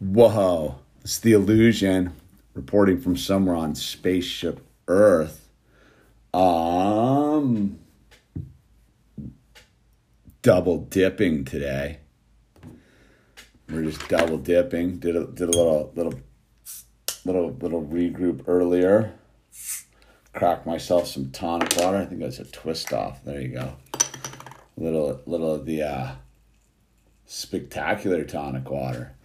[0.00, 2.12] Whoa, it's the illusion
[2.54, 5.50] reporting from somewhere on spaceship Earth.
[6.32, 7.80] Um,
[10.40, 11.98] double dipping today.
[13.68, 14.98] We're just double dipping.
[14.98, 16.14] Did a did a little little
[17.24, 19.14] little little regroup earlier.
[20.32, 21.96] Cracked myself some tonic water.
[21.96, 23.24] I think that's a twist off.
[23.24, 23.74] There you go.
[24.76, 26.12] Little little of the uh,
[27.26, 29.16] spectacular tonic water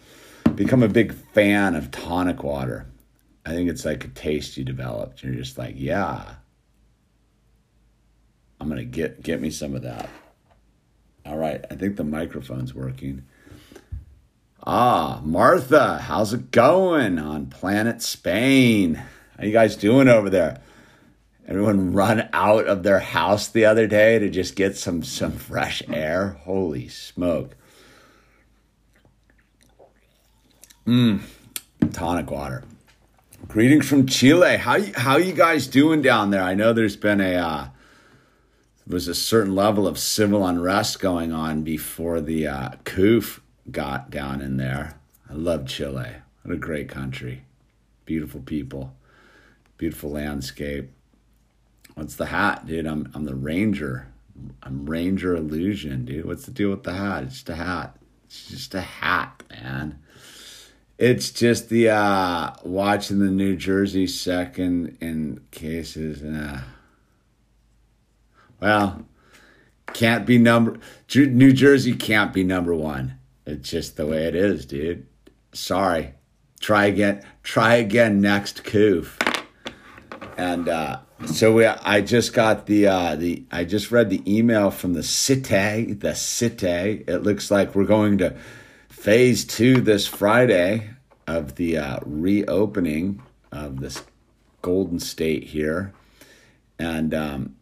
[0.55, 2.87] become a big fan of tonic water.
[3.45, 5.23] I think it's like a taste you developed.
[5.23, 6.35] You're just like, yeah,
[8.59, 10.09] I'm gonna get get me some of that.
[11.25, 13.23] All right, I think the microphone's working.
[14.65, 18.95] Ah, Martha, how's it going on planet Spain?
[19.37, 20.61] How you guys doing over there?
[21.45, 25.83] Everyone run out of their house the other day to just get some some fresh
[25.89, 26.37] air.
[26.43, 27.57] Holy smoke.
[30.85, 31.21] Mmm,
[31.93, 32.65] tonic water.
[33.47, 34.57] Greetings from Chile.
[34.57, 36.43] How how you guys doing down there?
[36.43, 37.67] I know there's been a uh,
[38.85, 43.23] there was a certain level of civil unrest going on before the uh, coup
[43.71, 44.99] got down in there.
[45.29, 46.15] I love Chile.
[46.41, 47.43] What a great country.
[48.03, 48.93] Beautiful people.
[49.77, 50.91] Beautiful landscape.
[51.93, 52.87] What's the hat, dude?
[52.87, 54.07] I'm I'm the ranger.
[54.61, 56.25] I'm Ranger Illusion, dude.
[56.25, 57.23] What's the deal with the hat?
[57.23, 57.95] It's just a hat.
[58.25, 59.99] It's just a hat, man.
[61.05, 66.23] It's just the uh, watching the New Jersey second in cases.
[66.23, 66.61] Uh,
[68.61, 69.05] well,
[69.91, 70.79] can't be number.
[71.13, 73.19] New Jersey can't be number one.
[73.45, 75.05] It's just the way it is, dude.
[75.51, 76.13] Sorry.
[76.61, 77.21] Try again.
[77.43, 79.05] Try again next coup.
[80.37, 83.43] And uh, so we, I just got the uh, the.
[83.51, 85.95] I just read the email from the city.
[85.95, 87.03] The city.
[87.05, 88.37] It looks like we're going to
[88.87, 90.92] phase two this Friday
[91.27, 93.21] of the uh, reopening
[93.51, 94.03] of this
[94.61, 95.93] Golden State here,
[96.79, 97.55] and um,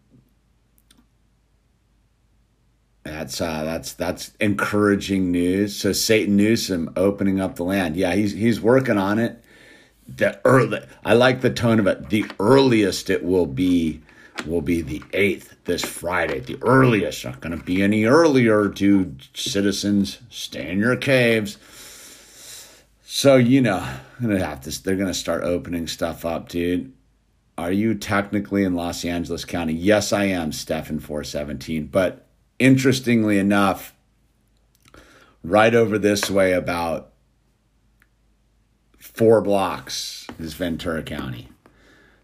[3.03, 5.75] that's uh, that's that's encouraging news.
[5.75, 9.44] So Satan Newsom opening up the land, yeah, he's he's working on it.
[10.07, 12.09] The early, I like the tone of it.
[12.09, 14.02] The earliest it will be
[14.46, 16.40] will be the eighth this Friday.
[16.40, 18.69] The earliest, not going to be any earlier.
[18.69, 21.57] To citizens, stay in your caves
[23.14, 23.86] so you know,
[24.22, 24.84] gonna have to.
[24.84, 26.94] They're gonna start opening stuff up, dude.
[27.58, 29.74] Are you technically in Los Angeles County?
[29.74, 31.88] Yes, I am, Stefan four seventeen.
[31.88, 32.26] But
[32.58, 33.94] interestingly enough,
[35.44, 37.12] right over this way, about
[38.98, 41.50] four blocks is Ventura County.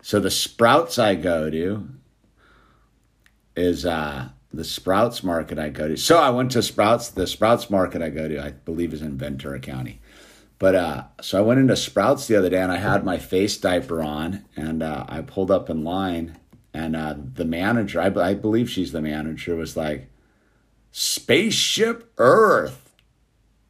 [0.02, 1.90] So the Sprouts I go to
[3.58, 5.98] is uh, the Sprouts Market I go to.
[5.98, 7.10] So I went to Sprouts.
[7.10, 10.00] The Sprouts Market I go to, I believe, is in Ventura County.
[10.60, 13.58] But uh, so I went into Sprouts the other day and I had my face
[13.58, 16.38] diaper on and uh, I pulled up in line
[16.78, 20.10] and uh, the manager, I, I believe she's the manager, was like,
[20.92, 22.94] "Spaceship Earth."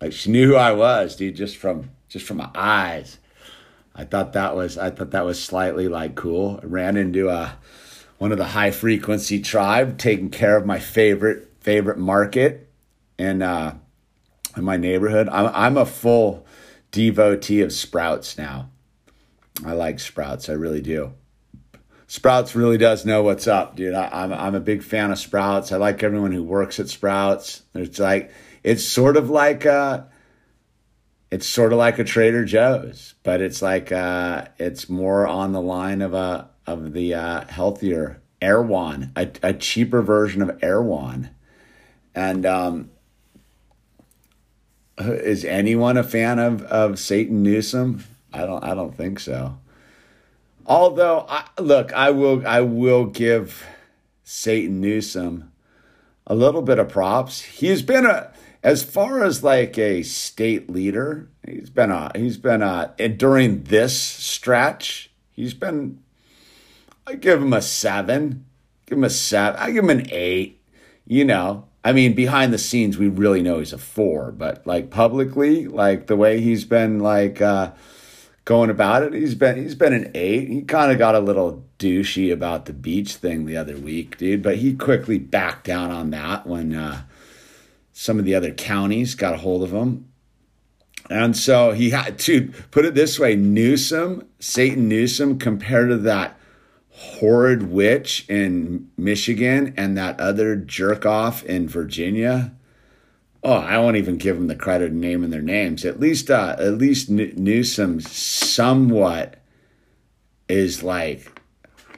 [0.02, 3.18] Like she knew who I was, dude, just from just from my eyes.
[3.96, 6.59] I thought that was I thought that was slightly like cool.
[6.62, 7.52] I ran into a uh,
[8.18, 12.69] one of the high frequency tribe taking care of my favorite favorite market
[13.18, 13.78] in uh,
[14.58, 15.30] in my neighborhood.
[15.30, 16.46] I'm I'm a full
[16.92, 18.70] devotee of Sprouts now.
[19.66, 21.14] I like Sprouts, I really do.
[22.08, 23.94] Sprouts really does know what's up, dude.
[23.94, 25.72] I, am I'm, I'm a big fan of Sprouts.
[25.74, 27.64] I like everyone who works at Sprouts.
[27.75, 28.31] It's like
[28.64, 30.08] it's sort of like a,
[31.30, 35.62] it's sort of like a Trader Joe's, but it's like uh, it's more on the
[35.62, 41.31] line of a of the uh, healthier Erewhon, a, a cheaper version of Erewhon,
[42.16, 42.92] and um,
[44.97, 48.03] is anyone a fan of of Satan Newsom?
[48.34, 48.63] I don't.
[48.63, 49.58] I don't think so.
[50.66, 52.46] Although, I, look, I will.
[52.46, 53.66] I will give
[54.24, 55.52] Satan Newsom
[56.25, 57.41] a little bit of props.
[57.41, 58.31] He's been a
[58.63, 61.30] as far as like a state leader.
[61.46, 62.12] He's been a.
[62.16, 62.94] He's been a.
[63.16, 66.04] During this stretch, he's been.
[67.06, 68.45] I give him a seven.
[68.86, 69.60] Give him a seven.
[69.60, 70.62] I give him an eight.
[71.06, 74.89] You know, I mean, behind the scenes, we really know he's a four, but like
[74.89, 77.72] publicly, like the way he's been like uh,
[78.44, 80.50] going about it, he's been he's been an eight.
[80.50, 84.44] He kind of got a little douchey about the beach thing the other week, dude,
[84.44, 87.04] but he quickly backed down on that when uh,
[87.94, 90.12] some of the other counties got a hold of him.
[91.10, 96.37] And so he had to put it this way Newsom, Satan Newsom, compared to that
[96.98, 102.54] horrid witch in Michigan and that other jerk off in Virginia.
[103.44, 105.86] oh, I won't even give them the credit of naming their names.
[105.86, 109.38] At least, uh, at least Newsom somewhat
[110.50, 111.40] is like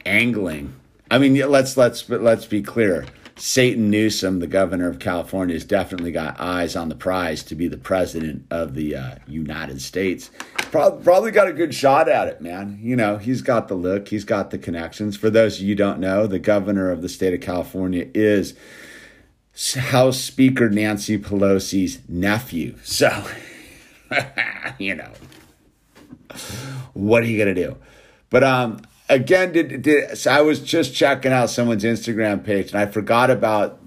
[0.06, 0.75] angling.
[1.10, 3.06] I mean, let's let's let's be clear.
[3.39, 7.69] Satan Newsom, the governor of California, has definitely got eyes on the prize to be
[7.69, 10.30] the president of the uh, United States.
[10.71, 12.77] Probably, probably got a good shot at it, man.
[12.81, 15.15] You know, he's got the look, he's got the connections.
[15.15, 18.56] For those you don't know, the governor of the state of California is
[19.75, 22.75] House Speaker Nancy Pelosi's nephew.
[22.83, 23.25] So,
[24.77, 25.12] you know,
[26.94, 27.77] what are you gonna do?
[28.30, 32.79] But um, again, did, did so I was just checking out someone's Instagram page, and
[32.79, 33.79] I forgot about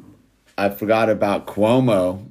[0.58, 2.28] I forgot about Cuomo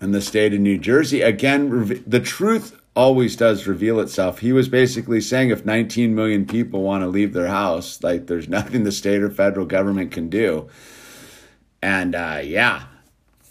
[0.00, 1.20] in the state of New Jersey.
[1.20, 4.40] Again, the truth always does reveal itself.
[4.40, 8.48] He was basically saying if 19 million people want to leave their house, like there's
[8.58, 10.68] nothing the state or federal government can do.
[11.82, 12.84] And uh, yeah,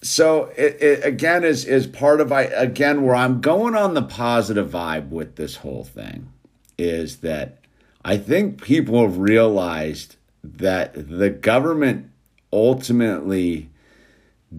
[0.01, 4.01] so it, it, again is is part of I again where I'm going on the
[4.01, 6.31] positive vibe with this whole thing
[6.77, 7.59] is that
[8.03, 12.11] I think people have realized that the government
[12.51, 13.69] ultimately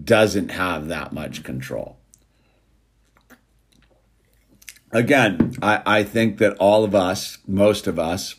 [0.03, 1.97] doesn't have that much control.
[4.91, 8.35] Again, I, I think that all of us, most of us,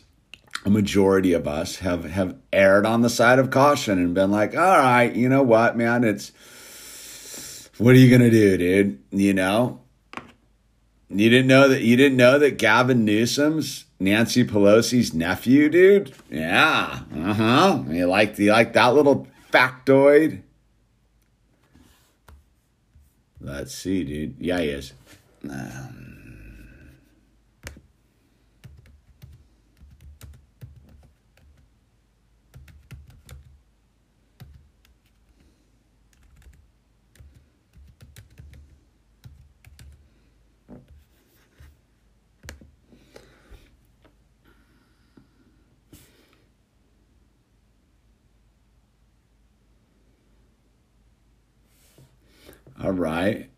[0.65, 4.55] a majority of us have have erred on the side of caution and been like,
[4.55, 6.31] all right, you know what, man, it's
[7.77, 9.03] what are you gonna do, dude?
[9.11, 9.81] You know?
[11.09, 16.13] You didn't know that you didn't know that Gavin Newsom's Nancy Pelosi's nephew, dude?
[16.29, 16.99] Yeah.
[17.15, 17.83] Uh-huh.
[17.89, 20.41] You like you like that little factoid?
[23.39, 24.35] Let's see, dude.
[24.39, 24.93] Yeah, he is.
[25.49, 26.02] Um,
[52.93, 53.49] All right.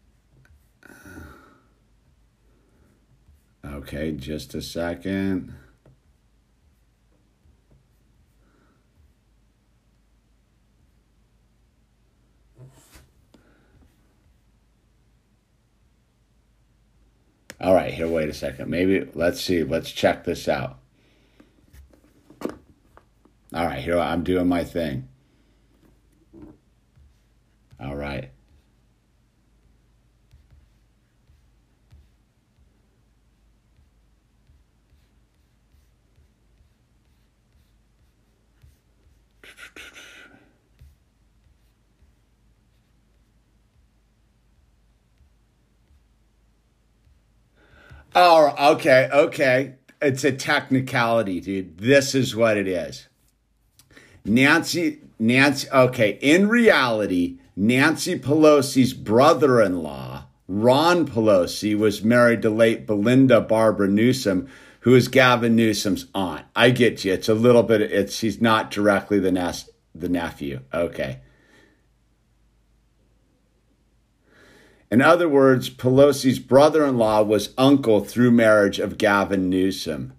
[3.66, 5.54] Okay, just a second.
[17.60, 18.70] All right, here, wait a second.
[18.70, 20.80] Maybe, let's see, let's check this out.
[23.54, 25.10] All right, here, I'm doing my thing.
[27.82, 28.32] All right.
[48.16, 49.76] Oh, okay, okay.
[50.02, 51.78] It's a technicality, dude.
[51.78, 53.08] This is what it is.
[54.24, 62.50] Nancy, Nancy, okay, in reality, Nancy Pelosi's brother in law, Ron Pelosi, was married to
[62.50, 64.48] late Belinda Barbara Newsom,
[64.82, 66.46] who is Gavin Newsom's aunt.
[66.56, 67.12] I get you.
[67.12, 70.62] It's a little bit, it's, she's not directly the, nest, the nephew.
[70.74, 71.20] Okay.
[74.92, 80.14] In other words, Pelosi's brother in law was uncle through marriage of Gavin Newsom.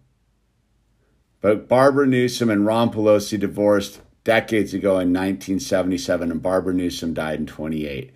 [1.40, 7.38] But Barbara Newsom and Ron Pelosi divorced decades ago in 1977, and Barbara Newsom died
[7.38, 8.12] in 28.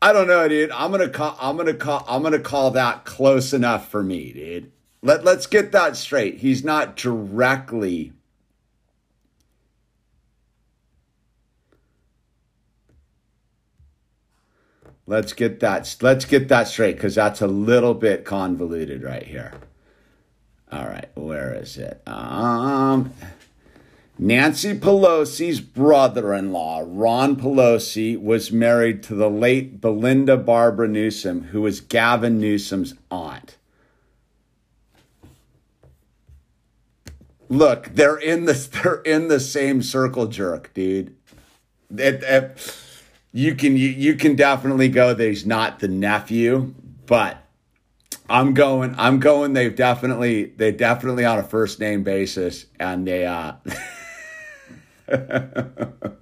[0.00, 0.70] I don't know, dude.
[0.70, 1.36] I'm gonna call.
[1.40, 2.04] I'm gonna call.
[2.08, 4.70] I'm gonna call that close enough for me, dude.
[5.02, 6.38] Let Let's get that straight.
[6.38, 8.12] He's not directly
[15.08, 19.54] Let's get that let's get that straight because that's a little bit convoluted right here.
[20.70, 22.02] All right, where is it?
[22.06, 23.14] Um,
[24.18, 31.80] Nancy Pelosi's brother-in-law, Ron Pelosi, was married to the late Belinda Barbara Newsom, who was
[31.80, 33.56] Gavin Newsom's aunt.
[37.48, 41.16] Look, they're in the they're in the same circle jerk, dude.
[41.96, 42.78] It, it,
[43.38, 45.14] you can you, you can definitely go.
[45.14, 46.74] That he's not the nephew,
[47.06, 47.44] but
[48.28, 49.52] I'm going I'm going.
[49.52, 53.52] They've definitely they definitely on a first name basis and they uh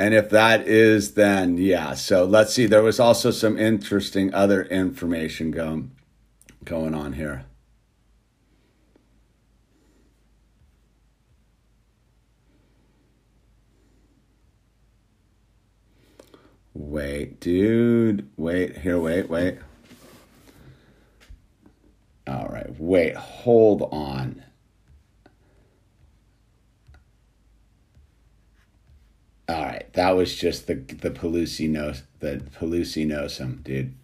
[0.00, 2.66] And if that is then yeah, so let's see.
[2.66, 5.90] There was also some interesting other information going
[6.64, 7.47] going on here.
[16.78, 18.30] Wait, dude.
[18.36, 19.58] Wait, here, wait, wait.
[22.24, 24.44] All right, wait, hold on.
[29.48, 33.96] All right, that was just the the Pelosi knows the Pelosi knows him, dude.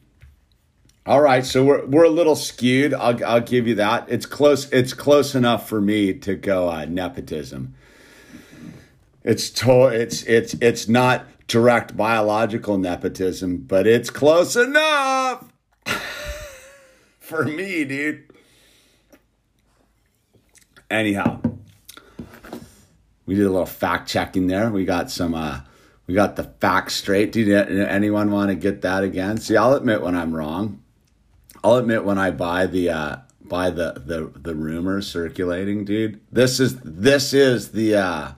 [1.07, 2.93] All right, so we're we're a little skewed.
[2.93, 4.07] I'll I'll give you that.
[4.09, 4.69] It's close.
[4.73, 7.76] It's close enough for me to go uh, nepotism.
[9.23, 15.53] It's to, it's it's it's not direct biological nepotism, but it's close enough
[17.19, 18.25] for me, dude.
[20.91, 21.41] Anyhow,
[23.27, 24.71] we did a little fact checking there.
[24.71, 25.61] We got some uh
[26.07, 27.33] we got the facts straight.
[27.33, 29.39] Did anyone want to get that again?
[29.39, 30.83] See, I'll admit when I'm wrong.
[31.63, 36.21] I'll admit when I buy the uh buy the the the rumors circulating, dude.
[36.31, 38.33] This is this is the uh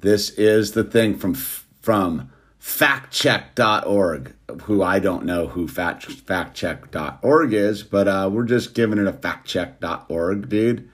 [0.00, 7.82] This is the thing from from factcheck.org, who I don't know who fact, factcheck.org is,
[7.82, 10.88] but uh, we're just giving it a factcheck.org, dude.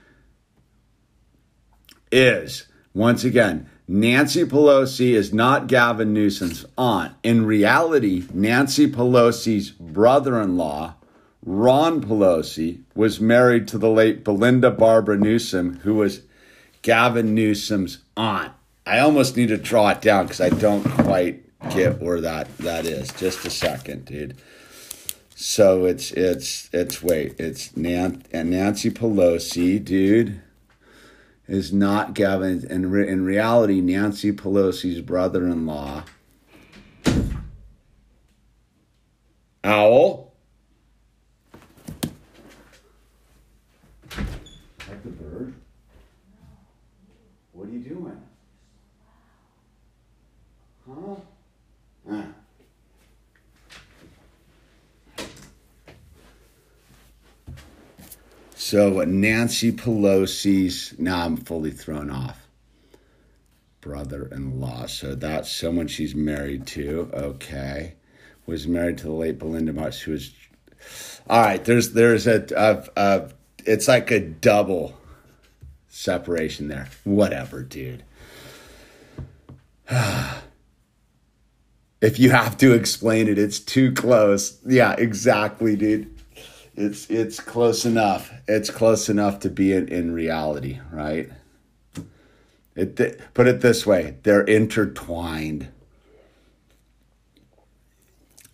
[2.13, 7.15] Is once again, Nancy Pelosi is not Gavin Newsom's aunt.
[7.23, 10.95] In reality, Nancy Pelosi's brother in law,
[11.45, 16.23] Ron Pelosi, was married to the late Belinda Barbara Newsom, who was
[16.81, 18.53] Gavin Newsom's aunt.
[18.87, 22.85] I almost need to draw it down because I don't quite get where that that
[22.85, 23.13] is.
[23.13, 24.37] Just a second, dude.
[25.35, 30.41] So it's it's it's wait, it's Nan- and Nancy Pelosi, dude,
[31.49, 32.67] is not Gavin.
[32.71, 36.05] In re- in reality, Nancy Pelosi's brother-in-law,
[39.65, 40.35] Owl.
[44.87, 45.55] Like the bird.
[47.53, 48.21] What are you doing?
[58.55, 62.49] So Nancy Pelosi's now I'm fully thrown off.
[63.81, 64.87] Brother-in-law.
[64.87, 67.11] So that's someone she's married to.
[67.13, 67.95] Okay.
[68.47, 70.33] Was married to the late Belinda Marsh, who was
[71.29, 73.31] all right, there's there's a, a, a
[73.65, 74.99] it's like a double
[75.89, 76.89] separation there.
[77.05, 78.03] Whatever, dude.
[82.05, 84.59] if you have to explain it, it's too close.
[84.67, 86.15] Yeah, exactly, dude.
[86.77, 88.31] It's it's close enough.
[88.47, 91.31] It's close enough to be in, in reality, right?
[92.77, 95.69] It put it this way, they're intertwined.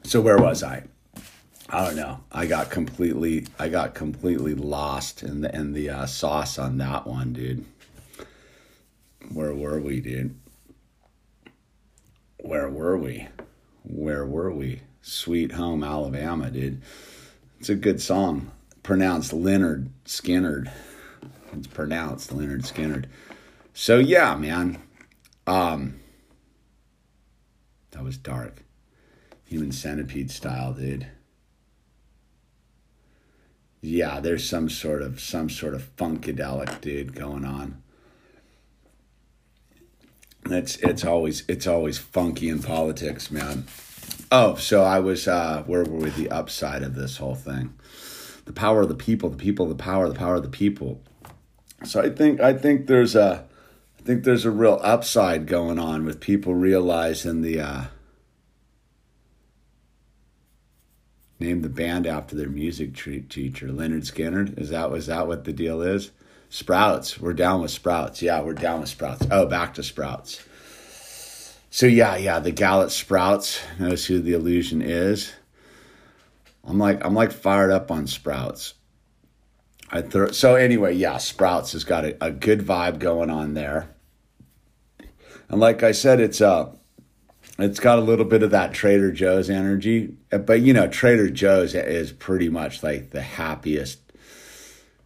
[0.04, 0.85] So where was I?
[1.69, 2.21] I don't know.
[2.30, 7.04] I got completely I got completely lost in the in the uh, sauce on that
[7.04, 7.64] one, dude.
[9.33, 10.39] Where were we, dude?
[12.42, 13.28] Where were we?
[13.85, 14.82] Where were we?
[15.02, 16.82] Sweet Home Alabama, dude.
[17.59, 18.50] It's a good song.
[18.82, 20.70] Pronounced Leonard Skynyrd.
[21.52, 23.06] It's pronounced Leonard Skynyrd.
[23.75, 24.78] So yeah, man.
[25.47, 26.00] Um
[27.90, 28.64] that was dark.
[29.44, 31.09] Human centipede style, dude.
[33.82, 37.82] Yeah, there's some sort of some sort of funkadelic dude going on.
[40.52, 43.66] It's it's always it's always funky in politics, man.
[44.33, 47.75] Oh, so I was uh where were we the upside of this whole thing?
[48.45, 51.00] The power of the people, the people, the power, the power of the people.
[51.85, 53.47] So I think I think there's a
[53.99, 57.85] I think there's a real upside going on with people realizing the uh
[61.38, 64.47] name the band after their music teacher, Leonard Skinner.
[64.57, 66.11] Is that was that what the deal is?
[66.50, 67.19] Sprouts.
[67.21, 68.21] We're down with Sprouts.
[68.21, 69.25] Yeah, we're down with Sprouts.
[69.30, 70.45] Oh, back to Sprouts.
[71.71, 75.33] So yeah, yeah, the Gallet Sprouts knows who the illusion is.
[76.64, 78.75] I'm like I'm like fired up on Sprouts.
[79.92, 83.95] I throw so anyway, yeah, Sprouts has got a, a good vibe going on there.
[85.49, 86.73] And like I said, it's uh
[87.61, 91.75] it's got a little bit of that Trader Joe's energy, but you know, Trader Joe's
[91.76, 94.00] is pretty much like the happiest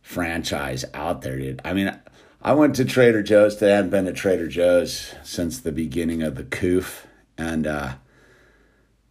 [0.05, 1.63] franchise out there, dude.
[1.65, 1.99] I mean,
[2.43, 3.59] I went to Trader Joe's.
[3.59, 7.07] They hadn't been to Trader Joe's since the beginning of the coof,
[7.37, 7.95] and uh,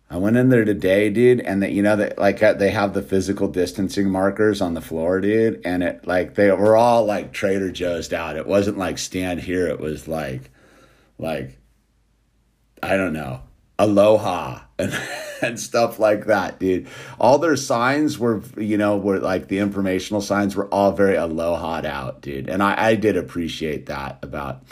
[0.10, 1.42] I went in there today, dude.
[1.42, 4.82] And that you know that like uh, they have the physical distancing markers on the
[4.82, 5.62] floor, dude.
[5.66, 8.38] And it like they were all like Trader Joe's out.
[8.38, 9.68] It wasn't like stand here.
[9.68, 10.52] It was like,
[11.18, 11.58] like,
[12.84, 13.42] I don't know,
[13.80, 14.94] aloha and.
[15.44, 16.88] and stuff like that, dude.
[17.20, 21.82] All their signs were, you know, were like the informational signs were all very aloha
[21.86, 22.50] out, dude.
[22.50, 24.64] And I, I did appreciate that about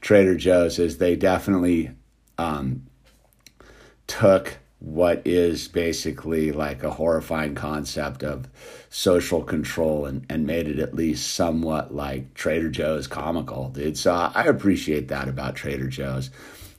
[0.00, 1.90] Trader Joe's is they definitely
[2.38, 2.86] um,
[4.06, 8.48] took what is basically like a horrifying concept of
[8.90, 13.98] social control and, and made it at least somewhat like Trader Joe's comical, dude.
[13.98, 16.30] So I appreciate that about Trader Joe's.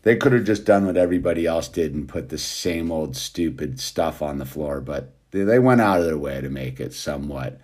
[0.08, 3.78] They could have just done what everybody else did and put the same old stupid
[3.78, 6.94] stuff on the floor, but they, they went out of their way to make it
[6.94, 7.60] somewhat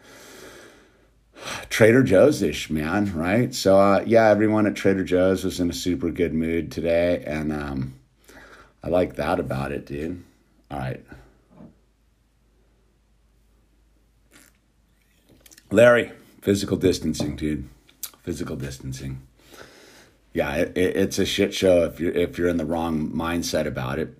[1.69, 3.55] Trader Joe's ish, man, right?
[3.55, 7.53] So, uh, yeah, everyone at Trader Joe's was in a super good mood today, and
[7.53, 7.93] um,
[8.83, 10.21] I like that about it, dude.
[10.69, 11.01] All right.
[15.71, 17.69] Larry, physical distancing, dude.
[18.23, 19.21] Physical distancing.
[20.33, 23.67] Yeah, it, it, it's a shit show if you're if you're in the wrong mindset
[23.67, 24.17] about it.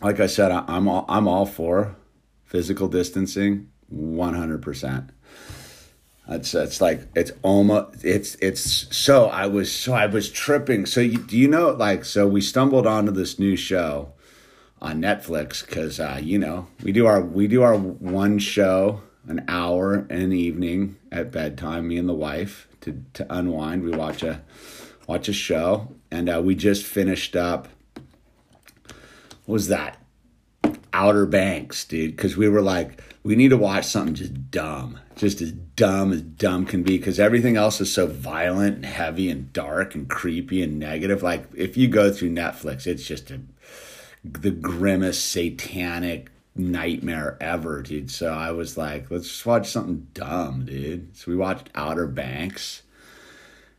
[0.00, 1.96] Like I said, I, I'm all I'm all for
[2.44, 5.10] physical distancing, one hundred percent.
[6.28, 10.84] It's it's like it's almost it's it's so I was so I was tripping.
[10.84, 14.12] So you, do you know like so we stumbled onto this new show
[14.82, 19.44] on Netflix because uh, you know we do our we do our one show an
[19.48, 21.88] hour an evening at bedtime.
[21.88, 23.82] Me and the wife to to unwind.
[23.82, 24.42] We watch a
[25.08, 27.66] watch a show, and uh, we just finished up.
[29.46, 29.96] What was that?
[30.92, 32.14] Outer Banks, dude.
[32.14, 36.22] Because we were like, we need to watch something just dumb, just as dumb as
[36.22, 36.98] dumb can be.
[36.98, 41.22] Because everything else is so violent and heavy and dark and creepy and negative.
[41.22, 43.40] Like if you go through Netflix, it's just a
[44.24, 48.10] the grimmest satanic nightmare ever, dude.
[48.10, 51.16] So I was like, let's just watch something dumb, dude.
[51.16, 52.82] So we watched Outer Banks.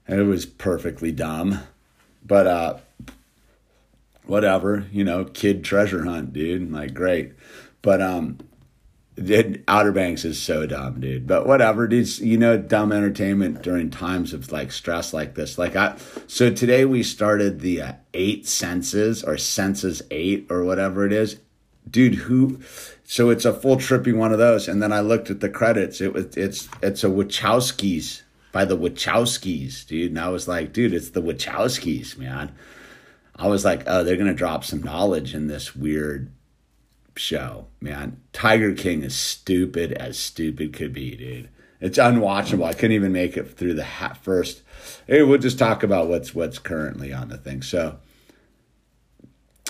[0.10, 1.60] It was perfectly dumb.
[2.26, 2.78] But uh
[4.26, 6.72] whatever, you know, kid treasure hunt, dude.
[6.72, 7.34] Like great.
[7.82, 8.40] But um
[9.16, 11.28] it, Outer Banks is so dumb, dude.
[11.28, 12.20] But whatever, dude.
[12.20, 15.58] You know, dumb entertainment during times of like stress like this.
[15.58, 15.98] Like I,
[16.28, 21.40] so today we started the uh, eight senses or senses eight or whatever it is,
[21.90, 22.16] dude.
[22.16, 22.62] Who?
[23.04, 24.68] So it's a full trippy one of those.
[24.68, 26.00] And then I looked at the credits.
[26.00, 30.12] It was it's it's a Wachowskis by the Wachowskis, dude.
[30.12, 32.54] And I was like, dude, it's the Wachowskis, man.
[33.36, 36.32] I was like, oh, they're gonna drop some knowledge in this weird
[37.16, 38.22] show, man.
[38.34, 41.50] Tiger King is stupid as stupid could be, dude.
[41.82, 42.66] It's unwatchable.
[42.66, 43.86] I couldn't even make it through the
[44.22, 44.62] first.
[45.08, 47.62] Hey, we'll just talk about what's what's currently on the thing.
[47.62, 48.00] So,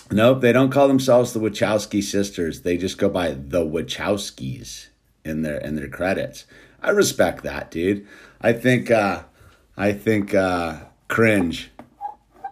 [0.10, 2.62] nope, they don't call themselves the Wachowski sisters.
[2.62, 4.88] They just go by the Wachowskis
[5.24, 6.46] in their in their credits.
[6.82, 8.08] I respect that, dude.
[8.41, 9.23] I think uh,
[9.75, 11.71] I think uh, cringe.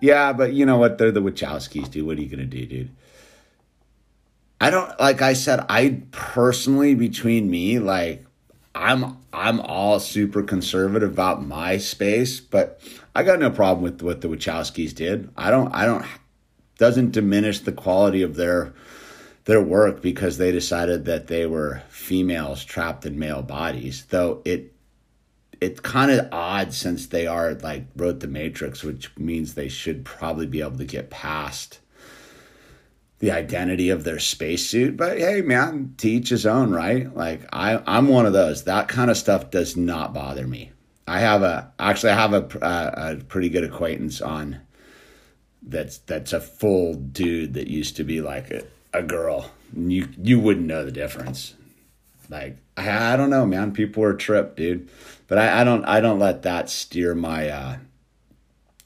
[0.01, 0.97] Yeah, but you know what?
[0.97, 2.05] They're the Wachowskis, dude.
[2.05, 2.91] What are you gonna do, dude?
[4.59, 8.25] I don't like I said I personally between me like
[8.73, 12.81] I'm I'm all super conservative about my space, but
[13.15, 15.29] I got no problem with what the Wachowskis did.
[15.37, 16.05] I don't I don't
[16.77, 18.73] doesn't diminish the quality of their
[19.45, 24.05] their work because they decided that they were females trapped in male bodies.
[24.09, 24.73] Though it
[25.59, 30.05] it's kind of odd since they are like wrote the Matrix, which means they should
[30.05, 31.79] probably be able to get past
[33.19, 34.95] the identity of their spacesuit.
[34.95, 37.13] But hey, man, teach his own, right?
[37.15, 38.63] Like I, I'm one of those.
[38.63, 40.71] That kind of stuff does not bother me.
[41.07, 44.59] I have a actually I have a, a, pretty good acquaintance on
[45.61, 49.51] that's that's a full dude that used to be like a, a girl.
[49.75, 51.55] You you wouldn't know the difference.
[52.29, 53.71] Like I, I don't know, man.
[53.71, 54.89] People are tripped, dude.
[55.27, 57.77] But I, I don't I don't let that steer my uh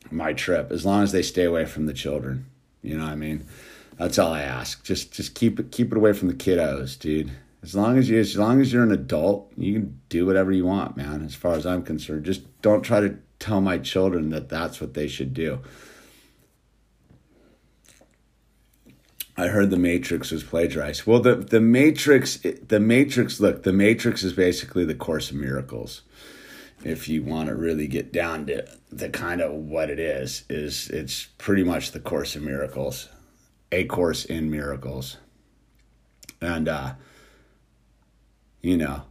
[0.10, 2.46] my trip as long as they stay away from the children.
[2.82, 3.46] You know what I mean?
[3.98, 4.84] That's all I ask.
[4.84, 7.32] Just just keep it keep it away from the kiddos, dude.
[7.64, 10.66] As long as you as long as you're an adult, you can do whatever you
[10.66, 11.24] want, man.
[11.24, 14.96] As far as I'm concerned, just don't try to tell my children that that's what
[14.96, 15.60] they should do.
[19.38, 21.06] I heard the Matrix was plagiarized.
[21.06, 23.40] Well, the the Matrix, the Matrix.
[23.40, 26.02] Look, the Matrix is basically the Course of Miracles.
[26.84, 30.90] If you want to really get down to the kind of what it is, is
[30.90, 33.10] it's pretty much the Course of Miracles
[33.72, 35.18] a course in miracles.
[36.42, 36.94] And uh
[38.62, 39.04] you know,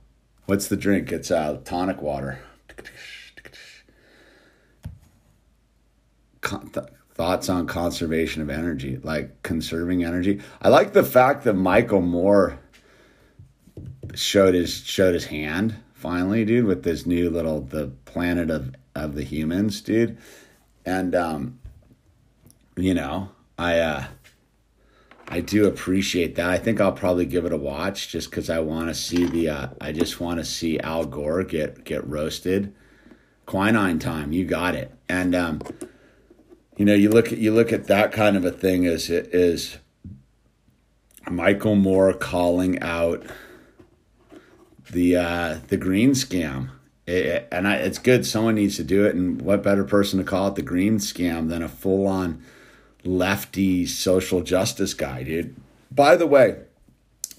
[0.47, 1.11] what's the drink?
[1.11, 2.41] It's uh tonic water.
[6.41, 10.41] Con- th- thoughts on conservation of energy, like conserving energy.
[10.63, 12.59] I like the fact that Michael Moore
[14.15, 19.15] showed his showed his hand finally, dude, with this new little the planet of of
[19.15, 20.17] the humans, dude.
[20.85, 21.59] And um
[22.77, 24.05] you know, I uh
[25.33, 26.51] I do appreciate that.
[26.51, 29.49] I think I'll probably give it a watch just because I want to see the.
[29.49, 32.75] Uh, I just want to see Al Gore get get roasted.
[33.47, 34.93] Quinine time, you got it.
[35.09, 35.63] And um,
[36.77, 39.33] you know, you look at you look at that kind of a thing as it
[39.33, 39.79] is
[41.31, 43.25] Michael Moore calling out
[44.93, 46.71] the uh, the green scam.
[47.07, 48.25] It, and I, it's good.
[48.25, 51.49] Someone needs to do it, and what better person to call it the green scam
[51.49, 52.43] than a full on
[53.05, 55.57] lefty social justice guy, dude?
[55.91, 56.59] By the way,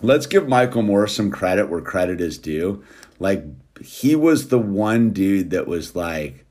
[0.01, 2.83] let's give Michael Moore some credit where credit is due.
[3.19, 3.45] Like
[3.81, 6.45] he was the one dude that was like,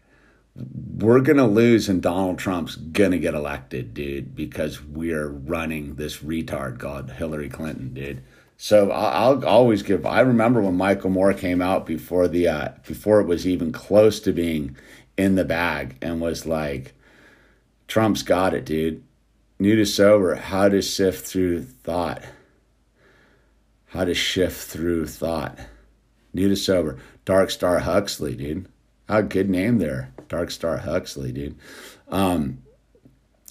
[0.54, 5.94] we're going to lose and Donald Trump's going to get elected, dude, because we're running
[5.94, 8.22] this retard called Hillary Clinton, dude.
[8.62, 10.04] So I'll, always give.
[10.04, 14.20] I remember when Michael Moore came out before the uh, before it was even close
[14.20, 14.76] to being
[15.16, 16.92] in the bag, and was like,
[17.88, 19.02] "Trump's got it, dude."
[19.58, 22.22] New to sober, how to sift through thought.
[23.86, 25.58] How to shift through thought.
[26.34, 28.68] New to sober, Dark Star Huxley, dude.
[29.08, 31.56] How good name there, Dark Star Huxley, dude.
[32.10, 32.58] Um,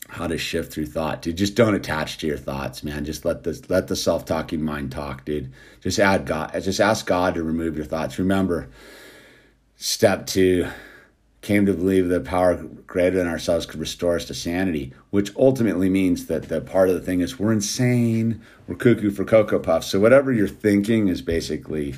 [0.10, 1.38] how to shift through thought, dude.
[1.38, 3.06] Just don't attach to your thoughts, man.
[3.06, 5.52] Just let the let the self talking mind talk, dude.
[5.82, 6.52] Just add God.
[6.62, 8.18] Just ask God to remove your thoughts.
[8.18, 8.68] Remember,
[9.78, 10.68] step two
[11.42, 15.90] came to believe that power greater than ourselves could restore us to sanity, which ultimately
[15.90, 19.88] means that the part of the thing is we're insane, we're cuckoo for cocoa puffs.
[19.88, 21.96] So whatever you're thinking is basically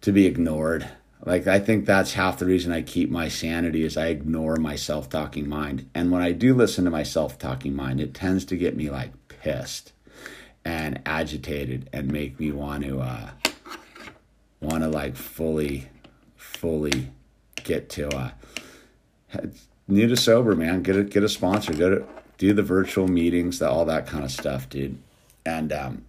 [0.00, 0.88] to be ignored.
[1.24, 4.74] Like I think that's half the reason I keep my sanity is I ignore my
[4.74, 5.88] self-talking mind.
[5.94, 9.12] And when I do listen to my self-talking mind, it tends to get me like
[9.28, 9.92] pissed
[10.64, 13.30] and agitated and make me want to uh
[14.60, 15.88] want to like fully
[16.36, 17.10] fully
[17.62, 18.30] get to uh
[19.88, 20.82] a sober man.
[20.82, 21.72] Get a get a sponsor.
[21.72, 22.06] Go to
[22.38, 24.98] do the virtual meetings the, all that kind of stuff dude.
[25.46, 26.04] And um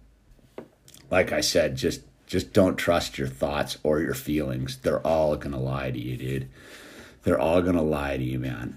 [1.10, 2.00] like i said just
[2.34, 4.78] just don't trust your thoughts or your feelings.
[4.78, 6.48] They're all gonna lie to you, dude.
[7.22, 8.76] They're all gonna lie to you, man.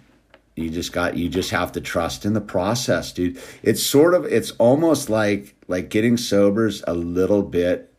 [0.56, 3.42] You just got you just have to trust in the process, dude.
[3.64, 7.92] It's sort of it's almost like like getting sober's a little bit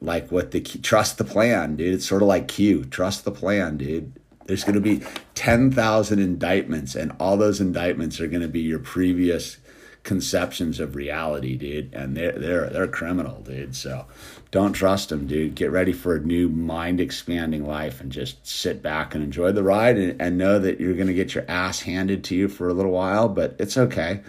[0.00, 1.94] like what the trust the plan, dude.
[1.94, 4.12] It's sort of like Q, trust the plan, dude.
[4.46, 5.02] There's going to be
[5.34, 9.56] 10,000 indictments and all those indictments are going to be your previous
[10.02, 13.76] conceptions of reality, dude, and they're they're they're criminal, dude.
[13.76, 14.06] So
[14.52, 15.56] don't trust them, dude.
[15.56, 19.64] Get ready for a new mind expanding life and just sit back and enjoy the
[19.64, 22.72] ride and, and know that you're gonna get your ass handed to you for a
[22.72, 24.20] little while, but it's okay.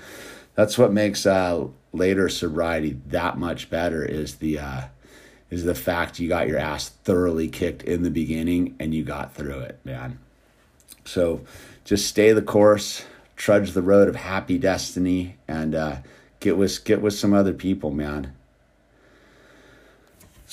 [0.55, 4.81] That's what makes uh, later sobriety that much better is the uh,
[5.51, 9.35] is the fact you got your ass thoroughly kicked in the beginning and you got
[9.35, 10.17] through it, man.
[11.05, 11.41] So
[11.83, 13.05] just stay the course
[13.35, 15.97] trudge the road of happy destiny and uh,
[16.39, 18.32] get with get with some other people, man.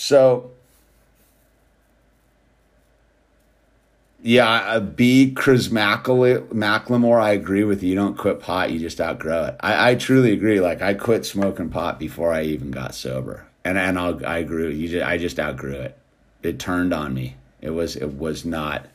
[0.00, 0.50] So,
[4.22, 5.30] yeah, B.
[5.32, 7.90] Chris Macklemore, I agree with you.
[7.90, 9.56] You don't quit pot, you just outgrow it.
[9.60, 10.58] I, I truly agree.
[10.58, 14.74] Like I quit smoking pot before I even got sober, and and I'll, I agree.
[14.74, 15.98] You just, I just outgrew it.
[16.42, 17.36] It turned on me.
[17.60, 18.86] It was it was not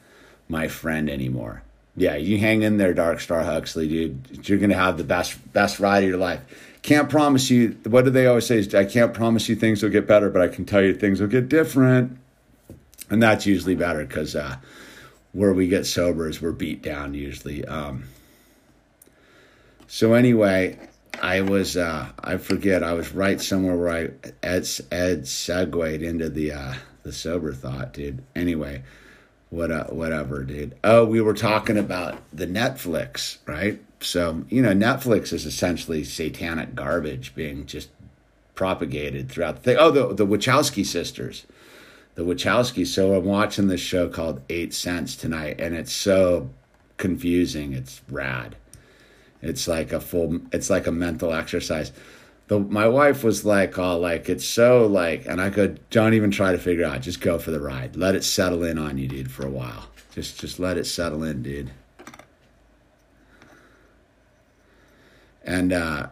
[0.49, 1.61] my friend anymore
[1.97, 4.47] yeah, you hang in there, Dark Star Huxley, dude.
[4.47, 6.41] You're gonna have the best best ride of your life.
[6.85, 7.75] Can't promise you.
[7.85, 8.59] What do they always say?
[8.59, 11.19] Is, I can't promise you things will get better, but I can tell you things
[11.19, 12.15] will get different.
[13.09, 14.57] And that's usually better because uh,
[15.31, 17.65] where we get sober is we're beat down usually.
[17.65, 18.03] Um,
[19.87, 20.77] so anyway,
[21.19, 26.29] I was uh, I forget I was right somewhere where I Ed Ed segued into
[26.29, 28.23] the uh, the sober thought, dude.
[28.35, 28.83] Anyway
[29.49, 30.75] what uh, whatever, dude.
[30.83, 33.81] Oh, we were talking about the Netflix, right?
[34.05, 37.89] So you know, Netflix is essentially satanic garbage being just
[38.53, 39.77] propagated throughout the thing.
[39.79, 41.45] Oh, the the Wachowski sisters,
[42.15, 42.85] the Wachowski.
[42.85, 46.49] So I'm watching this show called Eight Cents tonight, and it's so
[46.97, 47.73] confusing.
[47.73, 48.55] It's rad.
[49.41, 50.39] It's like a full.
[50.51, 51.91] It's like a mental exercise
[52.47, 56.31] the my wife was like oh like it's so like and I could don't even
[56.31, 59.07] try to figure out just go for the ride let it settle in on you
[59.07, 61.71] dude for a while just just let it settle in dude
[65.45, 66.07] and uh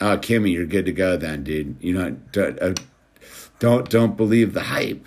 [0.00, 2.74] oh Kimmy you're good to go then dude you know don't uh,
[3.58, 5.06] don't don't believe the hype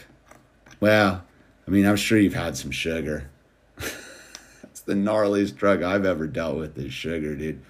[0.79, 1.23] well
[1.67, 3.29] I mean I'm sure you've had some sugar
[3.77, 7.61] it's the gnarliest drug I've ever dealt with is sugar dude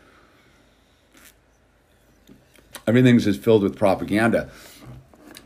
[2.89, 4.49] everything's just filled with propaganda.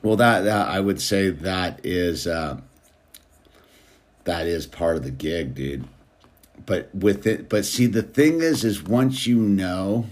[0.01, 2.59] Well, that, that I would say that is uh,
[4.23, 5.85] that is part of the gig, dude.
[6.65, 10.05] But with it, but see, the thing is, is once you know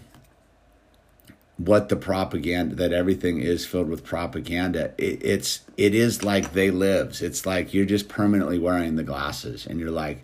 [1.66, 6.72] what the propaganda that everything is filled with propaganda, it, it's it is like they
[6.72, 7.22] lives.
[7.22, 10.24] It's like you're just permanently wearing the glasses, and you're like,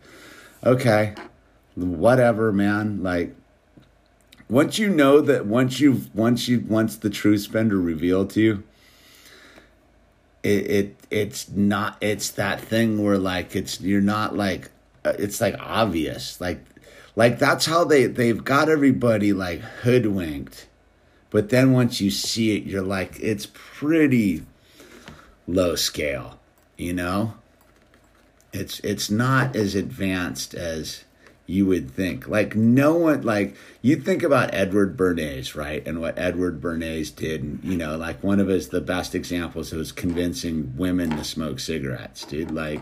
[0.66, 1.16] okay,
[1.76, 3.04] whatever, man.
[3.04, 3.36] Like
[4.50, 8.64] once you know that once you've once you once the truth's been revealed to you,
[10.44, 14.72] it, it it's not it's that thing where like it's you're not like
[15.04, 16.64] uh, it's like obvious like
[17.16, 20.67] like that's how they they've got everybody like hoodwinked
[21.38, 24.44] but then once you see it you're like it's pretty
[25.48, 26.40] low scale
[26.78, 27.34] you know
[28.54, 31.04] it's it's not as advanced as
[31.48, 32.28] you would think.
[32.28, 35.86] Like no one like you think about Edward Bernays, right?
[35.88, 39.72] And what Edward Bernays did, and you know, like one of his the best examples
[39.72, 42.52] was convincing women to smoke cigarettes, dude.
[42.52, 42.82] Like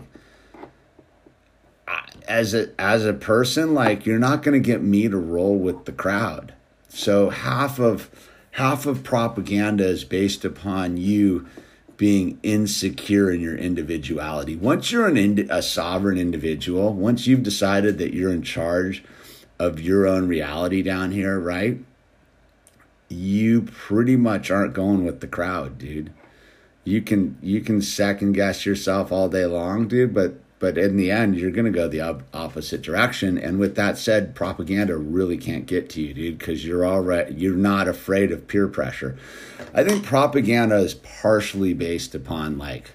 [2.26, 5.84] as a as a person, like you're not going to get me to roll with
[5.84, 6.52] the crowd.
[6.88, 8.10] So half of
[8.56, 11.46] half of propaganda is based upon you
[11.98, 14.56] being insecure in your individuality.
[14.56, 19.04] Once you're an ind- a sovereign individual, once you've decided that you're in charge
[19.58, 21.78] of your own reality down here, right?
[23.10, 26.10] You pretty much aren't going with the crowd, dude.
[26.82, 31.10] You can you can second guess yourself all day long, dude, but but in the
[31.10, 33.38] end you're going to go the op- opposite direction.
[33.38, 37.54] And with that said propaganda really can't get to you dude because you're already you're
[37.54, 39.16] not afraid of peer pressure.
[39.74, 42.92] I think propaganda is partially based upon like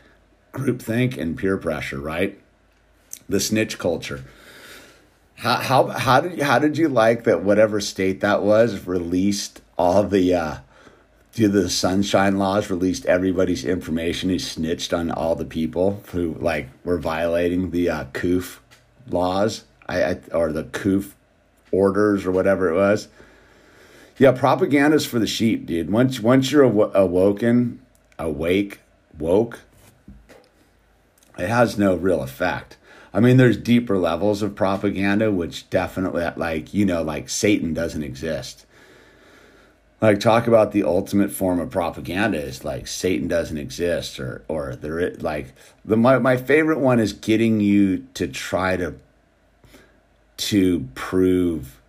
[0.54, 2.40] groupthink and peer pressure right?
[3.30, 4.24] The snitch culture.
[5.36, 9.62] How, how, how did you, how did you like that whatever state that was released
[9.76, 10.58] all the uh,
[11.34, 16.70] do the sunshine laws released everybody's information he snitched on all the people who like
[16.84, 18.60] were violating the uh, COOF
[19.10, 19.64] laws?
[19.88, 21.16] I, I, or the COOF
[21.72, 23.08] orders or whatever it was?
[24.18, 25.90] Yeah propaganda's for the sheep dude.
[25.90, 27.80] Once once you're aw- awoken
[28.20, 28.80] awake
[29.18, 29.62] woke
[31.38, 32.78] it has no real effect.
[33.14, 38.04] I mean there's deeper levels of propaganda which definitely like you know like satan doesn't
[38.04, 38.66] exist
[40.02, 44.76] like talk about the ultimate form of propaganda is like Satan doesn't exist or or
[44.76, 45.54] there like
[45.86, 48.96] the my, my favorite one is getting you to try to
[50.38, 51.80] to prove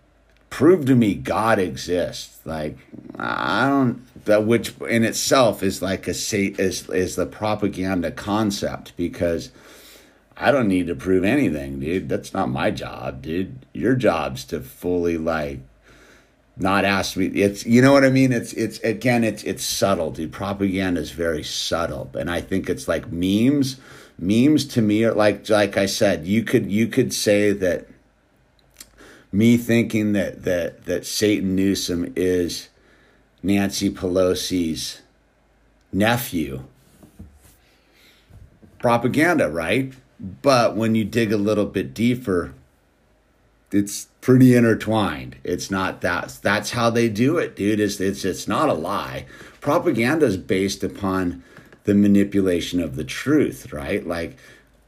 [0.51, 2.39] prove to me God exists.
[2.45, 2.77] Like
[3.17, 9.51] I don't that which in itself is like a is is the propaganda concept because
[10.37, 12.09] I don't need to prove anything dude.
[12.09, 13.65] That's not my job dude.
[13.73, 15.61] Your job's to fully like
[16.55, 18.31] not ask me it's you know what i mean?
[18.31, 20.11] It's it's again it's it's subtle.
[20.11, 22.11] Dude propaganda is very subtle.
[22.13, 23.77] And i think it's like memes
[24.19, 27.87] memes to me are like like i said you could you could say that
[29.31, 32.69] me thinking that that that satan newsom is
[33.41, 35.01] nancy pelosi's
[35.91, 36.63] nephew.
[38.79, 39.93] Propaganda right?
[40.19, 42.53] But when you dig a little bit deeper
[43.71, 45.35] it's pretty intertwined.
[45.43, 47.81] It's not that that's how they do it, dude.
[47.81, 49.25] It's it's it's not a lie.
[49.59, 51.43] Propaganda is based upon
[51.83, 54.07] the manipulation of the truth, right?
[54.07, 54.37] Like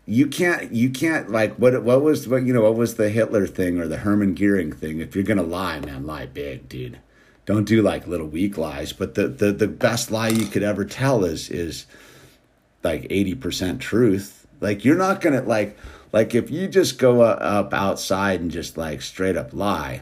[0.05, 3.45] you can't you can't like what what was what you know what was the Hitler
[3.45, 5.01] thing or the Hermann Goering thing?
[5.01, 6.99] If you're gonna lie, man, lie big, dude.
[7.45, 8.93] Don't do like little weak lies.
[8.93, 11.87] But the the the best lie you could ever tell is is
[12.83, 14.47] like eighty percent truth.
[14.61, 15.77] Like you're not gonna like
[16.11, 20.01] like if you just go up outside and just like straight up lie,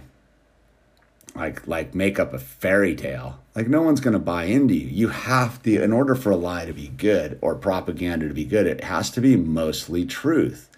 [1.35, 4.87] like like make up a fairy tale, like no one's going to buy into you.
[4.87, 8.45] You have to in order for a lie to be good or propaganda to be
[8.45, 10.69] good, it has to be mostly truth.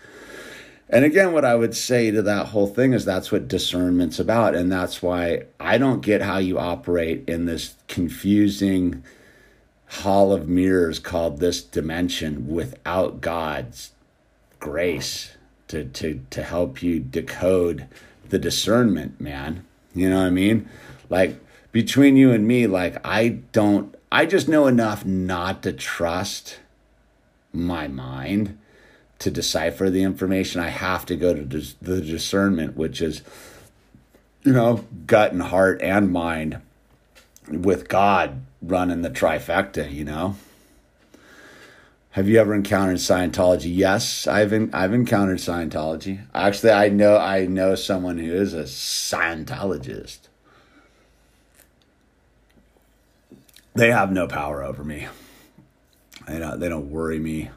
[0.87, 4.55] And again, what I would say to that whole thing is that's what discernment's about.
[4.55, 9.03] And that's why I don't get how you operate in this confusing
[9.87, 13.91] hall of mirrors called this dimension without God's
[14.65, 17.87] grace to to to help you decode
[18.29, 19.63] the discernment, man.
[19.93, 20.67] You know what I mean?
[21.07, 21.39] Like
[21.71, 26.59] between you and me, like I don't I just know enough not to trust
[27.53, 28.57] my mind
[29.19, 30.61] to decipher the information.
[30.61, 33.21] I have to go to the discernment, which is
[34.43, 36.59] you know, gut and heart and mind
[37.47, 40.37] with God running the trifecta, you know?
[42.15, 43.75] Have you ever encountered Scientology?
[43.75, 46.25] Yes, I've in, I've encountered Scientology.
[46.33, 50.19] Actually, I know I know someone who is a Scientologist.
[53.73, 55.09] They have no power over me.
[56.25, 57.49] They don't they don't worry me.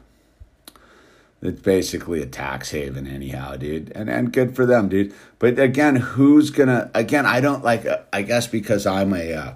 [1.41, 3.93] It's basically a tax haven anyhow, dude.
[3.95, 5.13] And and good for them, dude.
[5.39, 9.53] But again, who's gonna again, I don't like I guess because I'm a uh,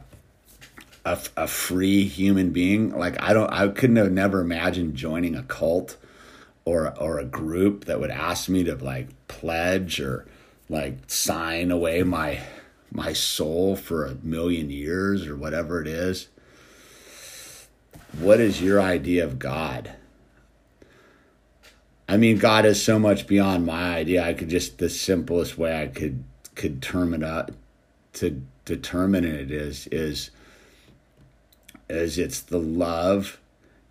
[1.05, 2.91] a, a free human being.
[2.97, 5.97] Like I don't, I couldn't have never imagined joining a cult
[6.65, 10.25] or or a group that would ask me to like pledge or
[10.69, 12.41] like sign away my
[12.91, 16.29] my soul for a million years or whatever it is.
[18.19, 19.95] What is your idea of God?
[22.07, 24.23] I mean, God is so much beyond my idea.
[24.23, 26.23] I could just the simplest way I could
[26.55, 27.51] could term it up
[28.13, 30.29] to determine it is is
[31.89, 33.39] is it's the love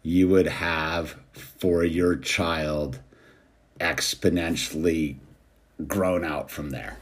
[0.02, 2.98] you would have for your child
[3.78, 5.16] exponentially
[5.86, 6.96] grown out from there.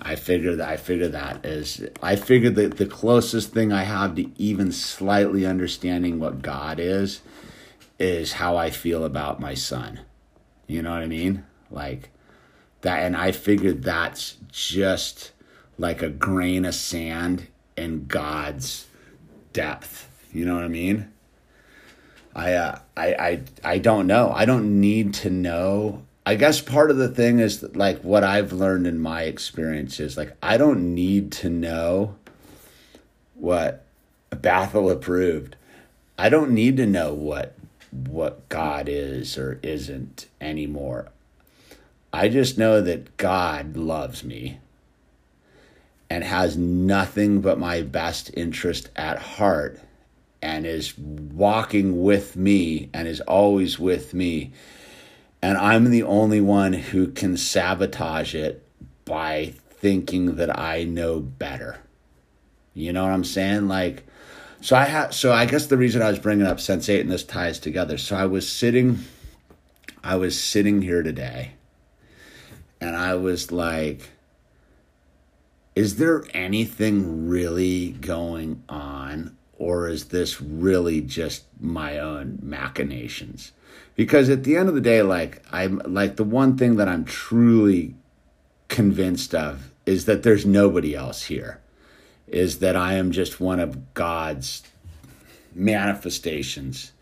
[0.00, 4.16] I figure that I figured that is I figure that the closest thing I have
[4.16, 7.20] to even slightly understanding what God is
[7.98, 10.00] is how I feel about my son.
[10.66, 11.44] You know what I mean?
[11.70, 12.10] Like
[12.80, 15.30] that and I figured that's just
[15.78, 18.86] like a grain of sand in God's
[19.54, 20.10] depth.
[20.34, 21.10] You know what I mean?
[22.34, 24.30] I uh, I I I don't know.
[24.34, 26.02] I don't need to know.
[26.26, 30.00] I guess part of the thing is that, like what I've learned in my experience
[30.00, 32.16] is like I don't need to know
[33.34, 33.84] what
[34.30, 35.56] Bethel approved.
[36.18, 37.54] I don't need to know what
[37.90, 41.08] what God is or isn't anymore.
[42.12, 44.58] I just know that God loves me
[46.10, 49.80] and has nothing but my best interest at heart
[50.42, 54.52] and is walking with me and is always with me.
[55.40, 58.66] And I'm the only one who can sabotage it
[59.04, 61.78] by thinking that I know better.
[62.74, 63.68] You know what I'm saying?
[63.68, 64.04] Like,
[64.60, 67.24] so I had, so I guess the reason I was bringing up Sense8 and this
[67.24, 67.98] ties together.
[67.98, 68.98] So I was sitting,
[70.02, 71.52] I was sitting here today,
[72.80, 74.10] and I was like,
[75.74, 83.52] is there anything really going on or is this really just my own machinations?
[83.96, 87.04] Because at the end of the day like i'm like the one thing that i'm
[87.04, 87.94] truly
[88.68, 91.60] convinced of is that there's nobody else here.
[92.26, 94.62] Is that i am just one of god's
[95.54, 96.92] manifestations.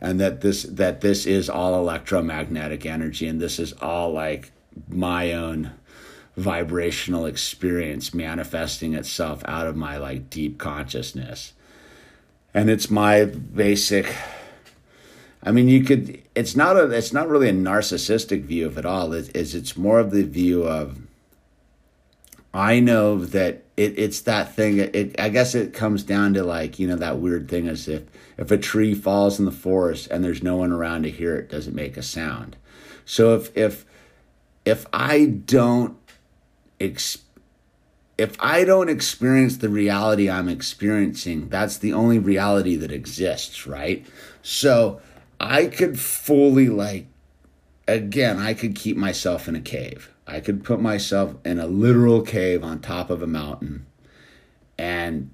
[0.00, 4.50] And that this that this is all electromagnetic energy and this is all like
[4.88, 5.72] my own
[6.40, 11.52] vibrational experience manifesting itself out of my like deep consciousness.
[12.52, 14.14] And it's my basic
[15.42, 18.84] i mean you could it's not a it's not really a narcissistic view of it
[18.84, 19.12] all.
[19.12, 20.98] It is it's more of the view of
[22.52, 26.80] i know that it, it's that thing it, i guess it comes down to like
[26.80, 28.02] you know that weird thing as if
[28.40, 31.50] if a tree falls in the forest and there's no one around to hear it
[31.50, 32.56] doesn't make a sound?
[33.04, 33.84] So if if
[34.64, 35.96] if i don't
[36.80, 37.26] experience
[38.20, 44.06] if I don't experience the reality I'm experiencing, that's the only reality that exists, right?
[44.42, 45.00] So
[45.40, 47.06] I could fully, like,
[47.88, 50.12] again, I could keep myself in a cave.
[50.26, 53.86] I could put myself in a literal cave on top of a mountain,
[54.76, 55.30] and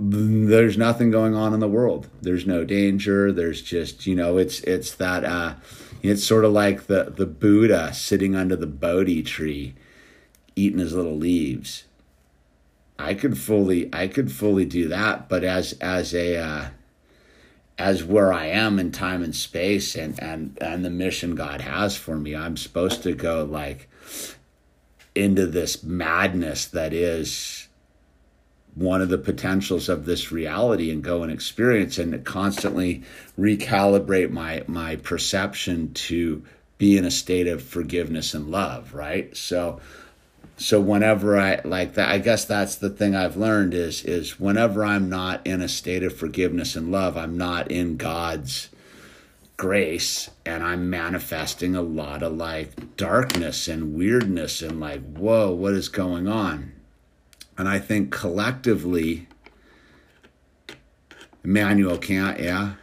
[0.00, 2.08] there's nothing going on in the world.
[2.22, 3.30] There's no danger.
[3.30, 5.56] There's just, you know, it's it's that uh
[6.02, 9.74] it's sort of like the the Buddha sitting under the Bodhi tree
[10.56, 11.84] eating his little leaves
[13.02, 16.68] I could fully I could fully do that, but as as a uh,
[17.76, 21.96] as where I am in time and space and and and the mission God has
[21.96, 23.88] for me, I'm supposed to go like
[25.16, 27.68] into this madness that is
[28.74, 33.02] one of the potentials of this reality and go and experience and constantly
[33.36, 36.44] recalibrate my my perception to
[36.78, 39.36] be in a state of forgiveness and love, right?
[39.36, 39.80] So
[40.56, 44.84] so whenever i like that i guess that's the thing i've learned is is whenever
[44.84, 48.68] i'm not in a state of forgiveness and love i'm not in god's
[49.56, 55.72] grace and i'm manifesting a lot of like darkness and weirdness and like whoa what
[55.72, 56.72] is going on?
[57.56, 59.28] And i think collectively
[61.44, 62.74] Immanuel Kant yeah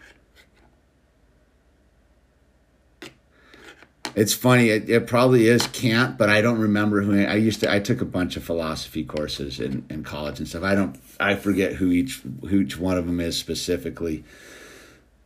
[4.15, 4.69] It's funny.
[4.69, 7.23] It, it, probably is Kant, but I don't remember who.
[7.23, 7.71] I used to.
[7.71, 10.63] I took a bunch of philosophy courses in, in college and stuff.
[10.63, 10.99] I don't.
[11.19, 14.23] I forget who each who each one of them is specifically.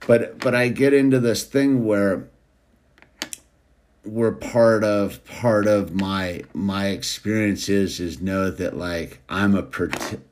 [0.06, 2.28] But but I get into this thing where
[4.06, 9.66] we're part of part of my my experiences is know that like I'm a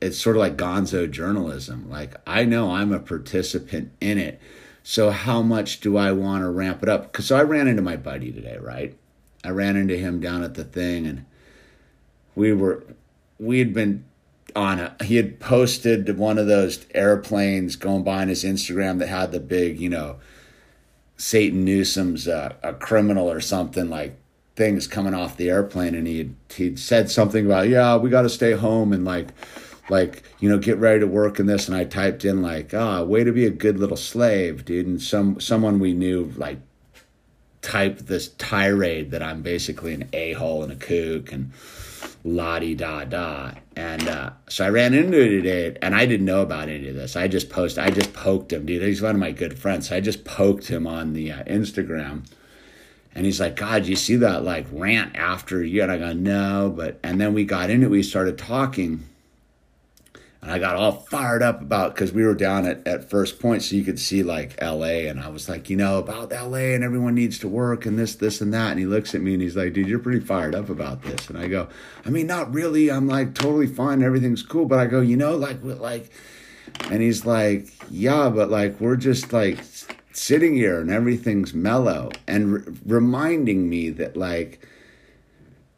[0.02, 1.89] it's sort of like gonzo journalism.
[1.89, 4.41] Like I know I'm a participant in it
[4.84, 7.11] so how much do I want to ramp it up?
[7.11, 8.97] Because so I ran into my buddy today, right?
[9.43, 11.25] I ran into him down at the thing, and
[12.36, 12.84] we were
[13.39, 14.05] we had been
[14.55, 19.07] on a he had posted one of those airplanes going by on his Instagram that
[19.07, 20.17] had the big, you know,
[21.17, 24.17] Satan Newsom's uh, a criminal or something like
[24.55, 28.29] things coming off the airplane, and he he'd said something about yeah, we got to
[28.29, 29.29] stay home and like
[29.92, 31.68] like you know get ready to work in this.
[31.68, 34.88] And i typed in like ah oh, way to be a good little slave dude.
[34.88, 36.60] And some someone we knew like
[37.62, 41.52] typed this tirade that i'm basically an a-hole and a kook and
[42.24, 46.26] la di da da and uh, so i ran into it today and i didn't
[46.26, 47.16] know about any of this.
[47.16, 48.82] I just posted i just poked him dude.
[48.82, 49.89] He's one of my good friends.
[49.89, 52.26] So i just poked him on the uh, instagram.
[53.14, 55.84] And he's like, God, you see that like rant after you?
[55.84, 59.04] And I go, no, but and then we got into it, we started talking,
[60.42, 63.62] and I got all fired up about because we were down at, at first point,
[63.62, 65.06] so you could see like LA.
[65.08, 68.16] And I was like, you know, about LA and everyone needs to work and this,
[68.16, 68.72] this, and that.
[68.72, 71.30] And he looks at me and he's like, dude, you're pretty fired up about this.
[71.30, 71.68] And I go,
[72.06, 72.89] I mean, not really.
[72.89, 74.02] I'm like totally fine.
[74.02, 74.66] Everything's cool.
[74.66, 76.10] But I go, you know, like, like,
[76.89, 79.60] and he's like, yeah, but like, we're just like
[80.12, 84.66] sitting here and everything's mellow and re- reminding me that like,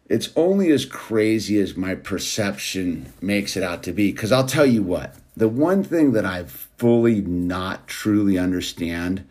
[0.09, 4.11] it's only as crazy as my perception makes it out to be.
[4.11, 9.27] Because I'll tell you what, the one thing that I fully not truly understand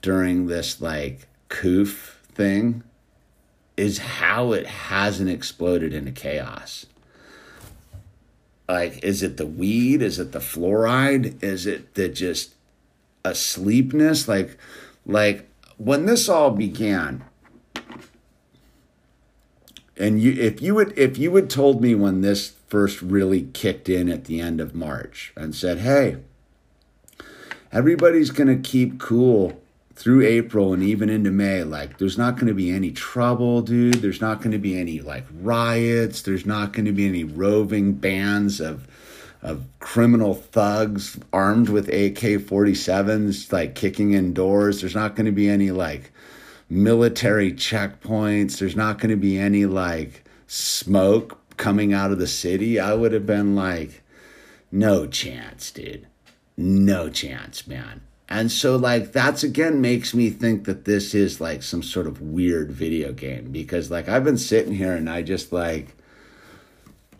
[0.00, 2.82] during this like coof thing
[3.76, 6.86] is how it hasn't exploded into chaos.
[8.68, 10.02] Like, is it the weed?
[10.02, 11.42] Is it the fluoride?
[11.42, 12.54] Is it the just
[13.24, 14.28] asleepness?
[14.28, 14.56] Like,
[15.04, 17.24] like when this all began,
[19.96, 23.88] and you if you would if you would told me when this first really kicked
[23.88, 26.18] in at the end of March and said, "Hey,
[27.70, 29.60] everybody's going to keep cool
[29.94, 31.62] through April and even into May.
[31.62, 33.94] Like, there's not going to be any trouble, dude.
[33.94, 36.22] There's not going to be any like riots.
[36.22, 38.86] There's not going to be any roving bands of
[39.42, 44.80] of criminal thugs armed with AK-47s like kicking in doors.
[44.80, 46.11] There's not going to be any like
[46.72, 48.58] military checkpoints.
[48.58, 52.80] There's not going to be any like smoke coming out of the city.
[52.80, 54.02] I would have been like,
[54.70, 56.06] no chance, dude.
[56.56, 58.02] No chance, man.
[58.28, 62.22] And so, like, that's again makes me think that this is like some sort of
[62.22, 65.94] weird video game because, like, I've been sitting here and I just like,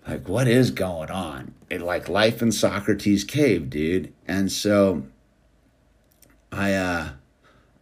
[0.09, 1.55] like, what is going on?
[1.68, 4.12] It like life in Socrates' cave, dude.
[4.26, 5.03] And so,
[6.50, 7.09] I, uh,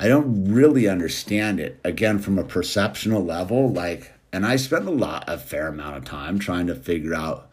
[0.00, 3.70] I don't really understand it again from a perceptional level.
[3.70, 7.50] Like, and I spend a lot, a fair amount of time trying to figure out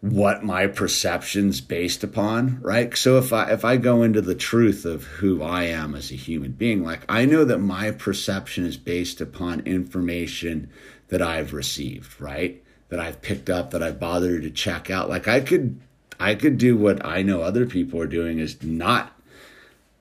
[0.00, 2.96] what my perception's based upon, right?
[2.96, 6.16] So if I if I go into the truth of who I am as a
[6.16, 10.70] human being, like I know that my perception is based upon information
[11.08, 12.62] that I've received, right?
[12.88, 15.10] That I've picked up, that I've bothered to check out.
[15.10, 15.78] Like I could
[16.18, 19.13] I could do what I know other people are doing is not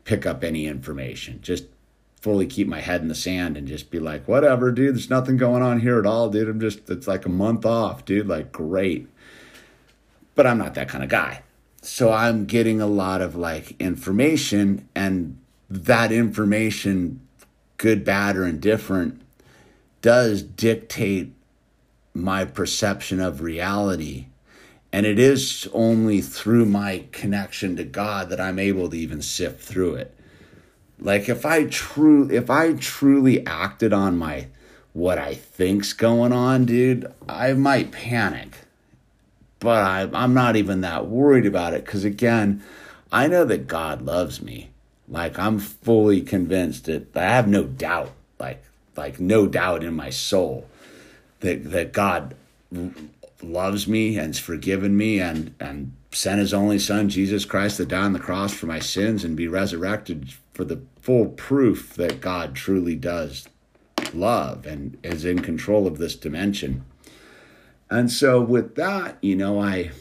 [0.06, 1.40] pick up any information.
[1.42, 1.66] Just
[2.22, 5.36] fully keep my head in the sand and just be like, whatever, dude, there's nothing
[5.36, 6.48] going on here at all, dude.
[6.48, 8.28] I'm just, it's like a month off, dude.
[8.28, 9.10] Like, great.
[10.36, 11.44] But I'm not that kind of guy.
[11.82, 15.38] So I'm getting a lot of like information, and
[15.70, 17.20] that information,
[17.76, 19.22] good, bad, or indifferent,
[20.02, 21.34] does dictate
[22.14, 24.28] my perception of reality
[24.94, 29.60] and it is only through my connection to God that I'm able to even sift
[29.60, 30.16] through it.
[31.00, 34.48] Like if I true if I truly acted on my
[34.94, 38.54] what I think's going on, dude, I might panic.
[39.60, 42.64] But I, I'm not even that worried about it because again,
[43.12, 44.70] I know that God loves me.
[45.10, 48.64] Like I'm fully convinced that I have no doubt, like
[48.96, 50.70] like no doubt in my soul
[51.40, 52.36] that that God
[53.46, 57.86] loves me and has forgiven me and, and sent his only son, Jesus Christ, to
[57.86, 62.22] die on the cross for my sins and be resurrected for the full proof that
[62.22, 63.48] God truly does
[64.14, 66.86] love and is in control of this dimension.
[67.90, 69.92] And so with that, you know, I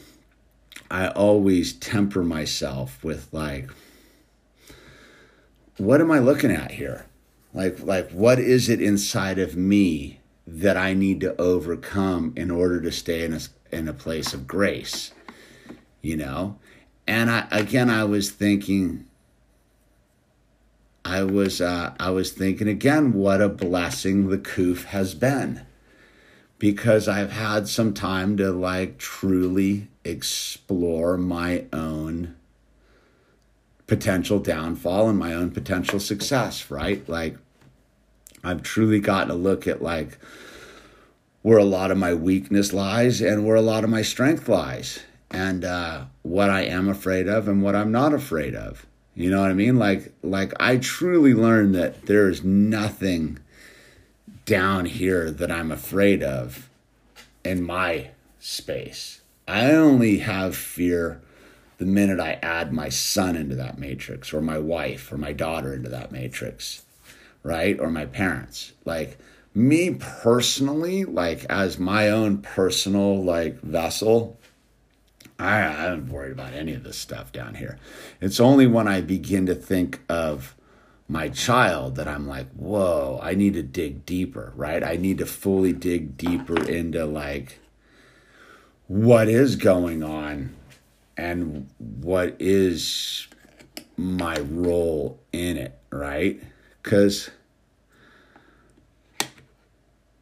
[0.89, 3.69] I always temper myself with like
[5.77, 7.05] what am I looking at here?
[7.53, 12.81] Like like what is it inside of me that I need to overcome in order
[12.81, 13.39] to stay in a,
[13.71, 15.11] in a place of grace,
[16.01, 16.59] you know?
[17.07, 19.07] And I, again, I was thinking,
[21.05, 25.65] I was, uh, I was thinking again, what a blessing the coof has been
[26.59, 32.35] because I've had some time to like truly explore my own
[33.85, 37.07] potential downfall and my own potential success, right?
[37.09, 37.37] Like
[38.43, 40.17] I've truly gotten a look at like
[41.41, 44.99] where a lot of my weakness lies and where a lot of my strength lies
[45.31, 48.85] and uh, what I am afraid of and what I'm not afraid of.
[49.15, 49.77] You know what I mean?
[49.77, 53.39] Like like I truly learned that there is nothing
[54.45, 56.69] down here that I'm afraid of
[57.43, 59.21] in my space.
[59.47, 61.21] I only have fear
[61.77, 65.73] the minute I add my son into that matrix or my wife or my daughter
[65.73, 66.82] into that matrix,
[67.43, 67.79] right?
[67.79, 68.71] Or my parents.
[68.85, 69.17] Like
[69.53, 74.39] me personally, like as my own personal like vessel,
[75.37, 77.77] I, I'm worried about any of this stuff down here.
[78.21, 80.55] It's only when I begin to think of
[81.07, 84.83] my child that I'm like, whoa, I need to dig deeper, right?
[84.83, 87.59] I need to fully dig deeper into like
[88.87, 90.55] what is going on
[91.17, 93.27] and what is
[93.97, 96.41] my role in it, right?
[96.83, 97.31] Because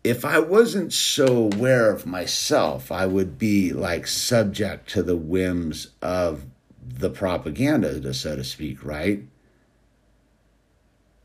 [0.04, 5.90] if I wasn't so aware of myself, I would be like subject to the whims
[6.02, 6.46] of
[6.82, 9.24] the propaganda, so to speak, right?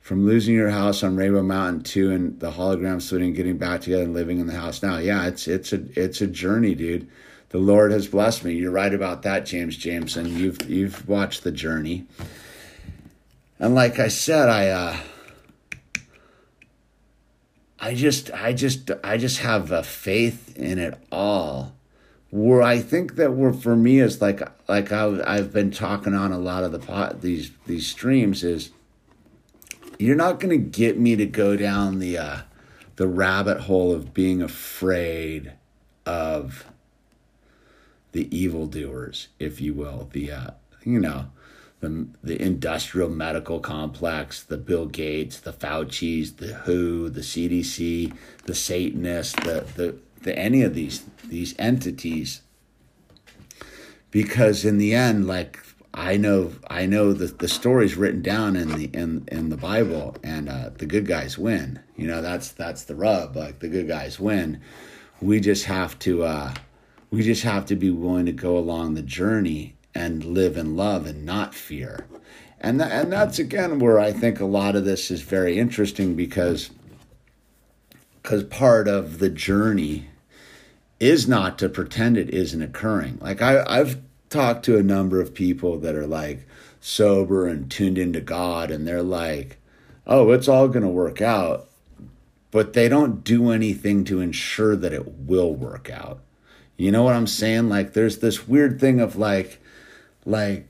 [0.00, 4.04] From losing your house on Rainbow Mountain to and the hologram splitting, getting back together
[4.04, 4.98] and living in the house now.
[4.98, 7.08] Yeah, it's it's a it's a journey, dude
[7.50, 8.54] the Lord has blessed me.
[8.54, 10.36] You're right about that, James Jameson.
[10.36, 12.06] You've you've watched the journey.
[13.58, 14.96] And like I said, I uh
[17.78, 21.74] I just I just I just have a faith in it all.
[22.30, 26.32] Where I think that we're for me is like like I, I've been talking on
[26.32, 28.70] a lot of the pot these these streams is
[29.98, 32.38] you're not to get me to go down the uh,
[32.96, 35.52] the rabbit hole of being afraid
[36.04, 36.64] of
[38.12, 40.50] the evildoers, if you will, the uh,
[40.84, 41.26] you know,
[41.80, 48.14] the the industrial medical complex, the Bill Gates, the Fauci's, the WHO, the CDC,
[48.44, 52.42] the Satanists, the the, the any of these these entities.
[54.10, 55.58] Because in the end, like
[55.92, 60.16] I know, I know the the story's written down in the in in the Bible,
[60.22, 61.80] and uh, the good guys win.
[61.96, 63.36] You know, that's that's the rub.
[63.36, 64.60] Like the good guys win.
[65.20, 66.24] We just have to.
[66.24, 66.54] Uh,
[67.10, 71.06] we just have to be willing to go along the journey and live in love
[71.06, 72.06] and not fear.
[72.60, 76.14] And that, and that's again where I think a lot of this is very interesting
[76.14, 76.70] because
[78.22, 80.08] because part of the journey
[81.00, 83.18] is not to pretend it isn't occurring.
[83.20, 86.46] Like I, I've talked to a number of people that are like
[86.80, 89.58] sober and tuned into God, and they're like,
[90.06, 91.68] "Oh, it's all going to work out,"
[92.50, 96.20] but they don't do anything to ensure that it will work out.
[96.76, 97.68] You know what I'm saying?
[97.68, 99.60] Like there's this weird thing of like
[100.26, 100.68] like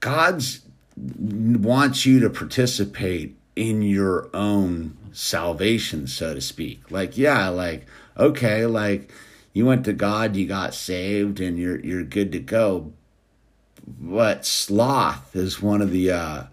[0.00, 0.60] God's
[0.96, 6.90] wants you to participate in your own salvation, so to speak.
[6.90, 9.12] Like, yeah, like, okay, like
[9.52, 12.92] you went to God, you got saved, and you're you're good to go.
[13.86, 16.44] But sloth is one of the uh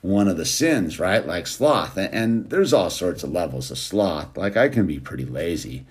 [0.00, 1.26] one of the sins, right?
[1.26, 1.96] Like sloth.
[1.96, 4.36] And, and there's all sorts of levels of sloth.
[4.36, 5.84] Like I can be pretty lazy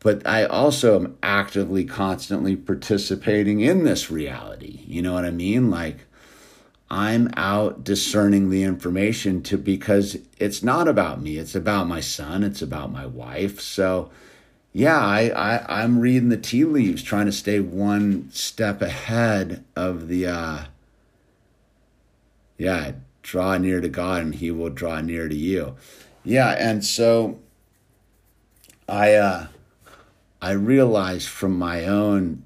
[0.00, 4.80] but I also am actively, constantly participating in this reality.
[4.86, 5.70] You know what I mean?
[5.70, 5.98] Like,
[6.90, 11.36] I'm out discerning the information to because it's not about me.
[11.36, 12.42] It's about my son.
[12.44, 13.60] It's about my wife.
[13.60, 14.10] So,
[14.72, 20.08] yeah, I, I I'm reading the tea leaves, trying to stay one step ahead of
[20.08, 20.26] the.
[20.26, 20.64] uh
[22.56, 22.92] Yeah,
[23.22, 25.74] draw near to God, and He will draw near to you.
[26.24, 27.38] Yeah, and so
[28.88, 29.14] I.
[29.14, 29.46] uh
[30.40, 32.44] I realized from my own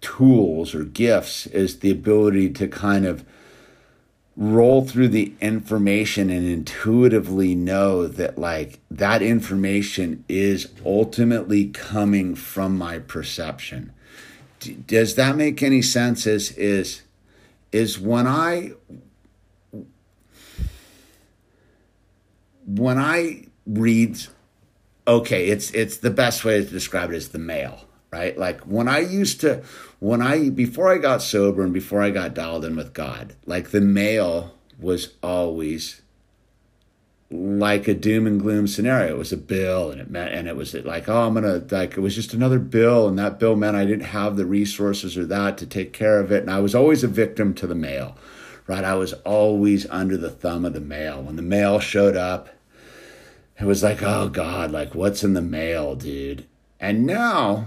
[0.00, 3.24] tools or gifts is the ability to kind of
[4.36, 12.78] roll through the information and intuitively know that like that information is ultimately coming from
[12.78, 13.92] my perception.
[14.60, 16.24] D- does that make any sense?
[16.24, 17.02] Is is
[17.72, 18.72] is when i
[22.64, 24.18] when i read
[25.08, 28.36] okay, it's it's the best way to describe it is the mail, right?
[28.38, 29.62] Like when I used to
[29.98, 33.70] when I before I got sober and before I got dialed in with God, like
[33.70, 36.02] the mail was always
[37.30, 39.14] like a doom and gloom scenario.
[39.14, 41.96] It was a bill and it meant and it was like, oh I'm gonna like
[41.96, 45.24] it was just another bill, and that bill meant I didn't have the resources or
[45.26, 46.42] that to take care of it.
[46.42, 48.16] And I was always a victim to the mail.
[48.66, 48.84] Right.
[48.84, 51.22] I was always under the thumb of the mail.
[51.22, 52.50] When the mail showed up,
[53.58, 56.46] it was like, oh God, like what's in the mail, dude?
[56.80, 57.66] And now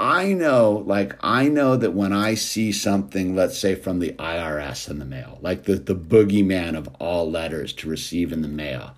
[0.00, 4.88] I know, like, I know that when I see something, let's say from the IRS
[4.88, 8.94] in the mail, like the, the boogeyman of all letters to receive in the mail,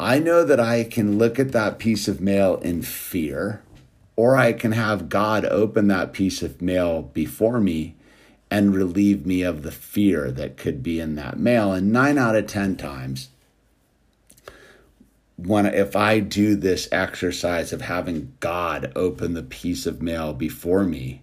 [0.00, 3.62] I know that I can look at that piece of mail in fear,
[4.16, 7.94] or I can have God open that piece of mail before me
[8.50, 11.72] and relieve me of the fear that could be in that mail.
[11.72, 13.28] And nine out of 10 times,
[15.36, 20.84] when if I do this exercise of having God open the piece of mail before
[20.84, 21.22] me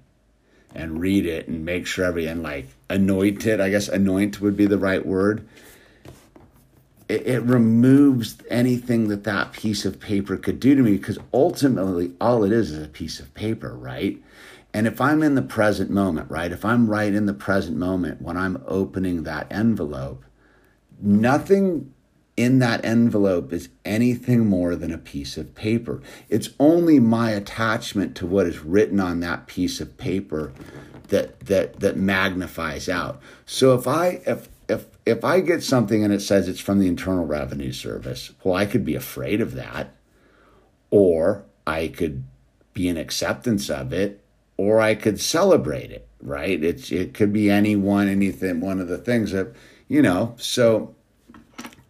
[0.75, 4.57] and read it and make sure every and like anoint it, I guess anoint would
[4.57, 5.47] be the right word.
[7.07, 12.13] It, it removes anything that that piece of paper could do to me because ultimately
[12.21, 14.21] all it is is a piece of paper, right?
[14.73, 16.51] And if I'm in the present moment, right?
[16.51, 20.23] If I'm right in the present moment when I'm opening that envelope,
[21.01, 21.91] nothing
[22.39, 26.01] in that envelope is anything more than a piece of paper.
[26.29, 30.53] It's only my attachment to what is written on that piece of paper
[31.09, 33.21] that that that magnifies out.
[33.45, 36.87] So if I if if if I get something and it says it's from the
[36.87, 39.93] Internal Revenue Service, well I could be afraid of that
[40.91, 42.23] or I could
[42.73, 44.23] be in acceptance of it
[44.55, 46.63] or I could celebrate it, right?
[46.63, 49.53] It's it could be any one, anything, one of the things that,
[49.89, 50.95] you know, so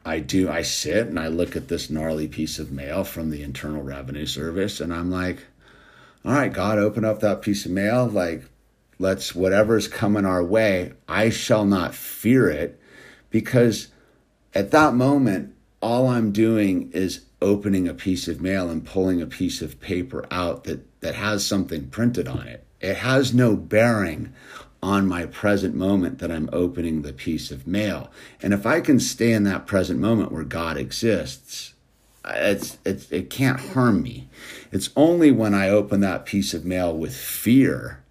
[0.10, 3.44] I do I sit and I look at this gnarly piece of mail from the
[3.44, 5.46] Internal Revenue Service and I'm like,
[6.26, 8.08] all right, God, open up that piece of mail.
[8.08, 8.46] Like,
[8.98, 12.82] let's whatever's coming our way, I shall not fear it
[13.30, 13.90] because
[14.56, 19.28] at that moment, all I'm doing is opening a piece of mail and pulling a
[19.28, 22.66] piece of paper out that that has something printed on it.
[22.82, 24.34] It has no bearing
[24.82, 28.10] on my present moment that I'm opening the piece of mail.
[28.42, 31.74] And if I can stay in that present moment where God exists,
[32.26, 34.30] it's, it's it can't harm me.
[34.72, 38.04] It's only when I open that piece of mail with fear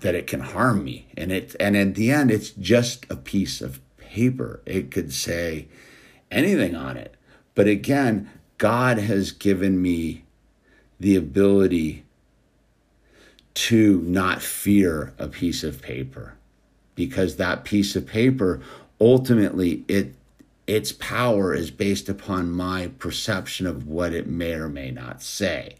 [0.00, 1.08] that it can harm me.
[1.16, 4.60] And it and in the end it's just a piece of paper.
[4.64, 5.68] It could say
[6.30, 7.14] anything on it.
[7.54, 10.24] But again, God has given me
[11.00, 12.04] the ability
[13.58, 16.34] to not fear a piece of paper
[16.94, 18.60] because that piece of paper
[19.00, 20.14] ultimately it
[20.68, 25.74] its power is based upon my perception of what it may or may not say.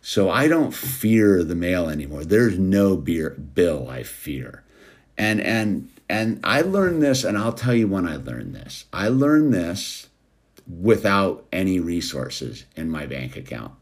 [0.00, 2.24] So I don't fear the mail anymore.
[2.24, 4.62] There's no beer, bill I fear.
[5.18, 8.86] And and and I learned this and I'll tell you when I learned this.
[8.90, 10.08] I learned this
[10.66, 13.72] without any resources in my bank account.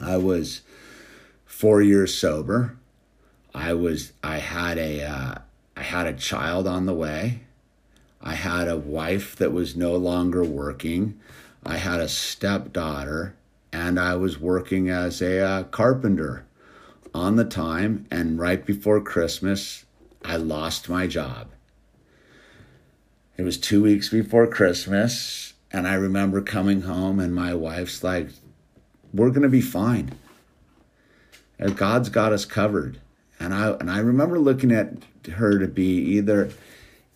[0.00, 0.62] I was
[1.56, 2.76] four years sober.
[3.54, 5.34] I was I had a uh,
[5.74, 7.40] I had a child on the way.
[8.20, 11.18] I had a wife that was no longer working.
[11.64, 13.36] I had a stepdaughter,
[13.72, 16.44] and I was working as a uh, carpenter
[17.14, 18.06] on the time.
[18.10, 19.86] And right before Christmas,
[20.22, 21.48] I lost my job.
[23.38, 28.28] It was two weeks before Christmas, and I remember coming home, and my wife's like,
[29.14, 30.12] "We're gonna be fine."
[31.58, 33.00] And God's got us covered.
[33.38, 34.94] And I and I remember looking at
[35.32, 36.50] her to be either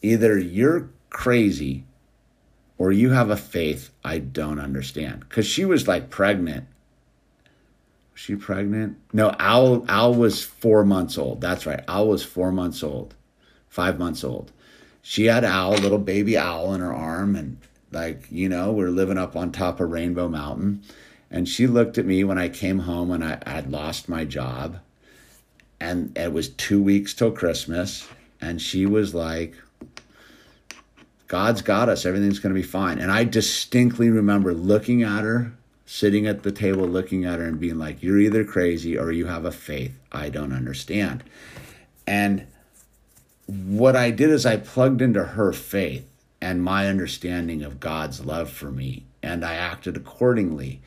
[0.03, 1.85] either you're crazy
[2.79, 5.29] or you have a faith I don't understand.
[5.29, 6.67] Cause she was like pregnant.
[8.13, 8.99] Was she pregnant?
[9.13, 11.41] No, Al Al was four months old.
[11.41, 11.85] That's right.
[11.89, 13.15] Al was four months old,
[13.69, 14.53] five months old.
[15.03, 17.57] She had Al, little baby Al in her arm, and
[17.91, 20.83] like, you know, we're living up on top of Rainbow Mountain.
[21.31, 24.79] And she looked at me when I came home and I had lost my job.
[25.79, 28.07] And it was two weeks till Christmas.
[28.41, 29.55] And she was like,
[31.29, 32.05] God's got us.
[32.05, 32.99] Everything's going to be fine.
[32.99, 35.53] And I distinctly remember looking at her,
[35.87, 39.27] sitting at the table, looking at her and being like, You're either crazy or you
[39.27, 41.23] have a faith I don't understand.
[42.07, 42.49] And
[43.47, 46.09] what I did is I plugged into her faith
[46.41, 50.81] and my understanding of God's love for me, and I acted accordingly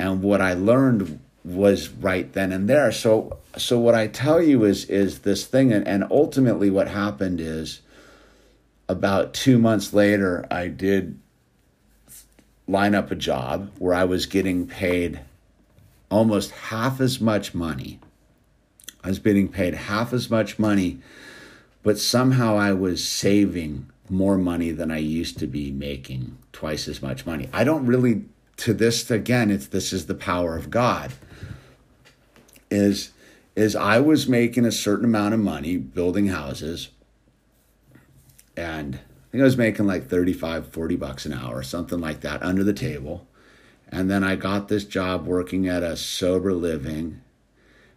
[0.00, 2.90] and what I learned was right then and there.
[2.90, 7.40] So so what I tell you is is this thing and, and ultimately what happened
[7.40, 7.82] is
[8.88, 11.18] about two months later I did
[12.66, 15.20] line up a job where I was getting paid
[16.10, 18.00] almost half as much money.
[19.02, 21.00] I was getting paid half as much money,
[21.82, 27.00] but somehow I was saving more money than I used to be making twice as
[27.00, 27.48] much money.
[27.52, 28.24] I don't really
[28.60, 31.12] to this again it's this is the power of god.
[32.70, 33.10] Is
[33.56, 36.90] is i was making a certain amount of money building houses
[38.56, 42.42] and i think i was making like 35 40 bucks an hour something like that
[42.42, 43.26] under the table.
[43.92, 47.22] And then i got this job working at a sober living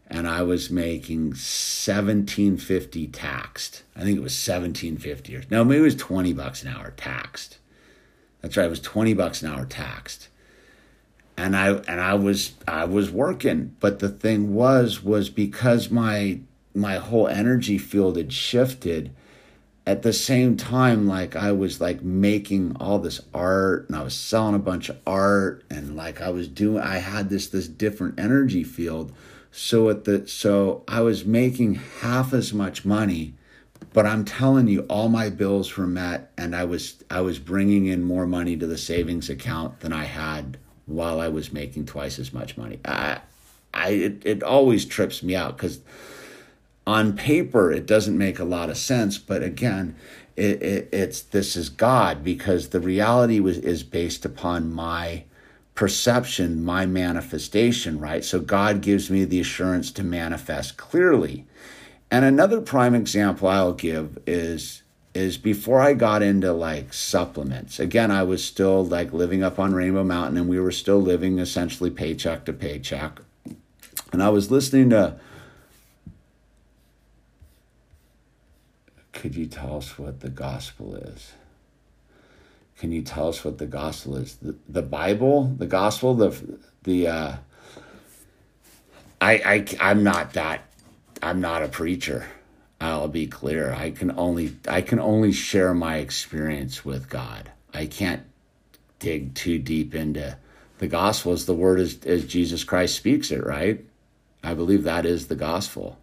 [0.07, 3.83] and i was making 1750 taxed.
[3.95, 7.59] I think it was 1750 or no maybe it was 20 bucks an hour taxed.
[8.41, 10.29] That's right it was 20 bucks an hour taxed
[11.37, 16.39] and I and I was I was working, but the thing was was because my
[16.75, 19.13] my whole energy field had shifted.
[19.85, 24.13] at the same time, like I was like making all this art and I was
[24.15, 28.19] selling a bunch of art and like I was doing I had this this different
[28.19, 29.11] energy field.
[29.51, 33.35] So at the so I was making half as much money,
[33.91, 37.85] but I'm telling you, all my bills were met and I was I was bringing
[37.87, 40.57] in more money to the savings account than I had
[40.93, 42.79] while I was making twice as much money.
[42.85, 43.21] I
[43.73, 45.79] I it, it always trips me out because
[46.85, 49.95] on paper it doesn't make a lot of sense but again
[50.35, 55.23] it, it, it's this is god because the reality was is based upon my
[55.75, 61.45] perception my manifestation right so god gives me the assurance to manifest clearly
[62.11, 64.82] and another prime example i'll give is
[65.13, 69.73] is before i got into like supplements again i was still like living up on
[69.73, 73.19] rainbow mountain and we were still living essentially paycheck to paycheck
[74.11, 75.15] and i was listening to
[79.23, 81.31] could you tell us what the gospel is?
[82.77, 84.35] Can you tell us what the gospel is?
[84.35, 87.35] The, the Bible, the gospel, the the uh,
[89.21, 90.65] I I I'm not that
[91.21, 92.25] I'm not a preacher.
[92.83, 93.73] I'll be clear.
[93.73, 97.49] I can only I can only share my experience with God.
[97.73, 98.23] I can't
[98.99, 100.37] dig too deep into
[100.79, 103.85] the gospel as the word as, as Jesus Christ speaks it, right?
[104.43, 105.97] I believe that is the gospel.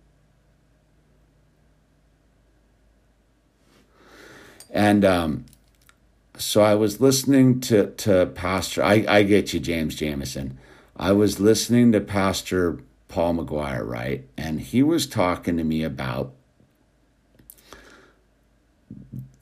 [4.70, 5.44] And um,
[6.38, 10.58] so I was listening to, to Pastor, I, I get you, James Jameson.
[10.96, 12.78] I was listening to Pastor
[13.08, 14.24] Paul McGuire, right?
[14.38, 16.32] And he was talking to me about,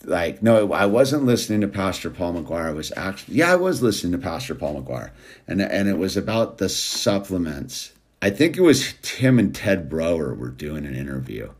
[0.08, 2.66] like, no, I wasn't listening to Pastor Paul McGuire.
[2.66, 5.10] I was actually, yeah, I was listening to Pastor Paul McGuire.
[5.46, 7.92] And, and it was about the supplements.
[8.20, 11.50] I think it was Tim and Ted Broer were doing an interview,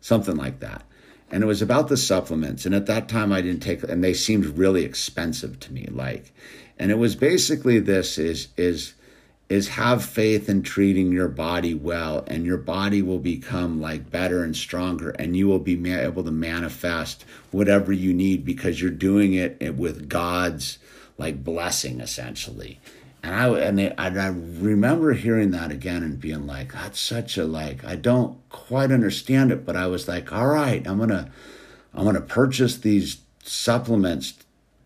[0.00, 0.84] something like that
[1.30, 4.14] and it was about the supplements and at that time i didn't take and they
[4.14, 6.32] seemed really expensive to me like
[6.78, 8.94] and it was basically this is is
[9.48, 14.44] is have faith in treating your body well and your body will become like better
[14.44, 19.32] and stronger and you will be able to manifest whatever you need because you're doing
[19.34, 20.78] it with god's
[21.16, 22.78] like blessing essentially
[23.22, 27.84] and I and, I remember hearing that again and being like, that's such a like
[27.84, 31.30] I don't quite understand it, but I was like, all right, I'm gonna
[31.94, 34.34] I'm gonna purchase these supplements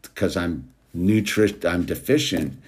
[0.03, 2.61] because I'm nutrition I'm deficient.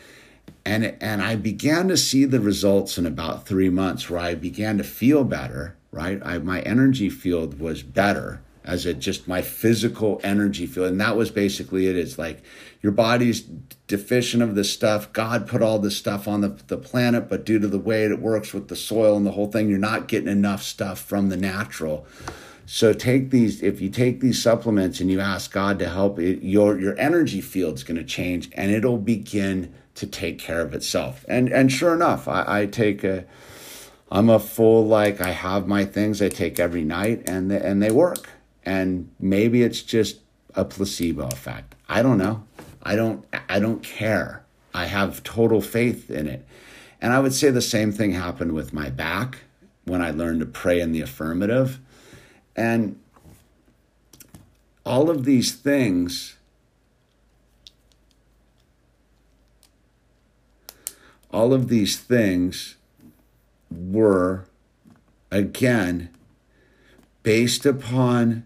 [0.67, 4.79] And and I began to see the results in about three months where I began
[4.79, 6.21] to feel better, right?
[6.25, 10.87] I, my energy field was better as a just my physical energy field.
[10.87, 11.97] And that was basically it.
[11.97, 12.43] It's like
[12.81, 13.43] your body's
[13.87, 15.13] deficient of this stuff.
[15.13, 18.19] God put all this stuff on the, the planet, but due to the way it
[18.19, 21.37] works with the soil and the whole thing, you're not getting enough stuff from the
[21.37, 22.07] natural.
[22.67, 23.63] So take these.
[23.63, 27.43] If you take these supplements and you ask God to help, it, your your energy
[27.43, 31.25] field's going to change, and it'll begin to take care of itself.
[31.29, 33.25] And and sure enough, I, I take a.
[34.11, 37.83] I'm a full like I have my things I take every night, and they, and
[37.83, 38.29] they work.
[38.65, 40.21] And maybe it's just
[40.55, 41.75] a placebo effect.
[41.89, 42.45] I don't know.
[42.83, 44.45] I don't I don't care.
[44.73, 46.47] I have total faith in it.
[47.01, 49.39] And I would say the same thing happened with my back
[49.85, 51.79] when I learned to pray in the affirmative.
[52.57, 52.99] And
[54.85, 56.34] all of these things
[61.35, 62.77] all of these things
[63.69, 64.45] were
[65.33, 66.09] again
[67.25, 68.45] based upon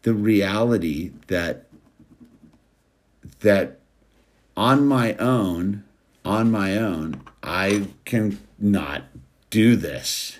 [0.00, 1.66] the reality that
[3.40, 3.80] that
[4.56, 5.84] on my own,
[6.24, 9.02] on my own, I can not
[9.50, 10.38] do this.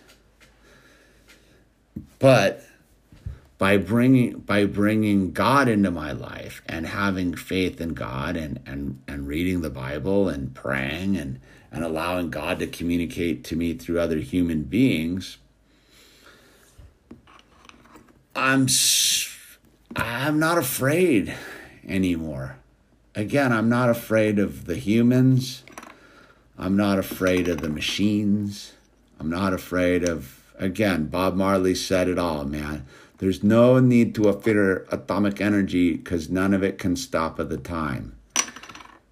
[2.18, 2.64] But
[3.60, 9.00] by bringing by bringing God into my life and having faith in God and and
[9.06, 11.38] and reading the Bible and praying and
[11.70, 15.38] and allowing God to communicate to me through other human beings,
[18.34, 18.66] I'm
[19.94, 21.32] I'm not afraid
[21.86, 22.56] anymore
[23.14, 25.64] again, I'm not afraid of the humans.
[26.58, 28.72] I'm not afraid of the machines.
[29.18, 32.86] I'm not afraid of, again, Bob Marley said it all, man.
[33.20, 37.58] There's no need to fear atomic energy because none of it can stop at the
[37.58, 38.16] time.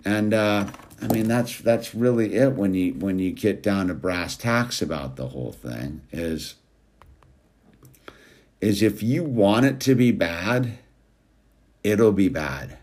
[0.02, 0.68] And uh,
[1.02, 4.80] I mean, that's that's really it when you when you get down to brass tacks
[4.80, 6.00] about the whole thing.
[6.10, 6.54] Is
[8.62, 10.78] is if you want it to be bad,
[11.84, 12.78] it'll be bad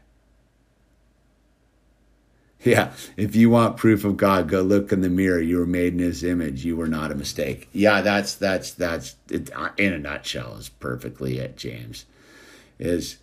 [2.76, 5.40] Yeah, if you want proof of God, go look in the mirror.
[5.40, 6.66] You were made in His image.
[6.66, 7.70] You were not a mistake.
[7.72, 11.58] Yeah, that's that's that's it, uh, in a nutshell is perfectly it.
[11.58, 12.06] James
[12.80, 13.18] is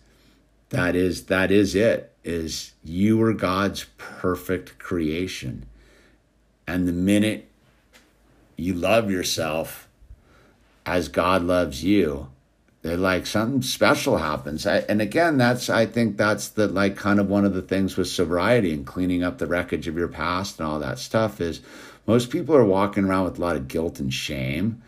[0.69, 2.13] that is that is it.
[2.23, 5.65] Is you were God's perfect creation,
[6.65, 7.49] and the minute
[8.55, 9.89] you love yourself
[10.85, 12.29] as God loves you,
[12.83, 14.67] they're like something special happens.
[14.67, 17.95] I, and again, that's I think that's the like kind of one of the things
[17.95, 21.61] with sobriety and cleaning up the wreckage of your past and all that stuff is
[22.05, 24.83] most people are walking around with a lot of guilt and shame.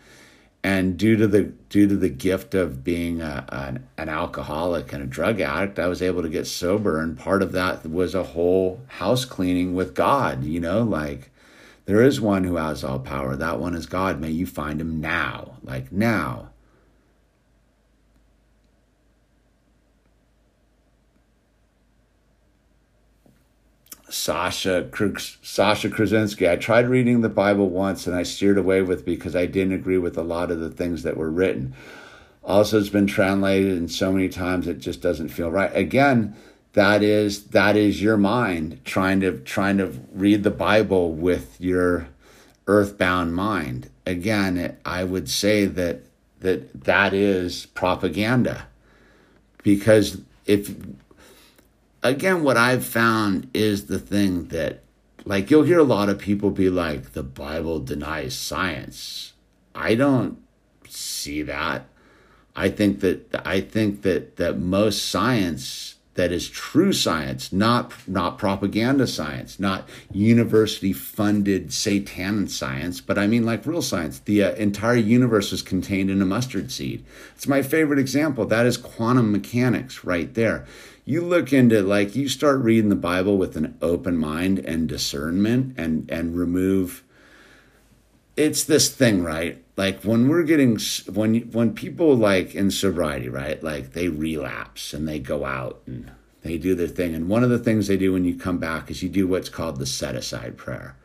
[0.62, 5.02] And due to the due to the gift of being a, an, an alcoholic and
[5.02, 8.24] a drug addict, I was able to get sober, and part of that was a
[8.24, 10.44] whole house cleaning with God.
[10.44, 11.30] You know, like
[11.86, 13.36] there is one who has all power.
[13.36, 14.20] That one is God.
[14.20, 16.50] May you find him now, like now
[24.08, 24.88] Sasha
[25.42, 26.48] Sasha Krasinski.
[26.48, 29.98] I tried reading the Bible once and I steered away with because I didn't agree
[29.98, 31.74] with a lot of the things that were written.
[32.44, 35.74] Also, it's been translated in so many times it just doesn't feel right.
[35.74, 36.36] Again,
[36.74, 42.08] that is that is your mind trying to trying to read the Bible with your
[42.68, 43.90] earthbound mind.
[44.04, 46.02] Again, it, I would say that
[46.40, 48.68] that that is propaganda
[49.62, 50.74] because if
[52.08, 54.82] again, what I've found is the thing that,
[55.24, 59.32] like, you'll hear a lot of people be like, the Bible denies science.
[59.74, 60.38] I don't
[60.88, 61.86] see that.
[62.54, 68.38] I think that I think that that most science that is true science, not not
[68.38, 74.20] propaganda science, not university funded satan science, but I mean like real science.
[74.20, 77.04] The uh, entire universe is contained in a mustard seed.
[77.34, 78.46] It's my favorite example.
[78.46, 80.66] That is quantum mechanics right there
[81.06, 85.74] you look into like you start reading the bible with an open mind and discernment
[85.78, 87.02] and and remove
[88.36, 89.62] it's this thing right?
[89.76, 90.78] Like when we're getting
[91.12, 96.10] when when people like in sobriety right like they relapse and they go out and
[96.42, 97.14] they do their thing.
[97.14, 99.48] And one of the things they do when you come back is you do what's
[99.48, 100.96] called the set aside prayer.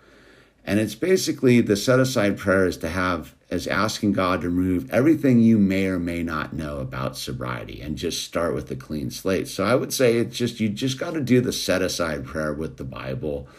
[0.63, 4.89] And it's basically the set aside prayer is to have as asking God to remove
[4.91, 9.11] everything you may or may not know about sobriety and just start with a clean
[9.11, 9.49] slate.
[9.49, 12.53] So I would say it's just you just got to do the set aside prayer
[12.53, 13.49] with the Bible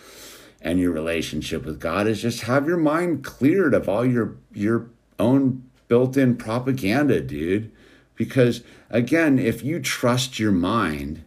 [0.62, 4.88] and your relationship with God is just have your mind cleared of all your your
[5.18, 7.70] own built-in propaganda, dude.
[8.14, 11.22] Because again, if you trust your mind,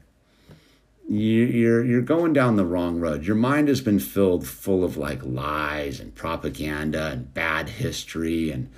[1.07, 3.25] you're you're going down the wrong road.
[3.25, 8.71] Your mind has been filled full of like lies and propaganda and bad history and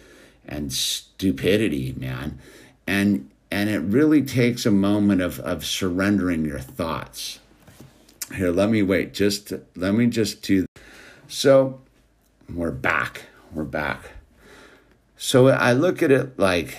[0.45, 2.39] and stupidity, man.
[2.85, 7.39] And and it really takes a moment of of surrendering your thoughts.
[8.35, 9.13] Here, let me wait.
[9.13, 10.65] Just let me just do.
[11.29, 11.79] So
[12.53, 13.23] we're back.
[13.53, 14.11] We're back.
[15.15, 16.77] So I look at it like,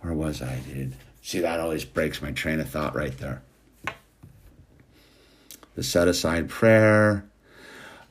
[0.00, 0.94] where was I, dude?
[1.22, 3.42] See, that always breaks my train of thought right there
[5.78, 7.24] the set aside prayer.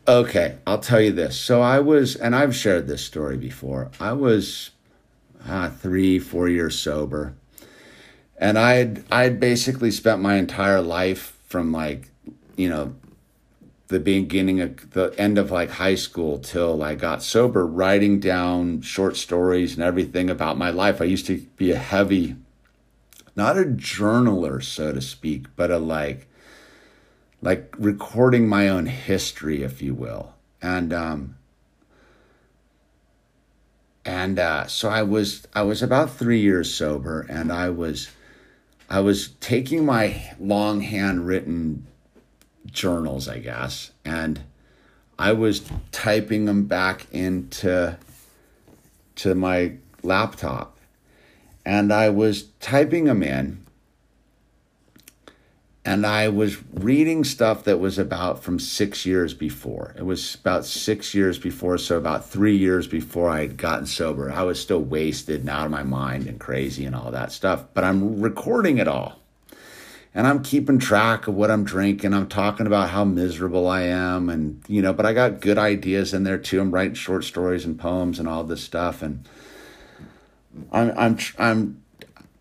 [0.07, 1.37] Okay, I'll tell you this.
[1.37, 3.91] So I was, and I've shared this story before.
[3.99, 4.69] I was
[5.45, 7.33] uh, three, four years sober,
[8.37, 12.09] and I had I had basically spent my entire life from like,
[12.55, 12.95] you know,
[13.89, 18.79] the beginning of the end of like high school till I got sober, writing down
[18.79, 21.01] short stories and everything about my life.
[21.01, 22.37] I used to be a heavy,
[23.35, 26.26] not a journaler, so to speak, but a like
[27.41, 30.33] like recording my own history, if you will.
[30.61, 31.35] And um,
[34.05, 38.09] and uh, so I was I was about three years sober, and I was
[38.89, 41.85] I was taking my long handwritten
[42.65, 44.41] journals, I guess, and
[45.19, 47.97] I was typing them back into
[49.17, 49.73] to my
[50.03, 50.77] laptop,
[51.65, 53.66] and I was typing them in
[55.87, 59.95] and I was reading stuff that was about from six years before.
[59.97, 64.29] It was about six years before, so about three years before I had gotten sober.
[64.29, 67.63] I was still wasted and out of my mind and crazy and all that stuff,
[67.73, 69.21] but I'm recording it all.
[70.13, 72.13] And I'm keeping track of what I'm drinking.
[72.13, 76.13] I'm talking about how miserable I am, and you know, but I got good ideas
[76.13, 76.59] in there too.
[76.59, 79.25] I'm writing short stories and poems and all this stuff, and
[80.69, 81.83] I'm I'm I'm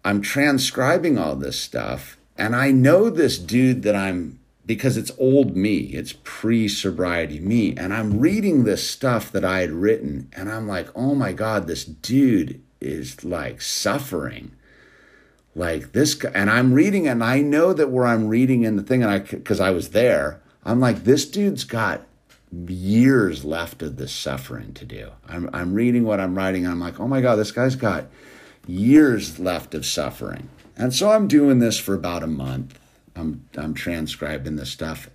[0.05, 5.57] I'm transcribing all this stuff and I know this dude that I'm because it's old
[5.57, 7.75] me, it's pre sobriety me.
[7.77, 11.67] And I'm reading this stuff that I had written, and I'm like, oh my God,
[11.67, 14.53] this dude is like suffering.
[15.55, 18.83] Like this guy, and I'm reading, and I know that where I'm reading in the
[18.83, 22.03] thing, and I, because I was there, I'm like, this dude's got
[22.69, 25.13] years left of this suffering to do.
[25.29, 28.07] I'm, I'm reading what I'm writing, and I'm like, oh my God, this guy's got
[28.67, 30.51] years left of suffering.
[30.77, 32.79] And so I'm doing this for about a month.
[33.15, 35.09] I'm, I'm transcribing this stuff.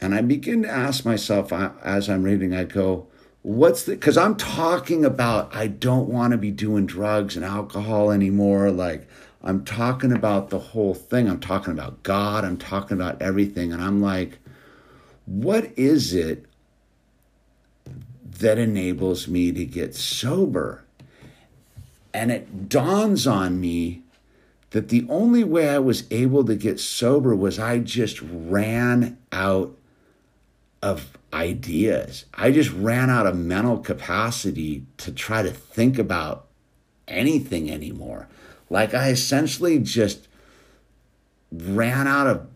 [0.00, 3.06] And I begin to ask myself as I'm reading, I go,
[3.42, 8.10] what's the, because I'm talking about, I don't want to be doing drugs and alcohol
[8.10, 8.70] anymore.
[8.70, 9.08] Like,
[9.42, 11.28] I'm talking about the whole thing.
[11.28, 12.44] I'm talking about God.
[12.44, 13.72] I'm talking about everything.
[13.72, 14.38] And I'm like,
[15.24, 16.44] what is it
[18.38, 20.84] that enables me to get sober?
[22.12, 24.02] And it dawns on me
[24.70, 29.76] that the only way I was able to get sober was I just ran out
[30.82, 32.24] of ideas.
[32.34, 36.46] I just ran out of mental capacity to try to think about
[37.08, 38.28] anything anymore.
[38.68, 40.28] Like I essentially just
[41.52, 42.46] ran out of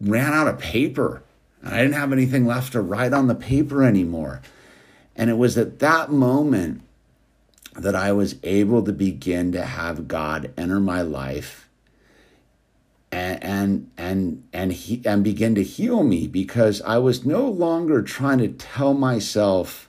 [0.00, 1.22] ran out of paper.
[1.64, 4.42] I didn't have anything left to write on the paper anymore.
[5.14, 6.81] And it was at that moment
[7.76, 11.62] that I was able to begin to have God enter my life
[13.12, 18.02] and and and and, he, and begin to heal me because I was no longer
[18.02, 19.88] trying to tell myself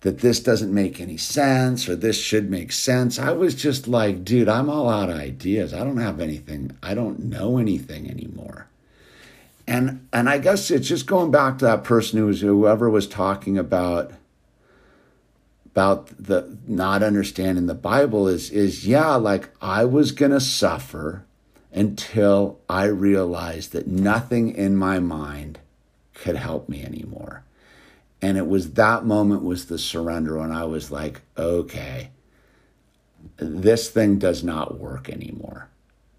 [0.00, 3.18] that this doesn't make any sense or this should make sense.
[3.18, 5.72] I was just like, dude, I'm all out of ideas.
[5.72, 6.76] I don't have anything.
[6.82, 8.68] I don't know anything anymore.
[9.66, 13.06] And and I guess it's just going back to that person who was whoever was
[13.06, 14.12] talking about
[15.72, 21.24] about the not understanding the Bible is is yeah, like I was gonna suffer
[21.72, 25.58] until I realized that nothing in my mind
[26.14, 27.44] could help me anymore.
[28.20, 32.10] And it was that moment was the surrender when I was like, okay,
[33.36, 35.68] this thing does not work anymore.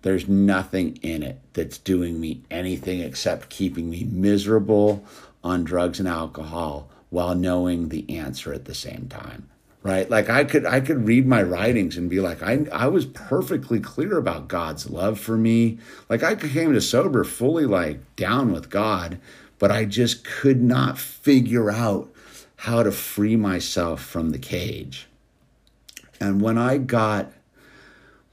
[0.01, 5.05] There's nothing in it that's doing me anything except keeping me miserable
[5.43, 9.47] on drugs and alcohol while knowing the answer at the same time
[9.83, 10.09] right?
[10.09, 13.79] Like i could i could read my writings and be like i i was perfectly
[13.79, 15.77] clear about god's love for me.
[16.09, 19.19] Like i came to sober fully like down with god
[19.59, 22.09] but i just could not figure out
[22.55, 25.07] how to free myself from the cage.
[26.19, 27.33] And when i got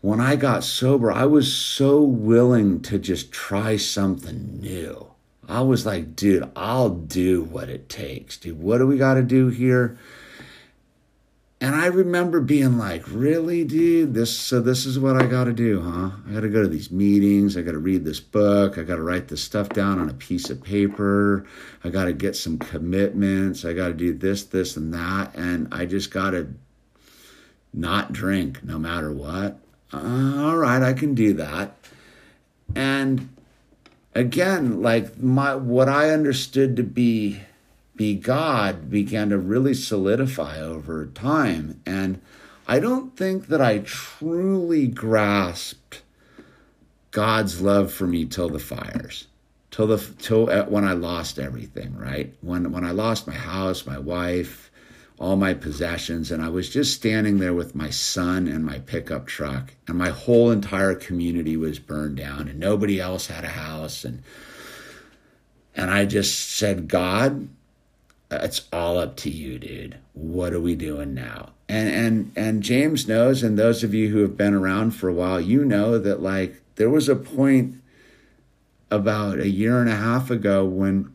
[0.01, 5.10] when i got sober i was so willing to just try something new
[5.51, 8.37] I was like, dude, I'll do what it takes.
[8.37, 9.99] Dude, what do we got to do here?
[11.63, 14.15] And I remember being like, really, dude?
[14.15, 16.11] This so this is what I gotta do, huh?
[16.27, 19.45] I gotta go to these meetings, I gotta read this book, I gotta write this
[19.45, 21.45] stuff down on a piece of paper,
[21.85, 26.11] I gotta get some commitments, I gotta do this, this, and that, and I just
[26.11, 26.47] gotta
[27.75, 29.59] not drink no matter what.
[29.93, 31.77] Uh, all right, I can do that.
[32.75, 33.29] And
[34.15, 37.41] again, like my what I understood to be
[37.97, 41.81] be God began to really solidify over time.
[41.85, 42.21] And
[42.67, 46.03] I don't think that I truly grasped
[47.11, 49.27] God's love for me till the fires,
[49.71, 52.33] till the till when I lost everything, right?
[52.41, 54.70] When when I lost my house, my wife,
[55.21, 59.27] all my possessions, and I was just standing there with my son and my pickup
[59.27, 64.03] truck, and my whole entire community was burned down, and nobody else had a house,
[64.03, 64.23] and
[65.77, 67.49] and I just said, God,
[68.31, 69.99] it's all up to you, dude.
[70.15, 71.51] What are we doing now?
[71.69, 75.15] And and and James knows, and those of you who have been around for a
[75.15, 77.77] while, you know that like there was a point
[78.91, 81.15] about a year and a half ago when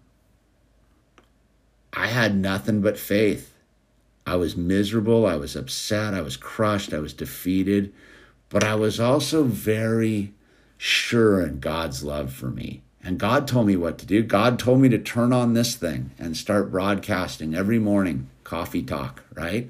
[1.92, 3.55] I had nothing but faith.
[4.26, 7.94] I was miserable, I was upset, I was crushed, I was defeated,
[8.50, 10.34] but I was also very
[10.78, 12.82] sure in God's love for me.
[13.04, 14.24] And God told me what to do.
[14.24, 19.24] God told me to turn on this thing and start broadcasting every morning, coffee talk,
[19.36, 19.70] right?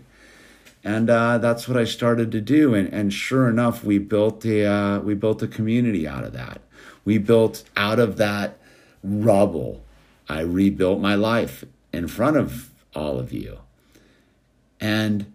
[0.86, 2.74] And uh, that's what I started to do.
[2.74, 6.62] And, and sure enough, we built a uh, we built a community out of that.
[7.04, 8.58] We built out of that
[9.04, 9.84] rubble.
[10.30, 13.60] I rebuilt my life in front of all of you.
[14.86, 15.34] And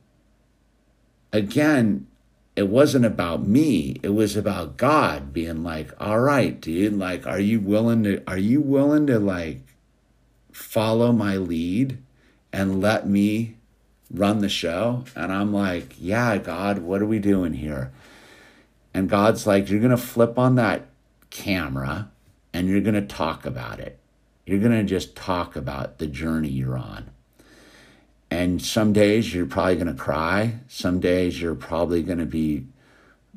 [1.32, 2.07] again,
[2.55, 3.98] it wasn't about me.
[4.01, 8.38] It was about god being like all right dude like are you willing to are
[8.38, 9.62] you willing to like
[10.53, 11.98] follow my lead
[12.53, 13.57] and let me
[14.09, 15.05] run the show?
[15.16, 17.90] And i'm like yeah god what are we doing here?
[18.94, 20.86] And god's like you're gonna flip on that
[21.30, 22.09] camera
[22.55, 23.98] and you're gonna talk about it.
[24.46, 27.11] You're gonna just talk about the journey you're on
[28.31, 30.61] and some days you're probably going to cry.
[30.68, 32.66] Some days you're probably going to be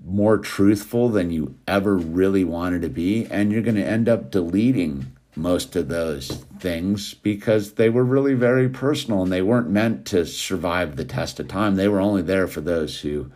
[0.06, 3.26] more truthful than you ever really wanted to be.
[3.26, 6.28] And you're going to end up deleting most of those
[6.60, 11.40] things because they were really very personal and they weren't meant to survive the test
[11.40, 11.76] of time.
[11.76, 13.32] They were only there for those who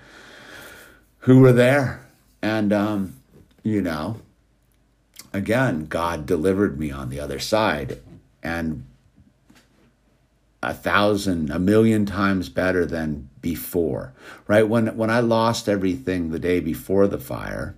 [1.21, 2.05] who were there.
[2.41, 3.15] And um,
[3.63, 4.21] you know,
[5.33, 8.01] again, God delivered me on the other side
[8.43, 8.85] and
[10.63, 14.13] a thousand, a million times better than before.
[14.47, 14.67] Right?
[14.67, 17.75] When when I lost everything the day before the fire,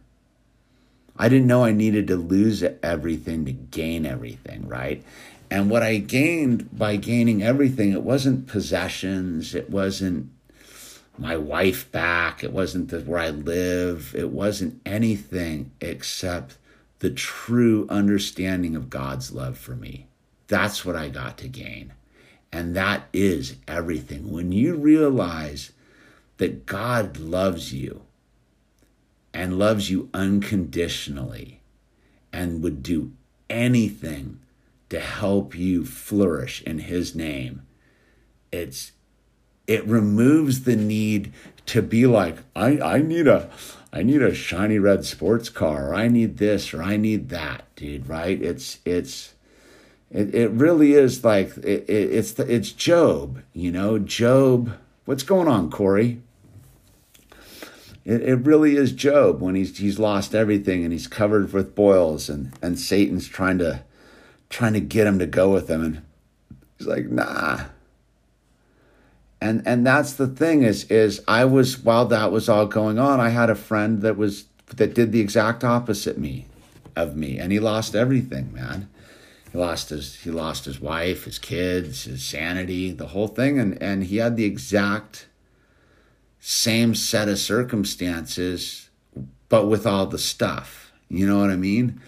[1.17, 5.03] I didn't know I needed to lose everything to gain everything, right?
[5.51, 10.31] And what I gained by gaining everything, it wasn't possessions, it wasn't
[11.17, 16.57] my wife back, it wasn't the, where I live, it wasn't anything except
[16.99, 20.07] the true understanding of God's love for me.
[20.47, 21.93] That's what I got to gain.
[22.51, 24.31] And that is everything.
[24.31, 25.71] When you realize
[26.37, 28.01] that God loves you,
[29.33, 31.61] and loves you unconditionally
[32.33, 33.11] and would do
[33.49, 34.39] anything
[34.89, 37.61] to help you flourish in his name
[38.51, 38.91] it's
[39.67, 41.31] it removes the need
[41.65, 43.49] to be like i i need a
[43.93, 47.63] i need a shiny red sports car or i need this or i need that
[47.75, 49.33] dude right it's it's
[50.11, 54.73] it, it really is like it, it, it's the, it's job you know job.
[55.05, 56.21] What's going on corey?
[58.05, 62.27] It, it really is Job when he's he's lost everything and he's covered with boils
[62.27, 63.83] and and Satan's trying to
[64.49, 65.83] trying to get him to go with him.
[65.83, 66.01] And
[66.77, 67.65] he's like nah.
[69.39, 73.19] And and that's the thing is is I was while that was all going on
[73.19, 74.45] I had a friend that was
[74.75, 76.47] that did the exact opposite me
[76.95, 77.37] of me.
[77.37, 78.89] And he lost everything man
[79.51, 83.81] he lost his he lost his wife his kids his sanity the whole thing and
[83.81, 85.27] and he had the exact
[86.39, 88.89] same set of circumstances,
[89.49, 90.91] but with all the stuff.
[91.09, 92.01] You know what I mean?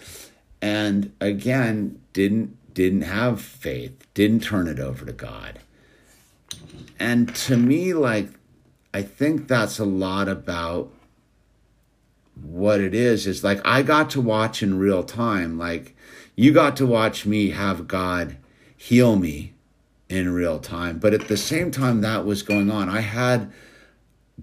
[0.60, 5.58] And again, didn't didn't have faith, didn't turn it over to God.
[6.98, 8.28] And to me, like,
[8.94, 10.90] I think that's a lot about
[12.40, 13.26] what it is.
[13.26, 15.58] Is like I got to watch in real time.
[15.58, 15.91] Like
[16.34, 18.36] you got to watch me have God
[18.76, 19.52] heal me
[20.08, 20.98] in real time.
[20.98, 23.52] But at the same time that was going on, I had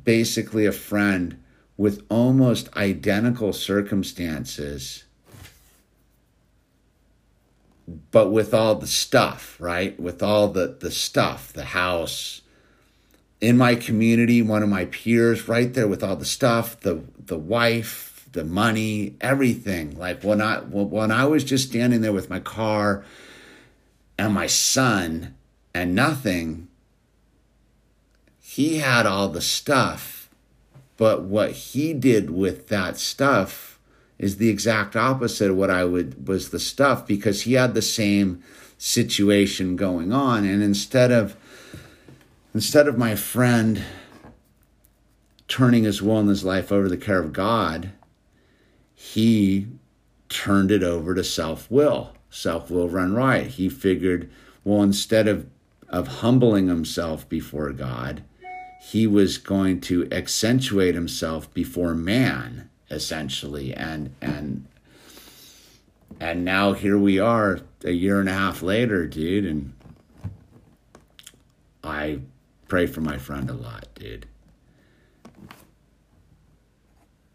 [0.03, 1.41] basically a friend
[1.77, 5.05] with almost identical circumstances,
[8.11, 9.99] but with all the stuff, right?
[9.99, 12.41] With all the, the stuff, the house.
[13.41, 17.37] In my community, one of my peers right there with all the stuff, the the
[17.37, 19.97] wife, the money, everything.
[19.97, 23.03] Like when I when I was just standing there with my car
[24.17, 25.35] and my son
[25.73, 26.67] and nothing,
[28.39, 30.29] he had all the stuff,
[30.97, 33.79] but what he did with that stuff
[34.17, 37.81] is the exact opposite of what I would was the stuff because he had the
[37.81, 38.43] same
[38.77, 41.35] situation going on and instead of
[42.53, 43.83] instead of my friend
[45.47, 47.91] turning his will and his life over to the care of God,
[49.01, 49.65] he
[50.27, 52.11] turned it over to self will.
[52.29, 53.51] Self will run riot.
[53.51, 54.29] He figured,
[54.65, 55.47] well, instead of
[55.87, 58.23] of humbling himself before God,
[58.81, 64.67] he was going to accentuate himself before man essentially and and
[66.19, 69.73] and now here we are a year and a half later dude and
[71.83, 72.19] i
[72.67, 74.25] pray for my friend a lot dude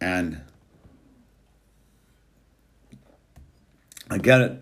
[0.01, 0.41] and
[4.11, 4.61] again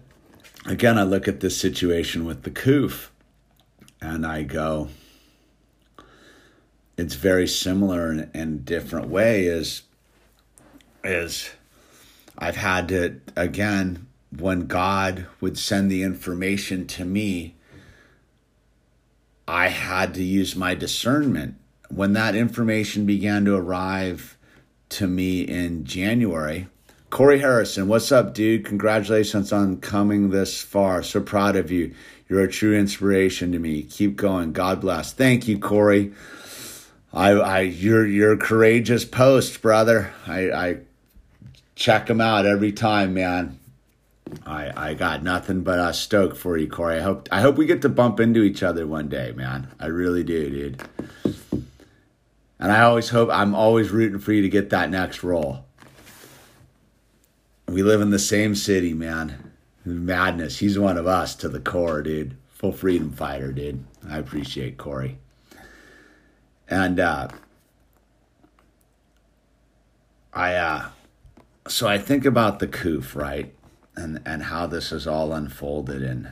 [0.66, 3.12] again i look at this situation with the coof
[4.00, 4.88] and i go
[6.96, 9.82] it's very similar in, in a different way is
[11.04, 11.50] is
[12.38, 14.06] I've had to again
[14.36, 17.54] when God would send the information to me
[19.46, 21.56] I had to use my discernment.
[21.90, 24.38] When that information began to arrive
[24.90, 26.68] to me in January
[27.12, 28.64] Corey Harrison, what's up, dude?
[28.64, 31.02] Congratulations on coming this far.
[31.02, 31.94] So proud of you.
[32.26, 33.82] You're a true inspiration to me.
[33.82, 34.54] Keep going.
[34.54, 35.12] God bless.
[35.12, 36.14] Thank you, Corey.
[37.12, 40.10] I, I, you're, you're courageous post, brother.
[40.26, 40.76] I, I
[41.74, 43.58] check them out every time, man.
[44.46, 46.96] I, I got nothing but a stoke for you, Corey.
[46.96, 49.68] I hope, I hope we get to bump into each other one day, man.
[49.78, 50.82] I really do, dude.
[52.58, 55.66] And I always hope, I'm always rooting for you to get that next role.
[57.68, 59.52] We live in the same city, man.
[59.84, 60.58] Madness.
[60.58, 62.36] He's one of us to the core, dude.
[62.48, 63.84] Full freedom fighter, dude.
[64.08, 65.18] I appreciate Corey.
[66.68, 67.28] And uh,
[70.32, 70.88] I, uh,
[71.68, 73.54] so I think about the coof, right?
[73.96, 76.28] and and how this has all unfolded and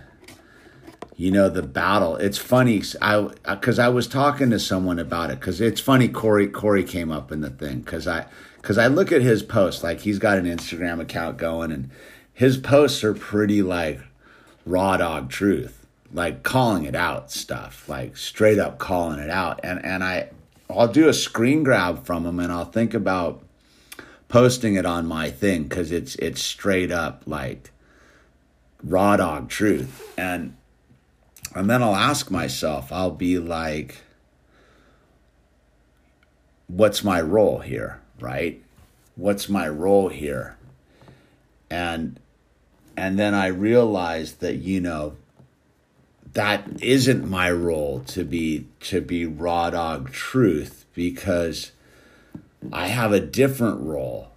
[1.17, 5.39] you know the battle it's funny i because i was talking to someone about it
[5.39, 8.25] because it's funny corey corey came up in the thing because i
[8.61, 11.91] because i look at his posts like he's got an instagram account going and
[12.33, 14.01] his posts are pretty like
[14.65, 19.61] raw dog truth like calling it out stuff like straight up calling it out.
[19.63, 20.29] And and i
[20.69, 23.43] i'll do a screen grab from him and i'll think about
[24.29, 27.71] posting it on my thing because it's it's straight up like
[28.83, 30.13] raw dog truth.
[30.17, 30.57] And
[31.55, 34.03] and then I'll ask myself, I'll be like,
[36.69, 38.63] what's my role here, right?
[39.17, 40.57] What's my role here?
[41.71, 42.19] And
[42.97, 45.17] and then I realized that, you know,
[46.33, 51.73] that isn't my role to be to be raw dog truth because
[52.73, 54.31] I have a different role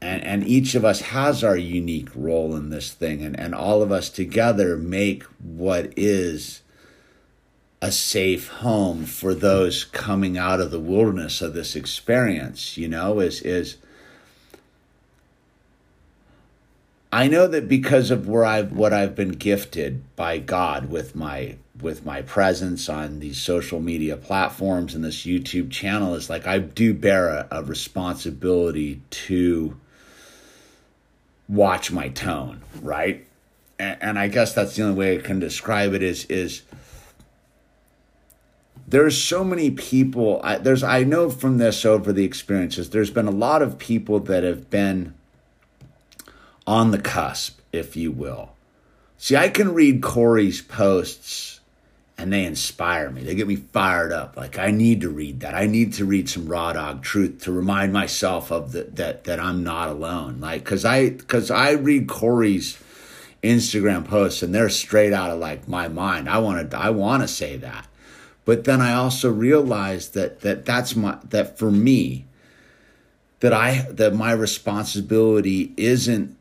[0.00, 3.82] and and each of us has our unique role in this thing and and all
[3.82, 6.62] of us together make what is
[7.80, 13.20] a safe home for those coming out of the wilderness of this experience you know
[13.20, 13.76] is is
[17.10, 21.56] I know that because of where I've what I've been gifted by God with my
[21.80, 26.58] with my presence on these social media platforms and this YouTube channel is like I
[26.58, 29.78] do bear a, a responsibility to
[31.48, 33.26] watch my tone, right?
[33.78, 36.62] And, and I guess that's the only way I can describe it is is
[38.90, 43.28] there's so many people I, there's i know from this over the experiences there's been
[43.28, 45.14] a lot of people that have been
[46.66, 48.50] on the cusp if you will
[49.16, 51.58] see i can read corey's posts
[52.18, 53.22] and they inspire me.
[53.22, 54.36] They get me fired up.
[54.36, 55.54] Like I need to read that.
[55.54, 59.38] I need to read some raw dog truth to remind myself of the, that that
[59.38, 60.40] I'm not alone.
[60.40, 62.76] Like cuz I cuz I read Corey's
[63.42, 66.28] Instagram posts and they're straight out of like my mind.
[66.28, 67.86] I want to I want to say that.
[68.48, 72.24] But then I also realized that that that's my that for me
[73.40, 76.34] that I that my responsibility isn't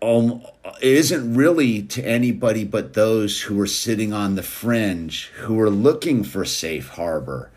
[0.00, 0.40] um,
[0.80, 6.24] isn't really to anybody but those who are sitting on the fringe who are looking
[6.24, 7.50] for safe harbor.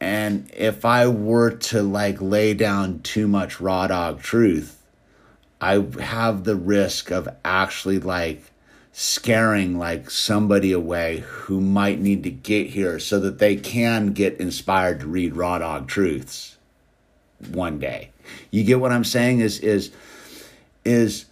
[0.00, 4.82] And if I were to like lay down too much raw dog truth,
[5.60, 8.50] I have the risk of actually like
[8.96, 14.38] scaring like somebody away who might need to get here so that they can get
[14.38, 16.56] inspired to read raw dog truths
[17.50, 18.10] one day.
[18.52, 19.90] You get what I'm saying is is
[20.84, 21.24] is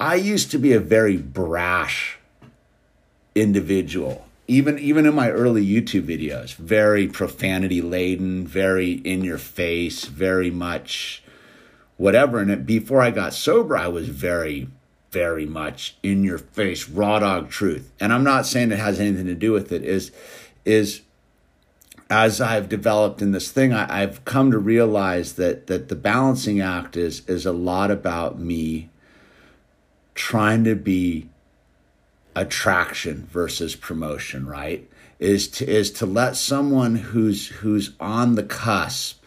[0.00, 2.18] I used to be a very brash
[3.34, 4.26] individual.
[4.48, 10.50] Even even in my early YouTube videos, very profanity laden, very in your face, very
[10.50, 11.22] much
[11.98, 12.38] whatever.
[12.38, 14.68] And before I got sober, I was very,
[15.10, 17.90] very much in your face, raw dog truth.
[18.00, 19.84] And I'm not saying it has anything to do with it.
[19.84, 20.12] Is
[20.64, 21.02] is
[22.08, 26.60] as I've developed in this thing, I, have come to realize that that the balancing
[26.60, 28.90] act is is a lot about me
[30.14, 31.28] trying to be
[32.34, 34.88] attraction versus promotion, right?
[35.18, 39.19] Is to is to let someone who's who's on the cusp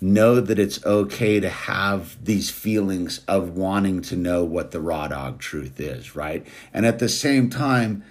[0.00, 5.08] know that it's okay to have these feelings of wanting to know what the raw
[5.08, 6.46] dog truth is, right?
[6.74, 8.04] And at the same time,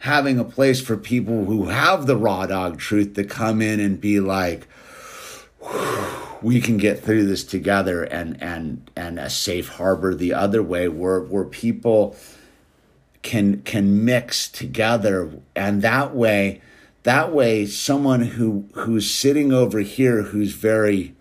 [0.00, 4.00] having a place for people who have the raw dog truth to come in and
[4.00, 4.66] be like,
[6.42, 10.88] we can get through this together and and and a safe harbor the other way
[10.88, 12.16] where where people
[13.22, 16.62] can can mix together and that way
[17.02, 21.14] that way someone who who's sitting over here who's very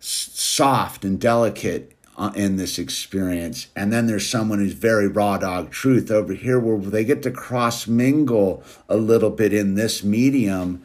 [0.00, 5.70] soft and delicate uh, in this experience and then there's someone who's very raw dog
[5.70, 10.82] truth over here where they get to cross mingle a little bit in this medium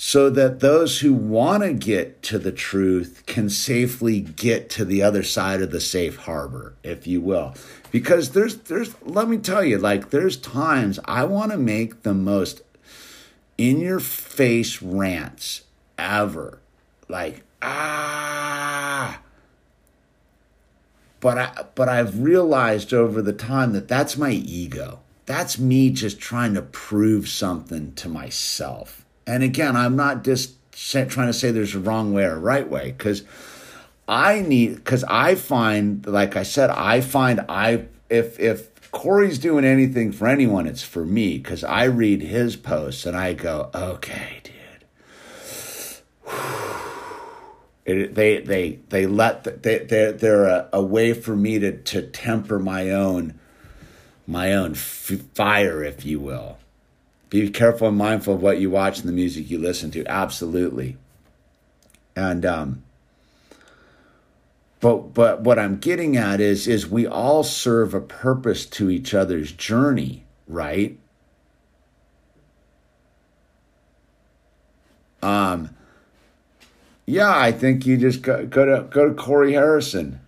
[0.00, 5.02] so that those who want to get to the truth can safely get to the
[5.02, 7.52] other side of the safe harbor, if you will.
[7.90, 12.14] Because there's, there's, let me tell you, like, there's times I want to make the
[12.14, 12.62] most
[13.58, 15.62] in your face rants
[15.98, 16.60] ever.
[17.08, 19.20] Like, ah.
[21.20, 25.00] But I, but I've realized over the time that that's my ego.
[25.26, 31.06] That's me just trying to prove something to myself and again, I'm not just trying
[31.06, 33.24] to say there's a wrong way or a right way because
[34.08, 39.66] I need because I find, like I said, I find I if if Corey's doing
[39.66, 44.40] anything for anyone, it's for me because I read his posts and I go, okay,
[44.42, 44.54] dude.
[47.88, 51.78] It, they they they let the, they they're, they're a, a way for me to
[51.78, 53.40] to temper my own
[54.26, 56.58] my own f- fire, if you will.
[57.30, 60.04] Be careful and mindful of what you watch and the music you listen to.
[60.06, 60.98] Absolutely.
[62.14, 62.82] And um,
[64.80, 69.14] but but what I'm getting at is is we all serve a purpose to each
[69.14, 70.98] other's journey, right?
[75.22, 75.70] Um,
[77.08, 80.20] yeah, I think you just go, go to go to Corey Harrison,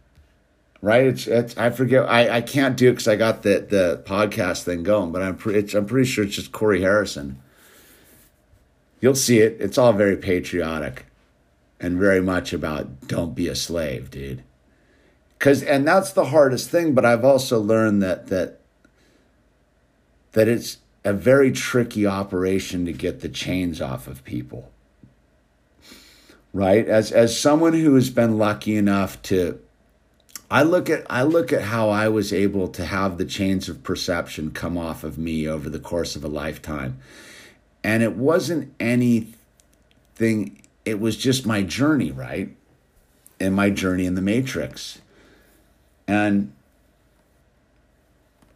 [0.80, 1.04] right?
[1.04, 4.62] It's it's I forget I, I can't do it because I got the the podcast
[4.62, 7.38] thing going, but I'm pre- I'm pretty sure it's just Corey Harrison.
[8.98, 9.58] You'll see it.
[9.60, 11.04] It's all very patriotic,
[11.78, 14.42] and very much about don't be a slave, dude.
[15.38, 16.94] Cause and that's the hardest thing.
[16.94, 18.58] But I've also learned that that
[20.32, 24.72] that it's a very tricky operation to get the chains off of people
[26.52, 26.86] right?
[26.86, 29.60] As as someone who has been lucky enough to
[30.50, 33.82] I look at I look at how I was able to have the chains of
[33.82, 36.98] perception come off of me over the course of a lifetime.
[37.84, 42.56] And it wasn't anything it was just my journey, right?
[43.38, 45.00] And my journey in the matrix.
[46.08, 46.52] And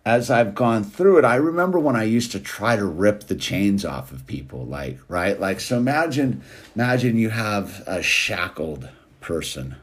[0.06, 3.34] as I've gone through it, I remember when I used to try to rip the
[3.34, 5.38] chains off of people, like, right?
[5.40, 6.42] Like, so imagine,
[6.74, 8.90] imagine you have a shackled
[9.22, 9.76] person,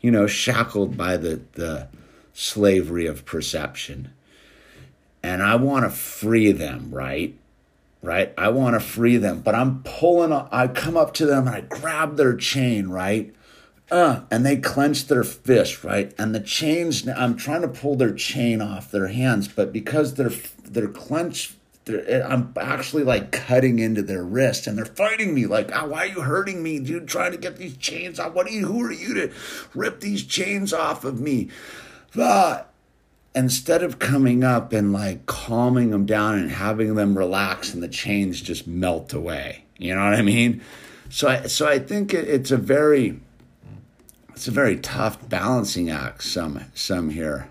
[0.00, 1.88] you know, shackled by the, the
[2.34, 4.12] slavery of perception.
[5.22, 7.34] And I want to free them, right?
[8.02, 8.34] Right?
[8.36, 11.60] I want to free them, but I'm pulling, I come up to them and I
[11.60, 13.32] grab their chain, right?
[13.92, 16.14] Uh, and they clench their fist, right?
[16.16, 20.32] And the chains, I'm trying to pull their chain off their hands, but because they're
[20.64, 25.44] they're clenched, they're, eh, I'm actually like cutting into their wrist, and they're fighting me
[25.44, 27.06] like, oh, "Why are you hurting me, dude?
[27.06, 28.32] Trying to get these chains off?
[28.32, 28.66] What are you?
[28.66, 29.32] Who are you to
[29.74, 31.50] rip these chains off of me?"
[32.16, 32.72] But
[33.34, 37.88] instead of coming up and like calming them down and having them relax, and the
[37.88, 40.62] chains just melt away, you know what I mean?
[41.10, 43.20] So I so I think it, it's a very
[44.42, 47.48] it's a very tough balancing act some some here.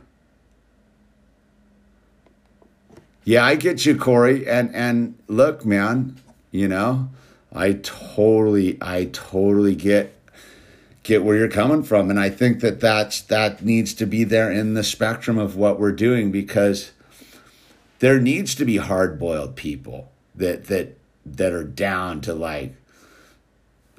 [3.24, 4.46] Yeah i get you corey.
[4.46, 6.20] And and look man
[6.52, 7.10] you know
[7.54, 10.20] i totally i totally get
[11.04, 12.10] get where you're coming from.
[12.10, 15.80] And i think that that's that needs to be there in the spectrum of what
[15.80, 16.92] we're doing because
[18.00, 22.76] there needs to be hard-boiled people that that that are down to like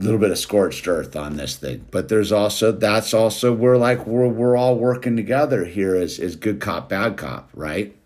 [0.02, 1.86] little bit of scorched earth on this thing.
[1.90, 6.36] But there's also that's also we're like we're we're all working together here as as
[6.36, 7.96] good cop bad cop, right?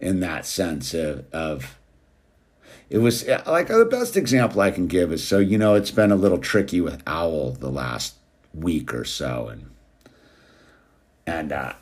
[0.00, 1.78] In that sense of, of
[2.88, 6.12] it was like the best example I can give is so you know it's been
[6.12, 8.14] a little tricky with Owl the last
[8.54, 9.70] week or so and
[11.26, 11.72] and uh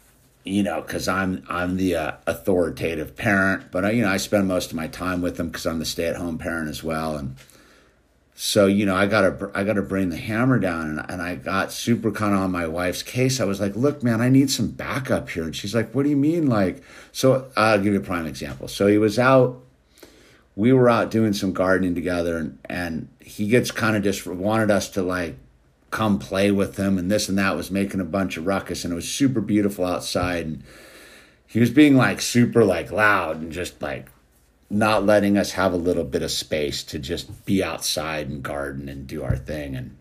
[0.44, 4.48] you know because I'm I'm the uh, authoritative parent but I you know I spend
[4.48, 7.16] most of my time with them because I'm the stay at home parent as well
[7.16, 7.36] and
[8.34, 11.70] so you know i gotta i gotta bring the hammer down and, and i got
[11.72, 13.40] super kind of on my wife's case.
[13.40, 15.44] I was like look man i need some backup here.
[15.44, 16.82] And she's like what do you mean like
[17.12, 18.68] so i'll give you a prime example.
[18.68, 19.60] So he was out
[20.56, 24.70] we were out doing some gardening together and, and he gets kind of just wanted
[24.70, 25.36] us to like
[25.90, 28.92] come play with him and this and that was making a bunch of ruckus and
[28.92, 30.62] it was super beautiful outside and
[31.46, 34.08] he was being like super like loud and just like
[34.74, 38.88] not letting us have a little bit of space to just be outside and garden
[38.88, 39.96] and do our thing and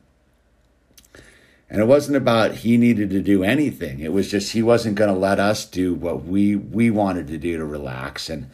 [1.70, 5.14] and it wasn't about he needed to do anything it was just he wasn't going
[5.14, 8.50] to let us do what we we wanted to do to relax and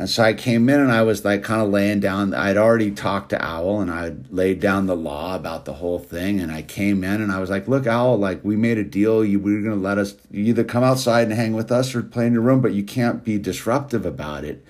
[0.00, 2.32] and so I came in and I was like kind of laying down.
[2.32, 6.40] I'd already talked to Owl and I laid down the law about the whole thing.
[6.40, 9.22] And I came in and I was like, look, Owl, like we made a deal.
[9.22, 12.02] You we were going to let us either come outside and hang with us or
[12.02, 14.64] play in your room, but you can't be disruptive about it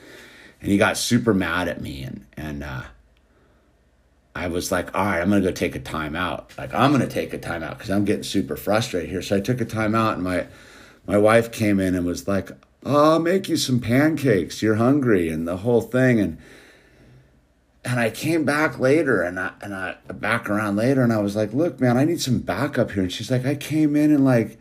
[0.61, 2.82] and he got super mad at me and and uh,
[4.35, 6.57] I was like, all right, I'm gonna go take a timeout.
[6.57, 9.23] Like I'm gonna take a timeout because I'm getting super frustrated here.
[9.23, 10.47] So I took a timeout, and my
[11.07, 12.51] my wife came in and was like,
[12.85, 14.62] oh, I'll make you some pancakes.
[14.62, 16.20] You're hungry, and the whole thing.
[16.20, 16.39] And
[17.85, 21.35] and I came back later, and I and I back around later, and I was
[21.35, 23.03] like, look, man, I need some backup here.
[23.03, 24.59] And she's like, I came in and like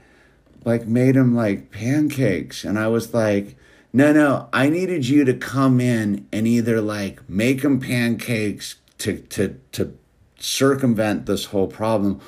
[0.65, 3.55] like made him like pancakes, and I was like
[3.91, 9.17] no, no, I needed you to come in and either like make them pancakes to
[9.17, 9.97] to to
[10.39, 12.21] circumvent this whole problem,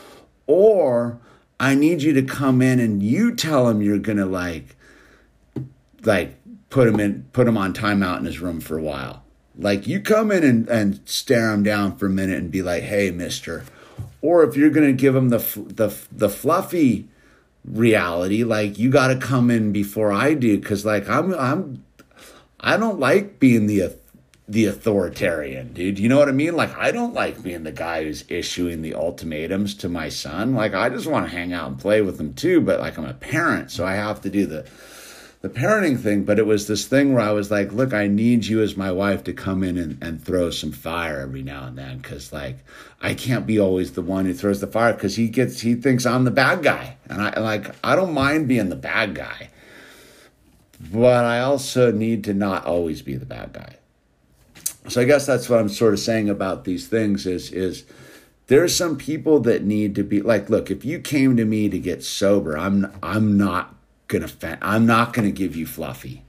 [0.47, 1.19] or
[1.59, 4.75] I need you to come in and you tell him you're gonna like
[6.03, 6.35] like
[6.69, 9.23] put him in put him on timeout in his room for a while.
[9.55, 12.83] Like you come in and, and stare him down for a minute and be like,
[12.83, 13.63] hey, mister,
[14.21, 17.07] or if you're going to give him the the the fluffy
[17.65, 21.83] reality, like you got to come in before I do, because like I'm I'm
[22.59, 23.95] I don't like being the
[24.47, 25.97] the authoritarian, dude.
[25.97, 26.55] You know what I mean?
[26.55, 30.55] Like I don't like being the guy who's issuing the ultimatums to my son.
[30.55, 33.05] Like I just want to hang out and play with him too, but like I'm
[33.05, 34.65] a parent, so I have to do the
[35.41, 38.45] the parenting thing, but it was this thing where I was like, look, I need
[38.45, 41.75] you as my wife to come in and, and throw some fire every now and
[41.75, 41.99] then.
[42.01, 42.59] Cause like,
[43.01, 46.05] I can't be always the one who throws the fire cause he gets, he thinks
[46.05, 46.97] I'm the bad guy.
[47.09, 49.49] And I like, I don't mind being the bad guy,
[50.79, 53.77] but I also need to not always be the bad guy.
[54.89, 57.85] So I guess that's what I'm sort of saying about these things is, is,
[58.45, 61.79] there's some people that need to be like look if you came to me to
[61.79, 63.75] get sober i'm i'm not
[64.11, 66.23] gonna I'm not gonna give you fluffy.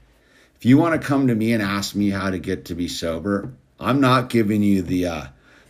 [0.55, 2.87] If you want to come to me and ask me how to get to be
[2.87, 3.51] sober,
[3.81, 5.25] I'm not giving you the uh,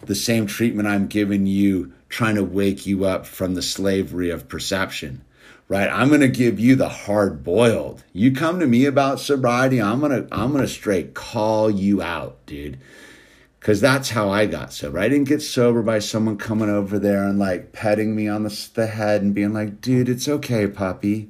[0.05, 4.47] the same treatment I'm giving you trying to wake you up from the slavery of
[4.47, 5.25] perception.
[5.67, 5.89] Right?
[5.89, 8.03] I'm going to give you the hard boiled.
[8.13, 12.03] You come to me about sobriety, I'm going to I'm going to straight call you
[12.03, 12.77] out, dude.
[13.61, 14.99] Cuz that's how I got sober.
[14.99, 18.69] I didn't get sober by someone coming over there and like petting me on the,
[18.75, 21.29] the head and being like, "Dude, it's okay, puppy."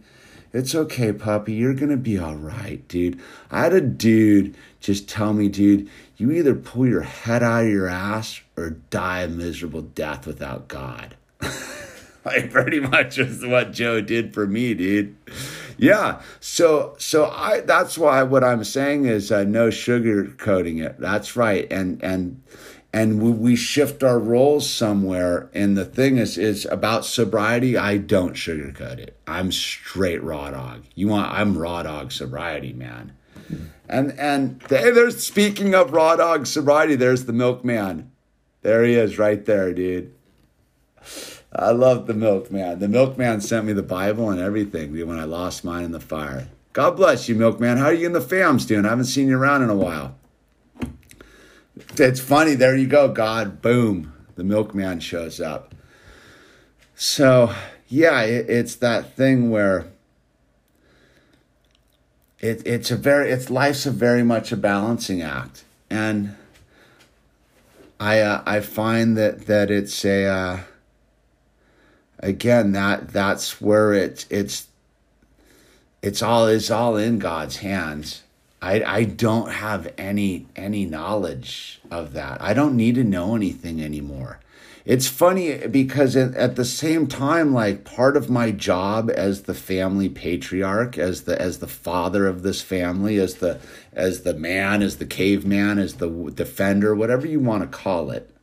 [0.54, 1.54] It's okay, puppy.
[1.54, 3.20] You're going to be all right, dude.
[3.50, 7.70] I had a dude just tell me, dude, you either pull your head out of
[7.70, 11.16] your ass or die a miserable death without God.
[12.26, 15.16] like pretty much is what Joe did for me, dude.
[15.78, 16.22] Yeah.
[16.40, 21.00] So so I that's why what I'm saying is uh, no sugarcoating it.
[21.00, 21.70] That's right.
[21.72, 22.42] And and
[22.94, 25.50] and we shift our roles somewhere.
[25.54, 29.18] And the thing is is about sobriety i don't sugarcoat it.
[29.26, 30.84] I'm straight raw dog.
[30.94, 33.14] You want i'm raw dog sobriety man.
[33.90, 38.12] And and there's speaking of raw dog sobriety there's the milkman.
[38.62, 40.14] There he is right there dude.
[41.56, 42.80] I love the milkman.
[42.80, 46.48] The milkman sent me the bible and everything when i lost mine in the fire.
[46.74, 47.78] God bless you milkman.
[47.78, 48.86] How are you in the fams doing?
[48.86, 50.16] I haven't seen you around in a while
[52.00, 52.56] it's funny.
[52.56, 53.08] There you go.
[53.08, 55.74] God, boom, the milkman shows up.
[56.96, 57.54] So,
[57.88, 59.88] yeah, it, it's that thing where
[62.40, 66.36] it, it's a very, it's life's a very much a balancing act, and
[68.00, 70.60] I uh, I find that that it's a uh,
[72.20, 74.68] again that that's where it's it's
[76.02, 78.23] it's all is all in God's hands
[78.64, 82.42] I, I don't have any any knowledge of that.
[82.42, 84.40] I don't need to know anything anymore.
[84.86, 90.08] It's funny because at the same time, like part of my job as the family
[90.08, 93.60] patriarch, as the as the father of this family, as the
[93.92, 98.34] as the man, as the caveman, as the defender, whatever you want to call it.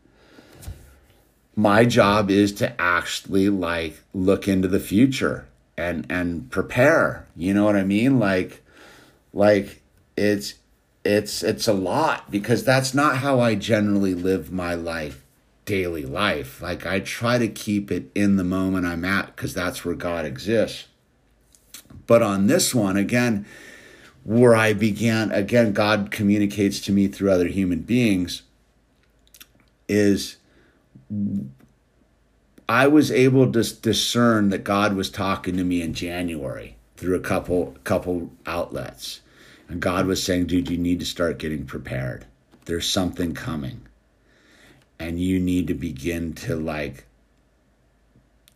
[1.56, 5.46] My job is to actually like look into the future
[5.78, 7.26] and and prepare.
[7.36, 8.18] You know what I mean?
[8.18, 8.62] Like
[9.32, 9.79] like
[10.20, 10.54] it's
[11.02, 15.24] it's it's a lot because that's not how I generally live my life
[15.64, 16.60] daily life.
[16.60, 20.26] Like I try to keep it in the moment I'm at cuz that's where God
[20.26, 20.88] exists.
[22.06, 23.46] But on this one again
[24.22, 28.42] where I began again God communicates to me through other human beings
[29.88, 30.36] is
[32.68, 37.20] I was able to discern that God was talking to me in January through a
[37.20, 39.22] couple couple outlets
[39.70, 42.26] and God was saying, dude, you need to start getting prepared.
[42.64, 43.82] There's something coming.
[44.98, 47.06] And you need to begin to like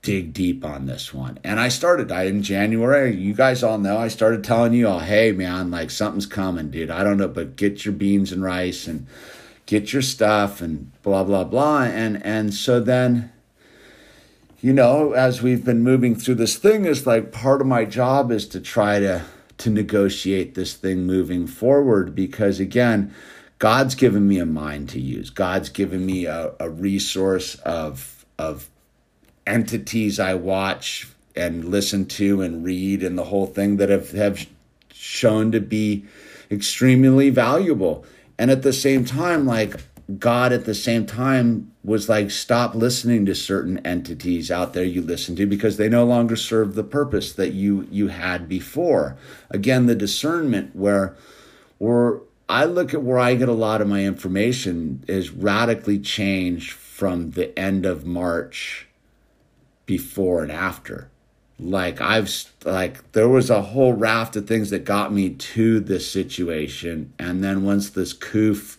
[0.02, 1.38] dig deep on this one.
[1.44, 3.14] And I started I in January.
[3.14, 6.90] You guys all know I started telling you all, hey man, like something's coming, dude.
[6.90, 9.06] I don't know, but get your beans and rice and
[9.66, 11.84] get your stuff and blah blah blah.
[11.84, 13.30] And and so then
[14.60, 18.32] you know, as we've been moving through this thing, is like part of my job
[18.32, 19.24] is to try to
[19.58, 23.14] to negotiate this thing moving forward because again
[23.58, 25.30] god's given me a mind to use.
[25.30, 28.68] God's given me a, a resource of of
[29.46, 31.06] entities i watch
[31.36, 34.46] and listen to and read and the whole thing that have, have
[34.92, 36.04] shown to be
[36.50, 38.04] extremely valuable.
[38.38, 39.76] And at the same time like
[40.18, 45.00] God at the same time was like, stop listening to certain entities out there you
[45.00, 49.16] listen to because they no longer serve the purpose that you you had before.
[49.50, 51.16] Again, the discernment where
[51.78, 56.72] where I look at where I get a lot of my information is radically changed
[56.72, 58.86] from the end of March
[59.86, 61.08] before and after.
[61.58, 62.30] Like I've
[62.64, 67.42] like there was a whole raft of things that got me to this situation and
[67.42, 68.78] then once this coof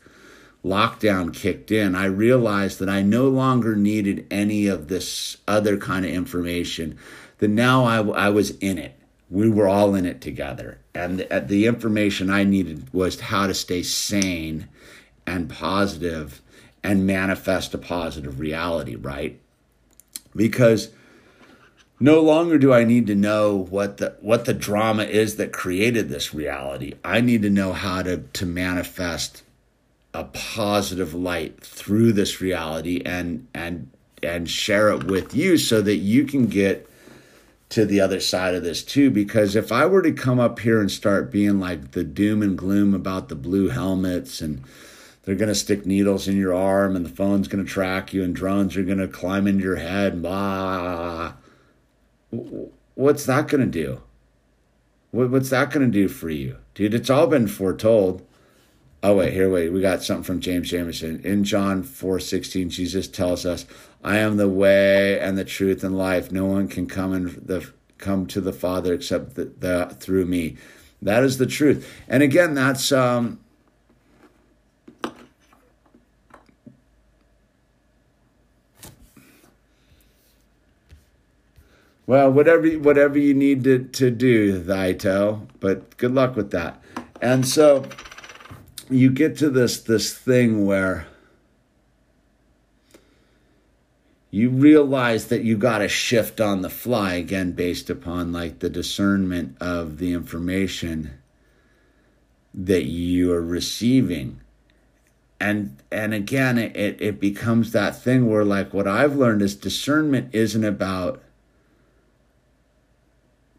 [0.65, 6.03] lockdown kicked in, I realized that I no longer needed any of this other kind
[6.05, 6.97] of information.
[7.37, 8.99] That now I, I was in it.
[9.29, 10.79] We were all in it together.
[10.93, 14.67] And the, uh, the information I needed was how to stay sane
[15.27, 16.41] and positive
[16.83, 19.39] and manifest a positive reality, right?
[20.35, 20.89] Because
[21.99, 26.09] no longer do I need to know what the what the drama is that created
[26.09, 26.93] this reality.
[27.03, 29.43] I need to know how to to manifest
[30.15, 33.91] a positive light through this reality and and
[34.23, 36.89] and share it with you so that you can get
[37.69, 40.79] to the other side of this too because if I were to come up here
[40.79, 44.63] and start being like the doom and gloom about the blue helmets and
[45.23, 48.23] they're going to stick needles in your arm and the phone's going to track you
[48.23, 51.33] and drones are going to climb into your head and blah
[52.95, 54.01] what's that going to do?
[55.11, 56.57] What's that going to do for you?
[56.73, 58.25] Dude, it's all been foretold.
[59.07, 59.71] Oh, wait, here, wait.
[59.71, 61.21] We got something from James Jameson.
[61.23, 63.67] In John 4 16, Jesus tells us,
[64.03, 66.31] I am the way and the truth and life.
[66.31, 70.57] No one can come and the come to the Father except the, the through me.
[71.03, 71.87] That is the truth.
[72.07, 73.39] And again, that's um
[82.07, 86.81] Well, whatever whatever you need to, to do, Thaito, but good luck with that.
[87.21, 87.85] And so
[88.89, 91.07] you get to this this thing where
[94.31, 98.69] you realize that you got to shift on the fly again based upon like the
[98.69, 101.13] discernment of the information
[102.53, 104.39] that you are receiving
[105.39, 110.33] and and again it, it becomes that thing where like what i've learned is discernment
[110.33, 111.21] isn't about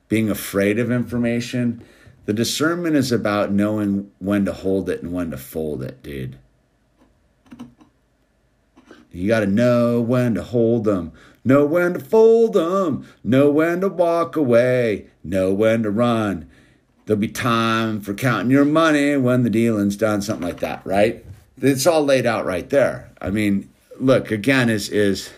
[0.08, 1.84] being afraid of information.
[2.26, 6.36] The discernment is about knowing when to hold it and when to fold it, dude.
[9.12, 11.12] You got to know when to hold them,
[11.44, 16.50] know when to fold them, know when to walk away, know when to run.
[17.06, 21.24] There'll be time for counting your money when the dealing's done, something like that, right?
[21.62, 23.10] It's all laid out right there.
[23.20, 25.30] I mean, look, again, is is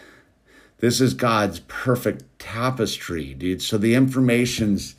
[0.79, 3.63] this is God's perfect tapestry, dude.
[3.63, 4.95] So the information's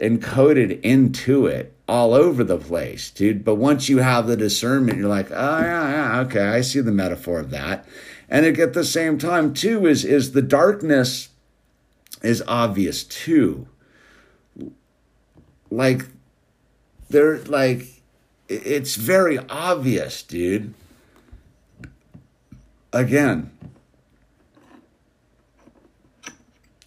[0.00, 3.44] encoded into it all over the place, dude.
[3.44, 6.92] But once you have the discernment, you're like, oh yeah, yeah, okay, I see the
[6.92, 7.86] metaphor of that.
[8.28, 11.30] And at the same time, too, is is the darkness
[12.22, 13.68] is obvious too.
[15.70, 16.06] Like
[17.08, 18.02] they're like
[18.48, 20.74] it's very obvious, dude.
[22.92, 23.50] Again,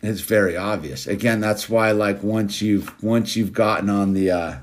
[0.01, 1.07] it's very obvious.
[1.07, 4.57] Again, that's why like once you've once you've gotten on the uh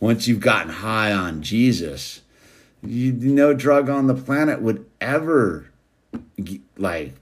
[0.00, 2.22] once you've gotten high on Jesus,
[2.82, 5.70] you, no drug on the planet would ever
[6.76, 7.14] like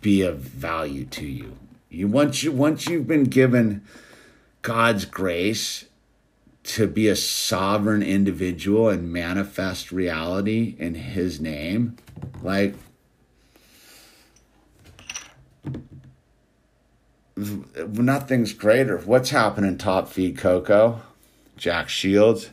[0.00, 1.56] be of value to you.
[1.88, 3.82] You once you once you've been given
[4.62, 5.84] God's grace
[6.64, 11.96] to be a sovereign individual and manifest reality in his name,
[12.42, 12.74] like
[17.36, 18.98] nothing's greater.
[18.98, 21.00] What's happening, Top Feed Coco?
[21.56, 22.50] Jack Shields.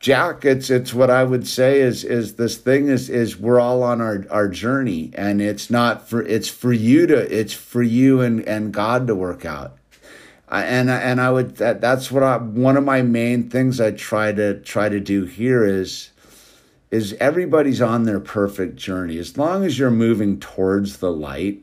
[0.00, 3.82] Jack, it's it's what I would say is is this thing is is we're all
[3.82, 8.20] on our our journey and it's not for it's for you to it's for you
[8.20, 9.76] and and God to work out.
[10.50, 14.30] and and I would that, that's what I one of my main things I try
[14.32, 16.10] to try to do here is
[16.90, 19.18] is everybody's on their perfect journey.
[19.18, 21.60] As long as you're moving towards the light,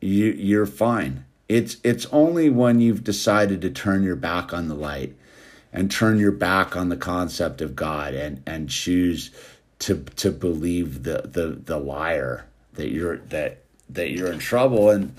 [0.00, 1.24] you, you're fine.
[1.48, 5.14] It's it's only when you've decided to turn your back on the light
[5.72, 9.30] and turn your back on the concept of God and and choose
[9.80, 13.58] to to believe the the the liar that you're that
[13.90, 15.14] that you're in trouble and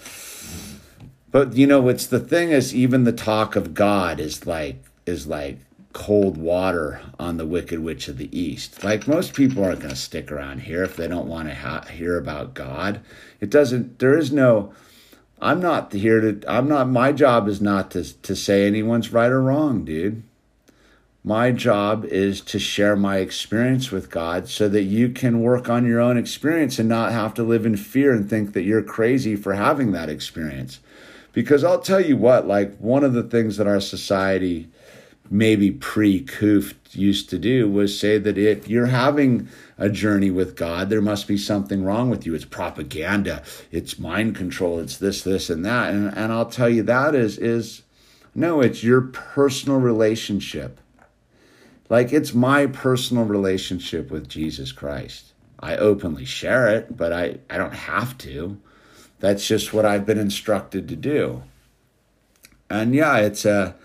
[1.32, 5.28] but you know what's the thing is even the talk of God is like is
[5.28, 5.60] like
[5.96, 8.84] cold water on the Wicked Witch of the East.
[8.84, 11.86] Like most people aren't going to stick around here if they don't want to ha-
[11.86, 13.00] hear about God.
[13.40, 13.98] It doesn't.
[14.00, 14.74] There is no.
[15.42, 16.52] I'm not here to.
[16.52, 16.90] I'm not.
[16.90, 20.22] My job is not to to say anyone's right or wrong, dude.
[21.24, 25.86] My job is to share my experience with God so that you can work on
[25.86, 29.38] your own experience and not have to live in fear and think that you're crazy
[29.38, 30.82] for having that experience.
[31.32, 34.68] Because I'll tell you what, like one of the things that our society
[35.30, 39.48] maybe pre Koof used to do was say that if you're having
[39.78, 42.34] a journey with God, there must be something wrong with you.
[42.34, 45.94] It's propaganda, it's mind control, it's this, this, and that.
[45.94, 47.84] And and I'll tell you that is is
[48.34, 50.80] No, it's your personal relationship.
[51.90, 55.34] Like it's my personal relationship with Jesus Christ.
[55.60, 58.60] I openly share it, but I, I don't have to.
[59.20, 61.44] That's just what I've been instructed to do.
[62.70, 63.76] And yeah, it's a,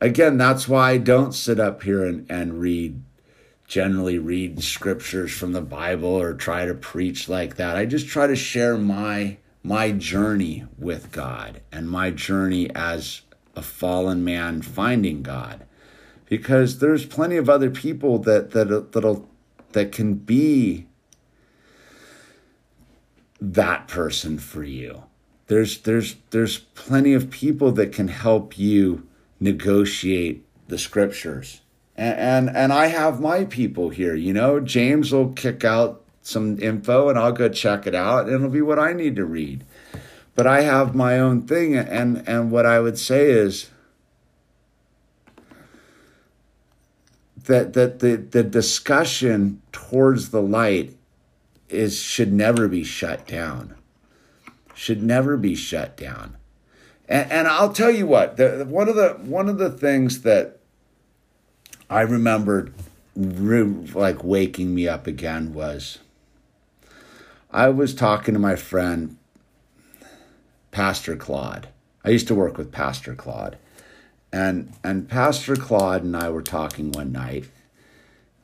[0.00, 3.02] again, that's why I don't sit up here and, and read,
[3.66, 7.76] generally read scriptures from the Bible or try to preach like that.
[7.76, 13.22] I just try to share my, my journey with God and my journey as
[13.56, 15.64] a fallen man finding God.
[16.26, 19.28] Because there's plenty of other people that, that, that'll,
[19.72, 20.86] that can be
[23.40, 25.04] that person for you.
[25.46, 29.07] There's there's there's plenty of people that can help you
[29.40, 31.60] negotiate the scriptures.
[31.96, 34.60] And, and and I have my people here, you know.
[34.60, 38.62] James will kick out some info and I'll go check it out and it'll be
[38.62, 39.64] what I need to read.
[40.34, 43.70] But I have my own thing and and what I would say is
[47.44, 50.94] that that the the discussion towards the light
[51.68, 53.74] is should never be shut down.
[54.74, 56.37] Should never be shut down.
[57.08, 60.58] And, and I'll tell you what, the, one of the one of the things that
[61.88, 62.74] I remembered
[63.16, 65.98] like waking me up again was
[67.50, 69.16] I was talking to my friend
[70.70, 71.68] Pastor Claude.
[72.04, 73.58] I used to work with Pastor Claude.
[74.32, 77.46] And and Pastor Claude and I were talking one night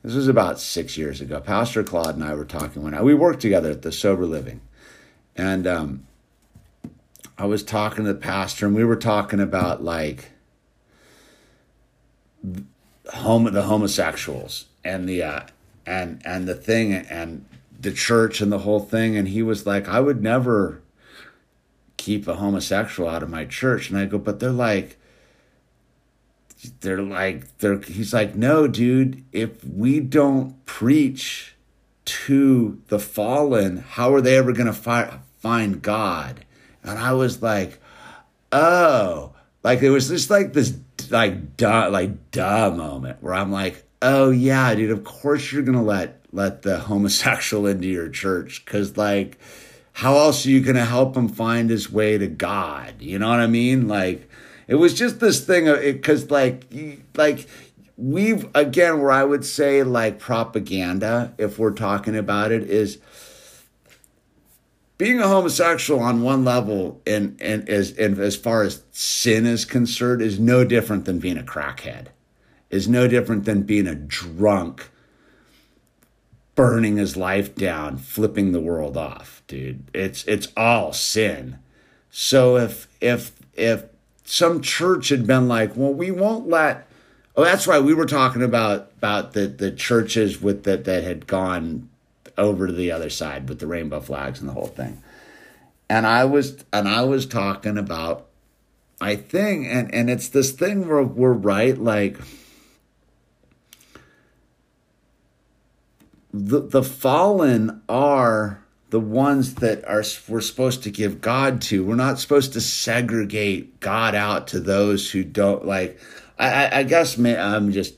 [0.05, 1.41] this was about six years ago.
[1.41, 3.03] Pastor Claude and I were talking one night.
[3.03, 4.61] we worked together at the Sober Living,
[5.35, 6.05] and um,
[7.37, 10.31] I was talking to the pastor, and we were talking about like
[13.13, 15.41] home the homosexuals and the uh,
[15.85, 17.45] and and the thing and
[17.77, 20.81] the church and the whole thing, and he was like, I would never
[21.97, 24.97] keep a homosexual out of my church, and I go, but they're like
[26.81, 31.55] they're like they're he's like no dude if we don't preach
[32.05, 36.44] to the fallen how are they ever going to fi- find god
[36.85, 37.79] and i was like
[38.51, 39.33] oh
[39.63, 40.77] like it was just like this
[41.09, 45.83] like duh like duh moment where i'm like oh yeah dude of course you're to
[45.83, 49.37] let let the homosexual into your church cuz like
[49.95, 52.95] how else are you to help him find his way to god?
[52.99, 53.87] You know what i mean?
[53.87, 54.29] Like
[54.67, 56.65] it was just this thing of it because like
[57.15, 57.47] like
[57.97, 62.97] we've again where I would say like propaganda if we're talking about it is
[64.97, 69.65] being a homosexual on one level and and as and as far as sin is
[69.65, 72.07] concerned is no different than being a crackhead
[72.69, 74.89] is no different than being a drunk
[76.55, 81.59] burning his life down flipping the world off dude it's it's all sin
[82.09, 83.83] so if if if
[84.25, 86.87] some church had been like, well, we won't let.
[87.35, 87.83] Oh, that's right.
[87.83, 91.89] We were talking about about the the churches with that that had gone
[92.37, 95.01] over to the other side with the rainbow flags and the whole thing.
[95.89, 98.27] And I was and I was talking about
[98.99, 102.17] I think and and it's this thing where we're right like
[106.33, 111.83] the the fallen are the ones that are we're supposed to give God to.
[111.83, 115.99] We're not supposed to segregate God out to those who don't like.
[116.37, 117.95] I, I guess I'm just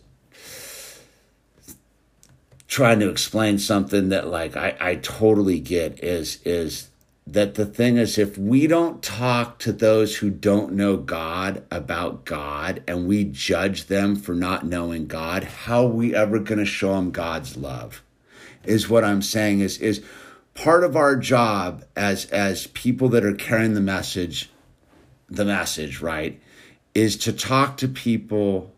[2.67, 6.89] trying to explain something that like I, I totally get is is
[7.25, 12.23] that the thing is if we don't talk to those who don't know God about
[12.23, 16.65] God and we judge them for not knowing God, how are we ever going to
[16.65, 18.01] show them God's love?
[18.63, 20.03] Is what I'm saying is is
[20.53, 24.49] part of our job as as people that are carrying the message
[25.29, 26.41] the message right
[26.93, 28.73] is to talk to people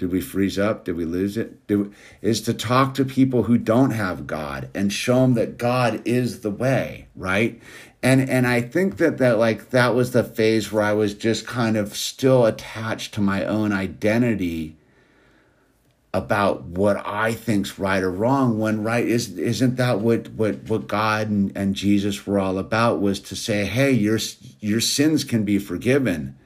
[0.00, 0.86] did we freeze up?
[0.86, 1.66] Did we lose it?
[1.66, 6.00] Did is to talk to people who don't have god and show them that god
[6.06, 7.60] is the way right?
[8.02, 11.46] And and i think that that like that was the phase where i was just
[11.46, 14.74] kind of still attached to my own identity
[16.14, 20.88] about what I think's right or wrong when right is isn't that what what what
[20.88, 24.18] God and, and Jesus were all about was to say hey your
[24.60, 26.36] your sins can be forgiven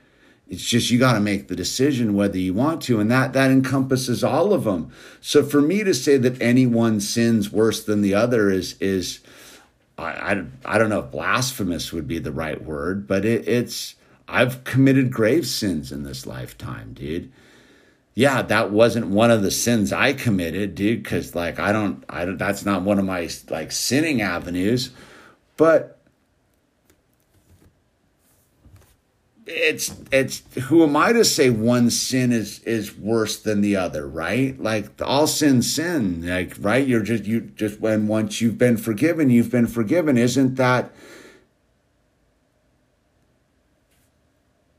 [0.48, 3.50] it's just you got to make the decision whether you want to and that that
[3.50, 4.90] encompasses all of them
[5.20, 9.20] so for me to say that any one sins worse than the other is is
[9.96, 13.94] I, I, I don't know if blasphemous would be the right word but it, it's
[14.26, 17.32] I've committed grave sins in this lifetime dude
[18.14, 22.24] yeah, that wasn't one of the sins I committed, dude, because like I don't, I
[22.24, 24.90] don't, that's not one of my like sinning avenues.
[25.56, 25.93] But
[29.46, 34.06] it's it's who am I to say one sin is is worse than the other,
[34.06, 34.58] right?
[34.60, 36.86] Like all sin sin, like right?
[36.86, 40.16] You're just you just when once you've been forgiven, you've been forgiven.
[40.16, 40.92] Isn't that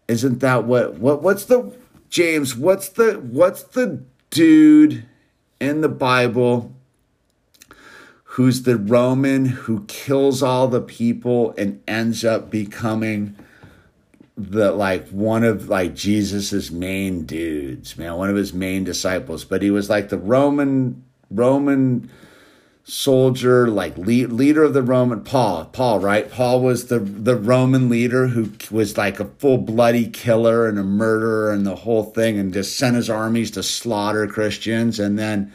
[0.07, 1.75] isn't that what what what's the
[2.09, 5.05] James, what's the what's the dude
[5.59, 6.71] in the Bible
[8.23, 13.35] who's the Roman who kills all the people and ends up becoming
[14.37, 19.45] the like one of like Jesus's main dudes, man, one of his main disciples.
[19.45, 22.09] But he was like the Roman Roman
[22.83, 25.65] soldier, like lead, leader of the Roman Paul.
[25.65, 26.29] Paul, right?
[26.29, 30.83] Paul was the the Roman leader who was like a full bloody killer and a
[30.83, 34.99] murderer and the whole thing, and just sent his armies to slaughter Christians.
[34.99, 35.53] And then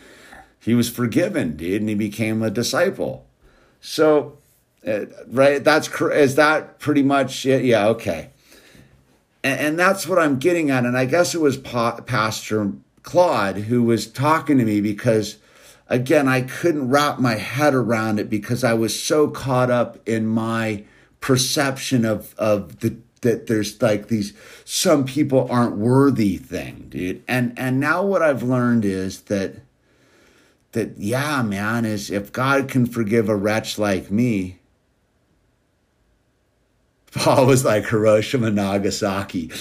[0.59, 3.27] he was forgiven, dude, and he became a disciple.
[3.82, 4.39] So,
[4.86, 5.62] uh, right?
[5.62, 7.65] That's is that pretty much it?
[7.65, 8.31] Yeah, okay.
[9.43, 10.85] And, and that's what I'm getting at.
[10.85, 12.73] And I guess it was pa- Pastor
[13.03, 15.39] Claude who was talking to me because,
[15.89, 20.27] again, I couldn't wrap my head around it because I was so caught up in
[20.27, 20.85] my
[21.21, 24.33] perception of of the that there's like these
[24.65, 27.23] some people aren't worthy thing, dude.
[27.29, 29.57] And and now what I've learned is that
[30.73, 34.60] that yeah, man, is if God can forgive a wretch like me,
[37.12, 39.49] Paul was like Hiroshima, Nagasaki.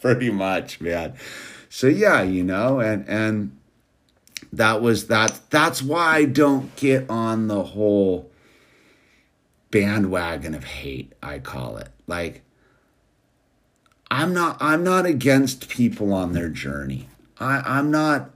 [0.00, 1.14] Pretty much, man.
[1.68, 3.56] So yeah, you know, and and
[4.52, 5.40] that was that.
[5.50, 8.30] That's why I don't get on the whole
[9.70, 11.12] bandwagon of hate.
[11.22, 12.42] I call it like
[14.10, 14.56] I'm not.
[14.60, 17.08] I'm not against people on their journey.
[17.38, 18.30] I, I'm not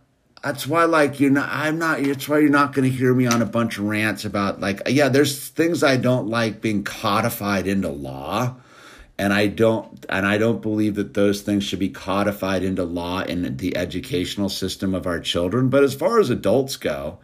[0.45, 3.27] that's why like you're not i'm not that's why you're not going to hear me
[3.27, 7.67] on a bunch of rants about like yeah there's things i don't like being codified
[7.67, 8.55] into law
[9.17, 13.23] and i don't and i don't believe that those things should be codified into law
[13.23, 15.69] in the educational system of our children.
[15.69, 17.19] But as far as adults go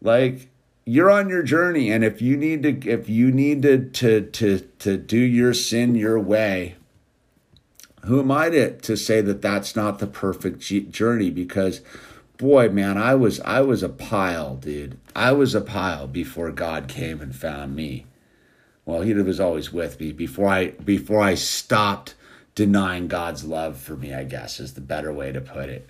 [0.00, 0.48] like
[0.86, 4.58] you're on your journey and if you need to if you need to to to,
[4.78, 6.76] to do your sin your way
[8.06, 10.60] who am i to, to say that that's not the perfect
[10.90, 11.30] journey?
[11.30, 11.82] Because
[12.36, 14.98] boy, man, I was I was a pile, dude.
[15.14, 18.06] I was a pile before God came and found me.
[18.84, 22.14] Well, he was always with me before I before I stopped
[22.54, 25.88] denying God's love for me, I guess is the better way to put it.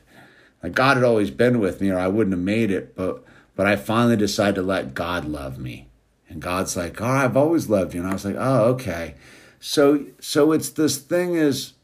[0.62, 3.24] Like God had always been with me or I wouldn't have made it, but
[3.56, 5.88] but I finally decided to let God love me.
[6.28, 9.14] And God's like, "Oh, I've always loved you." And I was like, "Oh, okay."
[9.60, 11.74] So so it's this thing is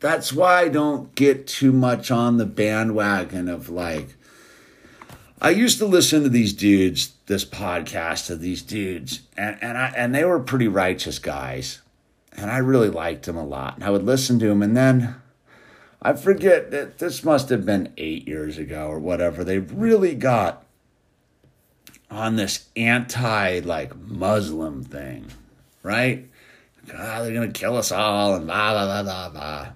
[0.00, 4.16] that's why I don't get too much on the bandwagon of like,
[5.40, 9.92] I used to listen to these dudes, this podcast of these dudes, and, and I
[9.96, 11.80] and they were pretty righteous guys.
[12.32, 13.74] And I really liked them a lot.
[13.74, 15.16] And I would listen to them, and then
[16.00, 19.44] I forget that this must have been eight years ago or whatever.
[19.44, 20.64] They really got
[22.10, 25.26] on this anti like Muslim thing,
[25.82, 26.26] right?
[26.86, 29.72] God, they're gonna kill us all and blah blah blah blah blah.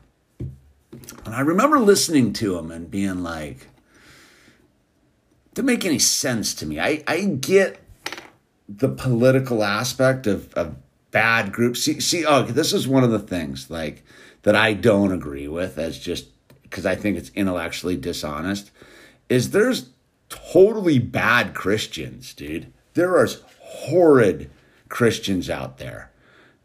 [1.25, 3.69] And I remember listening to him and being like,
[5.55, 6.81] didn't make any sense to me.
[6.81, 7.81] I, I get
[8.69, 10.77] the political aspect of, of
[11.11, 11.83] bad groups.
[11.83, 14.05] See, see, oh, this is one of the things like
[14.43, 16.27] that I don't agree with as just
[16.63, 18.71] because I think it's intellectually dishonest.
[19.29, 19.91] Is there's
[20.29, 22.73] totally bad Christians, dude.
[22.95, 23.29] There are
[23.61, 24.51] horrid
[24.89, 26.11] Christians out there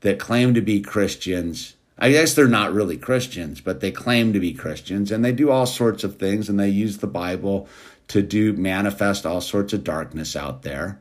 [0.01, 4.39] that claim to be Christians I guess they're not really Christians, but they claim to
[4.39, 7.67] be Christians and they do all sorts of things and they use the Bible
[8.07, 10.99] to do manifest all sorts of darkness out there.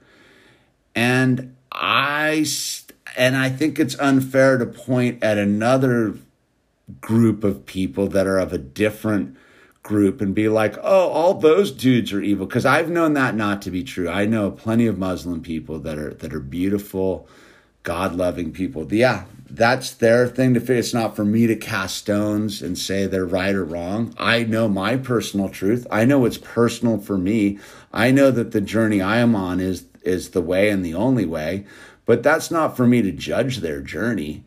[0.96, 2.44] And I
[3.16, 6.14] and I think it's unfair to point at another
[7.00, 9.36] group of people that are of a different
[9.84, 13.62] group and be like, "Oh, all those dudes are evil." Cuz I've known that not
[13.62, 14.08] to be true.
[14.08, 17.28] I know plenty of Muslim people that are that are beautiful,
[17.84, 18.86] God-loving people.
[18.90, 20.76] Yeah, that's their thing to figure.
[20.76, 24.14] It's not for me to cast stones and say they're right or wrong.
[24.18, 25.86] I know my personal truth.
[25.90, 27.58] I know it's personal for me.
[27.92, 31.26] I know that the journey I am on is is the way and the only
[31.26, 31.66] way,
[32.06, 34.44] but that's not for me to judge their journey.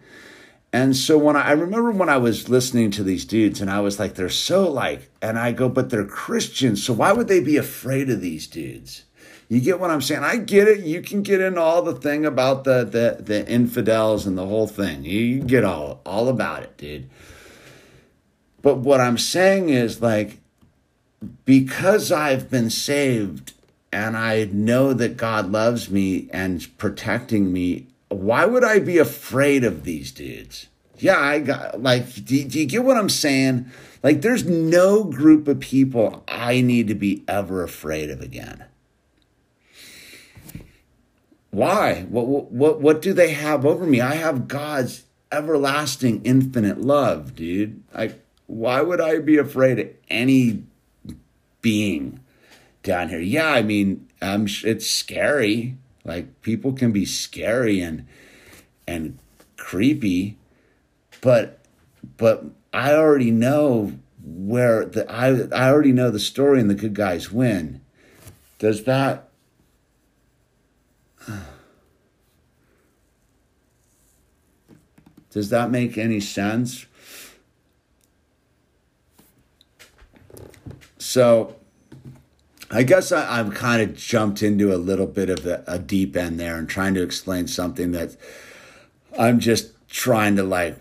[0.73, 3.81] And so when I, I remember when I was listening to these dudes and I
[3.81, 6.83] was like, they're so like, and I go, but they're Christians.
[6.83, 9.03] So why would they be afraid of these dudes?
[9.51, 10.23] You get what I'm saying?
[10.23, 10.79] I get it.
[10.79, 14.65] You can get into all the thing about the the, the infidels and the whole
[14.65, 15.03] thing.
[15.03, 17.09] You get all all about it, dude.
[18.61, 20.37] But what I'm saying is like
[21.43, 23.51] because I've been saved
[23.91, 29.65] and I know that God loves me and protecting me, why would I be afraid
[29.65, 30.67] of these dudes?
[30.97, 33.69] Yeah, I got like, do, do you get what I'm saying?
[34.01, 38.63] Like, there's no group of people I need to be ever afraid of again.
[41.51, 42.03] Why?
[42.09, 44.01] What, what, what do they have over me?
[44.01, 47.83] I have God's everlasting, infinite love, dude.
[47.93, 50.63] Like, why would I be afraid of any
[51.61, 52.19] being
[52.83, 53.19] down here?
[53.19, 55.77] Yeah, I mean, um, it's scary.
[56.03, 58.07] Like, people can be scary and
[58.87, 59.19] and
[59.57, 60.37] creepy,
[61.21, 61.59] but
[62.17, 66.95] but I already know where the I I already know the story and the good
[66.95, 67.81] guys win.
[68.57, 69.30] Does that
[75.29, 76.85] Does that make any sense?
[80.97, 81.55] So
[82.69, 86.15] I guess I, have kind of jumped into a little bit of a, a deep
[86.15, 88.15] end there and trying to explain something that
[89.19, 90.77] I'm just trying to like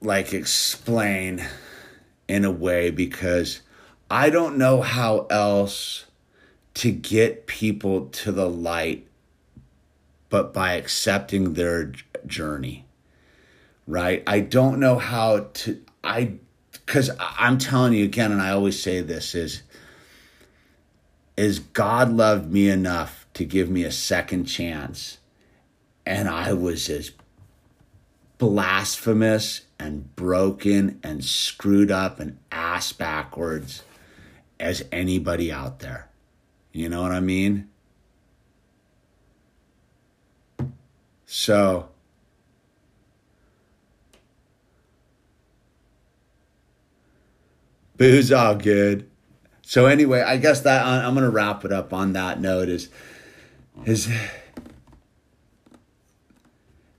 [0.00, 1.44] like explain
[2.28, 3.60] in a way because
[4.10, 6.04] I don't know how else
[6.74, 9.06] to get people to the light
[10.28, 11.92] but by accepting their
[12.26, 12.86] journey.
[13.86, 14.22] Right?
[14.26, 16.34] I don't know how to I
[16.86, 19.62] cuz I'm telling you again and I always say this is
[21.36, 25.18] is God loved me enough to give me a second chance
[26.06, 27.12] and I was as
[28.38, 33.82] blasphemous and broken and screwed up and ass backwards
[34.58, 36.08] as anybody out there.
[36.74, 37.68] You know what I mean?
[41.24, 41.88] So,
[47.96, 49.08] booze all good.
[49.62, 52.88] So anyway, I guess that I'm to wrap it up on that note is
[53.84, 54.10] is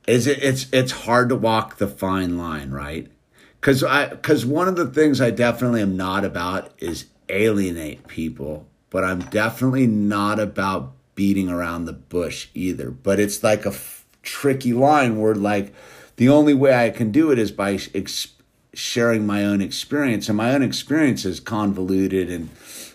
[0.08, 3.12] is it it's it's hard to walk the fine line, right?
[3.60, 8.68] Cuz I cuz one of the things I definitely am not about is alienate people,
[8.96, 12.90] but I'm definitely not about beating around the bush either.
[12.90, 15.74] But it's like a f- tricky line where like
[16.16, 18.30] the only way I can do it is by ex-
[18.74, 22.50] sharing my own experience and my own experience is convoluted and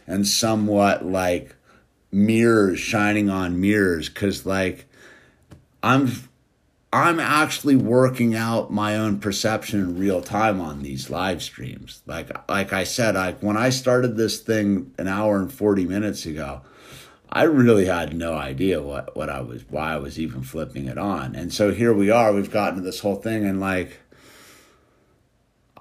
[0.06, 1.54] and somewhat like
[2.10, 4.86] mirrors shining on mirrors cuz like
[5.82, 6.29] I'm
[6.92, 12.02] I'm actually working out my own perception in real time on these live streams.
[12.04, 16.26] Like like I said, like when I started this thing an hour and 40 minutes
[16.26, 16.62] ago,
[17.30, 20.98] I really had no idea what what I was why I was even flipping it
[20.98, 21.36] on.
[21.36, 24.00] And so here we are, we've gotten to this whole thing and like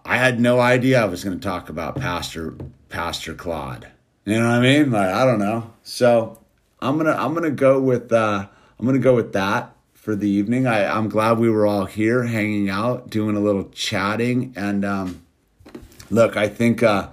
[0.05, 2.55] I had no idea I was going to talk about Pastor
[2.89, 3.87] Pastor Claude.
[4.25, 4.91] You know what I mean?
[4.91, 5.73] Like I don't know.
[5.81, 6.39] So
[6.79, 8.47] I'm gonna I'm gonna go with uh,
[8.79, 9.75] I'm gonna go with that
[10.09, 10.65] for the evening.
[10.65, 14.51] I, I'm glad we were all here hanging out, doing a little chatting.
[14.55, 15.21] And um,
[16.09, 17.09] look, I think uh,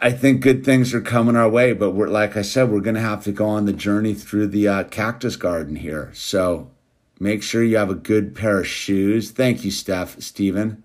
[0.00, 1.72] I think good things are coming our way.
[1.72, 4.46] But we're like I said, we're going to have to go on the journey through
[4.46, 6.12] the uh, cactus garden here.
[6.14, 6.70] So
[7.18, 9.32] make sure you have a good pair of shoes.
[9.32, 10.84] Thank you, Steph, Stephen.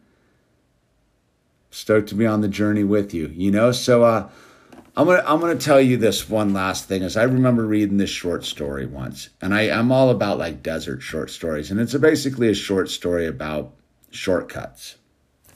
[1.70, 3.28] Stoked to be on the journey with you.
[3.28, 4.30] You know, so uh,
[4.96, 8.10] I'm gonna I'm gonna tell you this one last thing is I remember reading this
[8.10, 12.00] short story once, and I I'm all about like desert short stories, and it's a,
[12.00, 13.74] basically a short story about
[14.10, 14.98] shortcuts,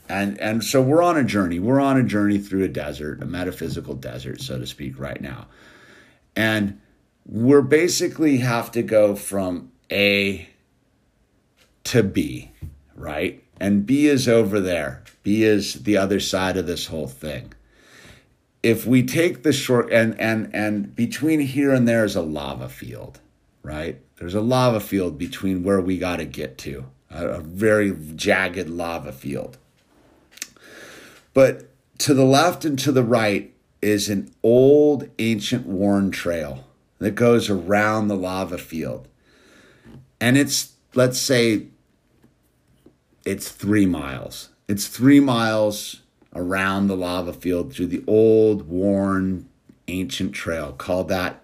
[0.08, 1.58] and and so we're on a journey.
[1.58, 5.48] We're on a journey through a desert, a metaphysical desert, so to speak, right now,
[6.34, 6.80] and
[7.26, 10.48] we're basically have to go from A
[11.84, 12.52] to B,
[12.94, 13.44] right?
[13.60, 15.02] And B is over there.
[15.22, 17.52] B is the other side of this whole thing
[18.66, 22.68] if we take the short and and and between here and there is a lava
[22.68, 23.20] field,
[23.62, 24.00] right?
[24.16, 28.68] There's a lava field between where we got to get to, a, a very jagged
[28.68, 29.56] lava field.
[31.32, 31.68] But
[31.98, 36.64] to the left and to the right is an old ancient worn trail
[36.98, 39.06] that goes around the lava field.
[40.20, 41.66] And it's, let's say,
[43.24, 44.48] it's three miles.
[44.66, 46.00] It's three miles
[46.36, 49.48] around the lava field through the old, worn,
[49.88, 50.72] ancient trail.
[50.72, 51.42] Call that,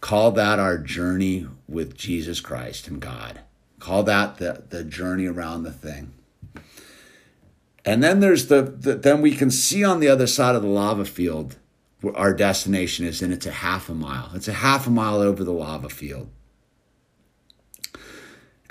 [0.00, 3.40] call that our journey with Jesus Christ and God.
[3.78, 6.12] Call that the, the journey around the thing.
[7.84, 10.68] And then there's the, the then we can see on the other side of the
[10.68, 11.56] lava field
[12.00, 14.30] where our destination is, and it's a half a mile.
[14.34, 16.28] It's a half a mile over the lava field.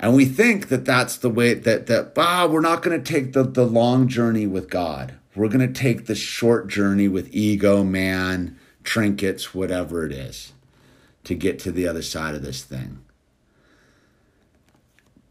[0.00, 3.32] And we think that that's the way that that ah, we're not going to take
[3.32, 7.84] the, the long journey with God We're going to take the short journey with ego,
[7.84, 10.52] man, trinkets, whatever it is,
[11.22, 12.98] to get to the other side of this thing.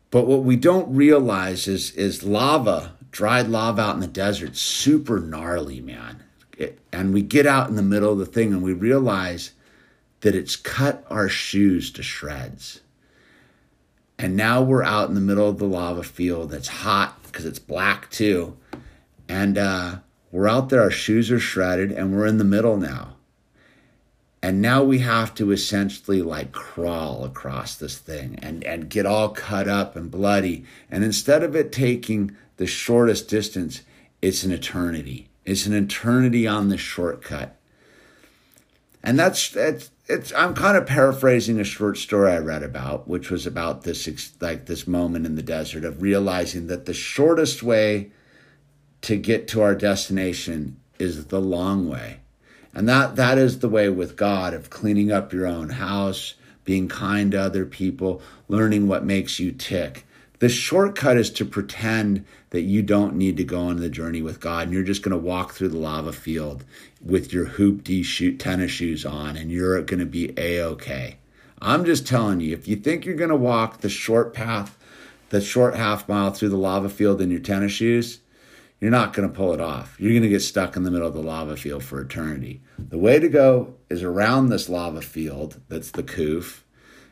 [0.10, 5.20] But what we don't realize is, is lava, dried lava out in the desert, super
[5.20, 6.24] gnarly, man.
[6.58, 9.52] It, and we get out in the middle of the thing and we realize
[10.22, 12.80] that it's cut our shoes to shreds.
[14.18, 17.60] And now we're out in the middle of the lava field that's hot because it's
[17.60, 18.56] black too.
[19.30, 19.98] And uh,
[20.32, 23.16] we're out there, our shoes are shredded, and we're in the middle now.
[24.42, 29.30] And now we have to essentially like crawl across this thing and, and get all
[29.30, 30.64] cut up and bloody.
[30.92, 33.82] And instead of it taking the shortest distance,
[34.22, 35.28] it's an eternity.
[35.44, 37.58] It's an eternity on the shortcut.
[39.04, 43.30] And that's, that's it's I'm kind of paraphrasing a short story I read about, which
[43.30, 48.12] was about this like this moment in the desert of realizing that the shortest way
[49.02, 52.20] to get to our destination is the long way.
[52.74, 56.88] And that that is the way with God of cleaning up your own house, being
[56.88, 60.06] kind to other people, learning what makes you tick.
[60.40, 64.40] The shortcut is to pretend that you don't need to go on the journey with
[64.40, 66.64] God and you're just going to walk through the lava field
[67.04, 71.18] with your hoopty shoot tennis shoes on and you're going to be a okay.
[71.60, 74.78] I'm just telling you, if you think you're going to walk the short path,
[75.30, 78.20] the short half mile through the lava field in your tennis shoes,
[78.80, 79.96] you're not going to pull it off.
[80.00, 82.62] You're going to get stuck in the middle of the lava field for eternity.
[82.78, 86.62] The way to go is around this lava field that's the COVID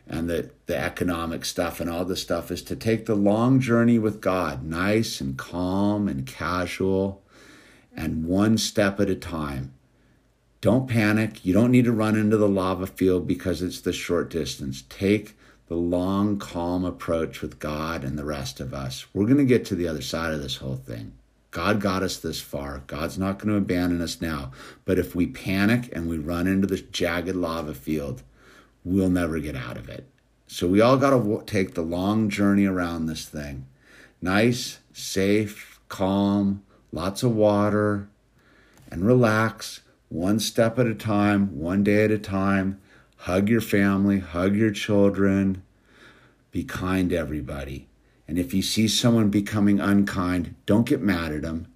[0.07, 3.97] and the, the economic stuff and all this stuff is to take the long journey
[3.97, 7.23] with God, nice and calm and casual
[7.95, 9.73] and one step at a time.
[10.61, 11.45] Don't panic.
[11.45, 14.83] You don't need to run into the lava field because it's the short distance.
[14.89, 15.37] Take
[15.67, 19.05] the long, calm approach with God and the rest of us.
[19.13, 21.13] We're going to get to the other side of this whole thing.
[21.55, 22.83] God got us this far.
[22.85, 24.51] God's not going to abandon us now.
[24.83, 28.23] But if we panic and we run into this jagged lava field,
[28.83, 30.05] we'll never get out of it.
[30.47, 33.67] So we all got to take the long journey around this thing.
[34.21, 36.61] Nice, safe, calm,
[36.91, 38.09] lots of water,
[38.91, 39.79] and relax
[40.09, 42.81] one step at a time, one day at a time.
[43.15, 45.63] Hug your family, hug your children.
[46.51, 47.87] Be kind to everybody.
[48.27, 51.67] And if you see someone becoming unkind, don't get mad at them.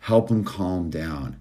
[0.00, 1.36] Help them calm down.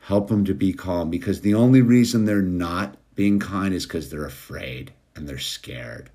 [0.00, 4.10] Help them to be calm because the only reason they're not being kind is because
[4.10, 6.10] they're afraid and they're scared.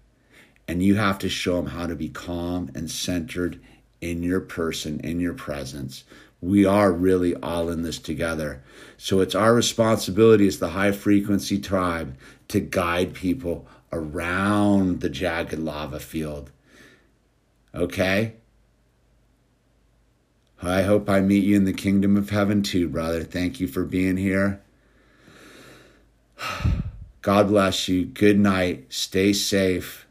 [0.67, 3.59] And you have to show them how to be calm and centered
[3.99, 6.05] in your person, in your presence.
[6.41, 8.63] We are really all in this together.
[8.97, 15.59] So it's our responsibility as the high frequency tribe to guide people around the jagged
[15.59, 16.51] lava field
[17.75, 18.33] Okay?
[20.61, 23.23] I hope I meet you in the kingdom of heaven too, brother.
[23.23, 24.61] Thank you for being here.
[27.21, 28.05] God bless you.
[28.05, 28.85] Good night.
[28.89, 30.07] Stay safe.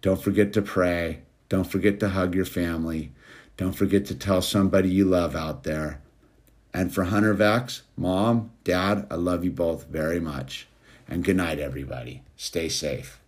[0.00, 1.22] Don't forget to pray.
[1.48, 3.12] Don't forget to hug your family.
[3.56, 6.00] Don't forget to tell somebody you love out there.
[6.74, 10.66] And for Hunter Vex, mom, dad, I love you both very much.
[11.08, 12.22] And good night, everybody.
[12.36, 13.21] Stay safe.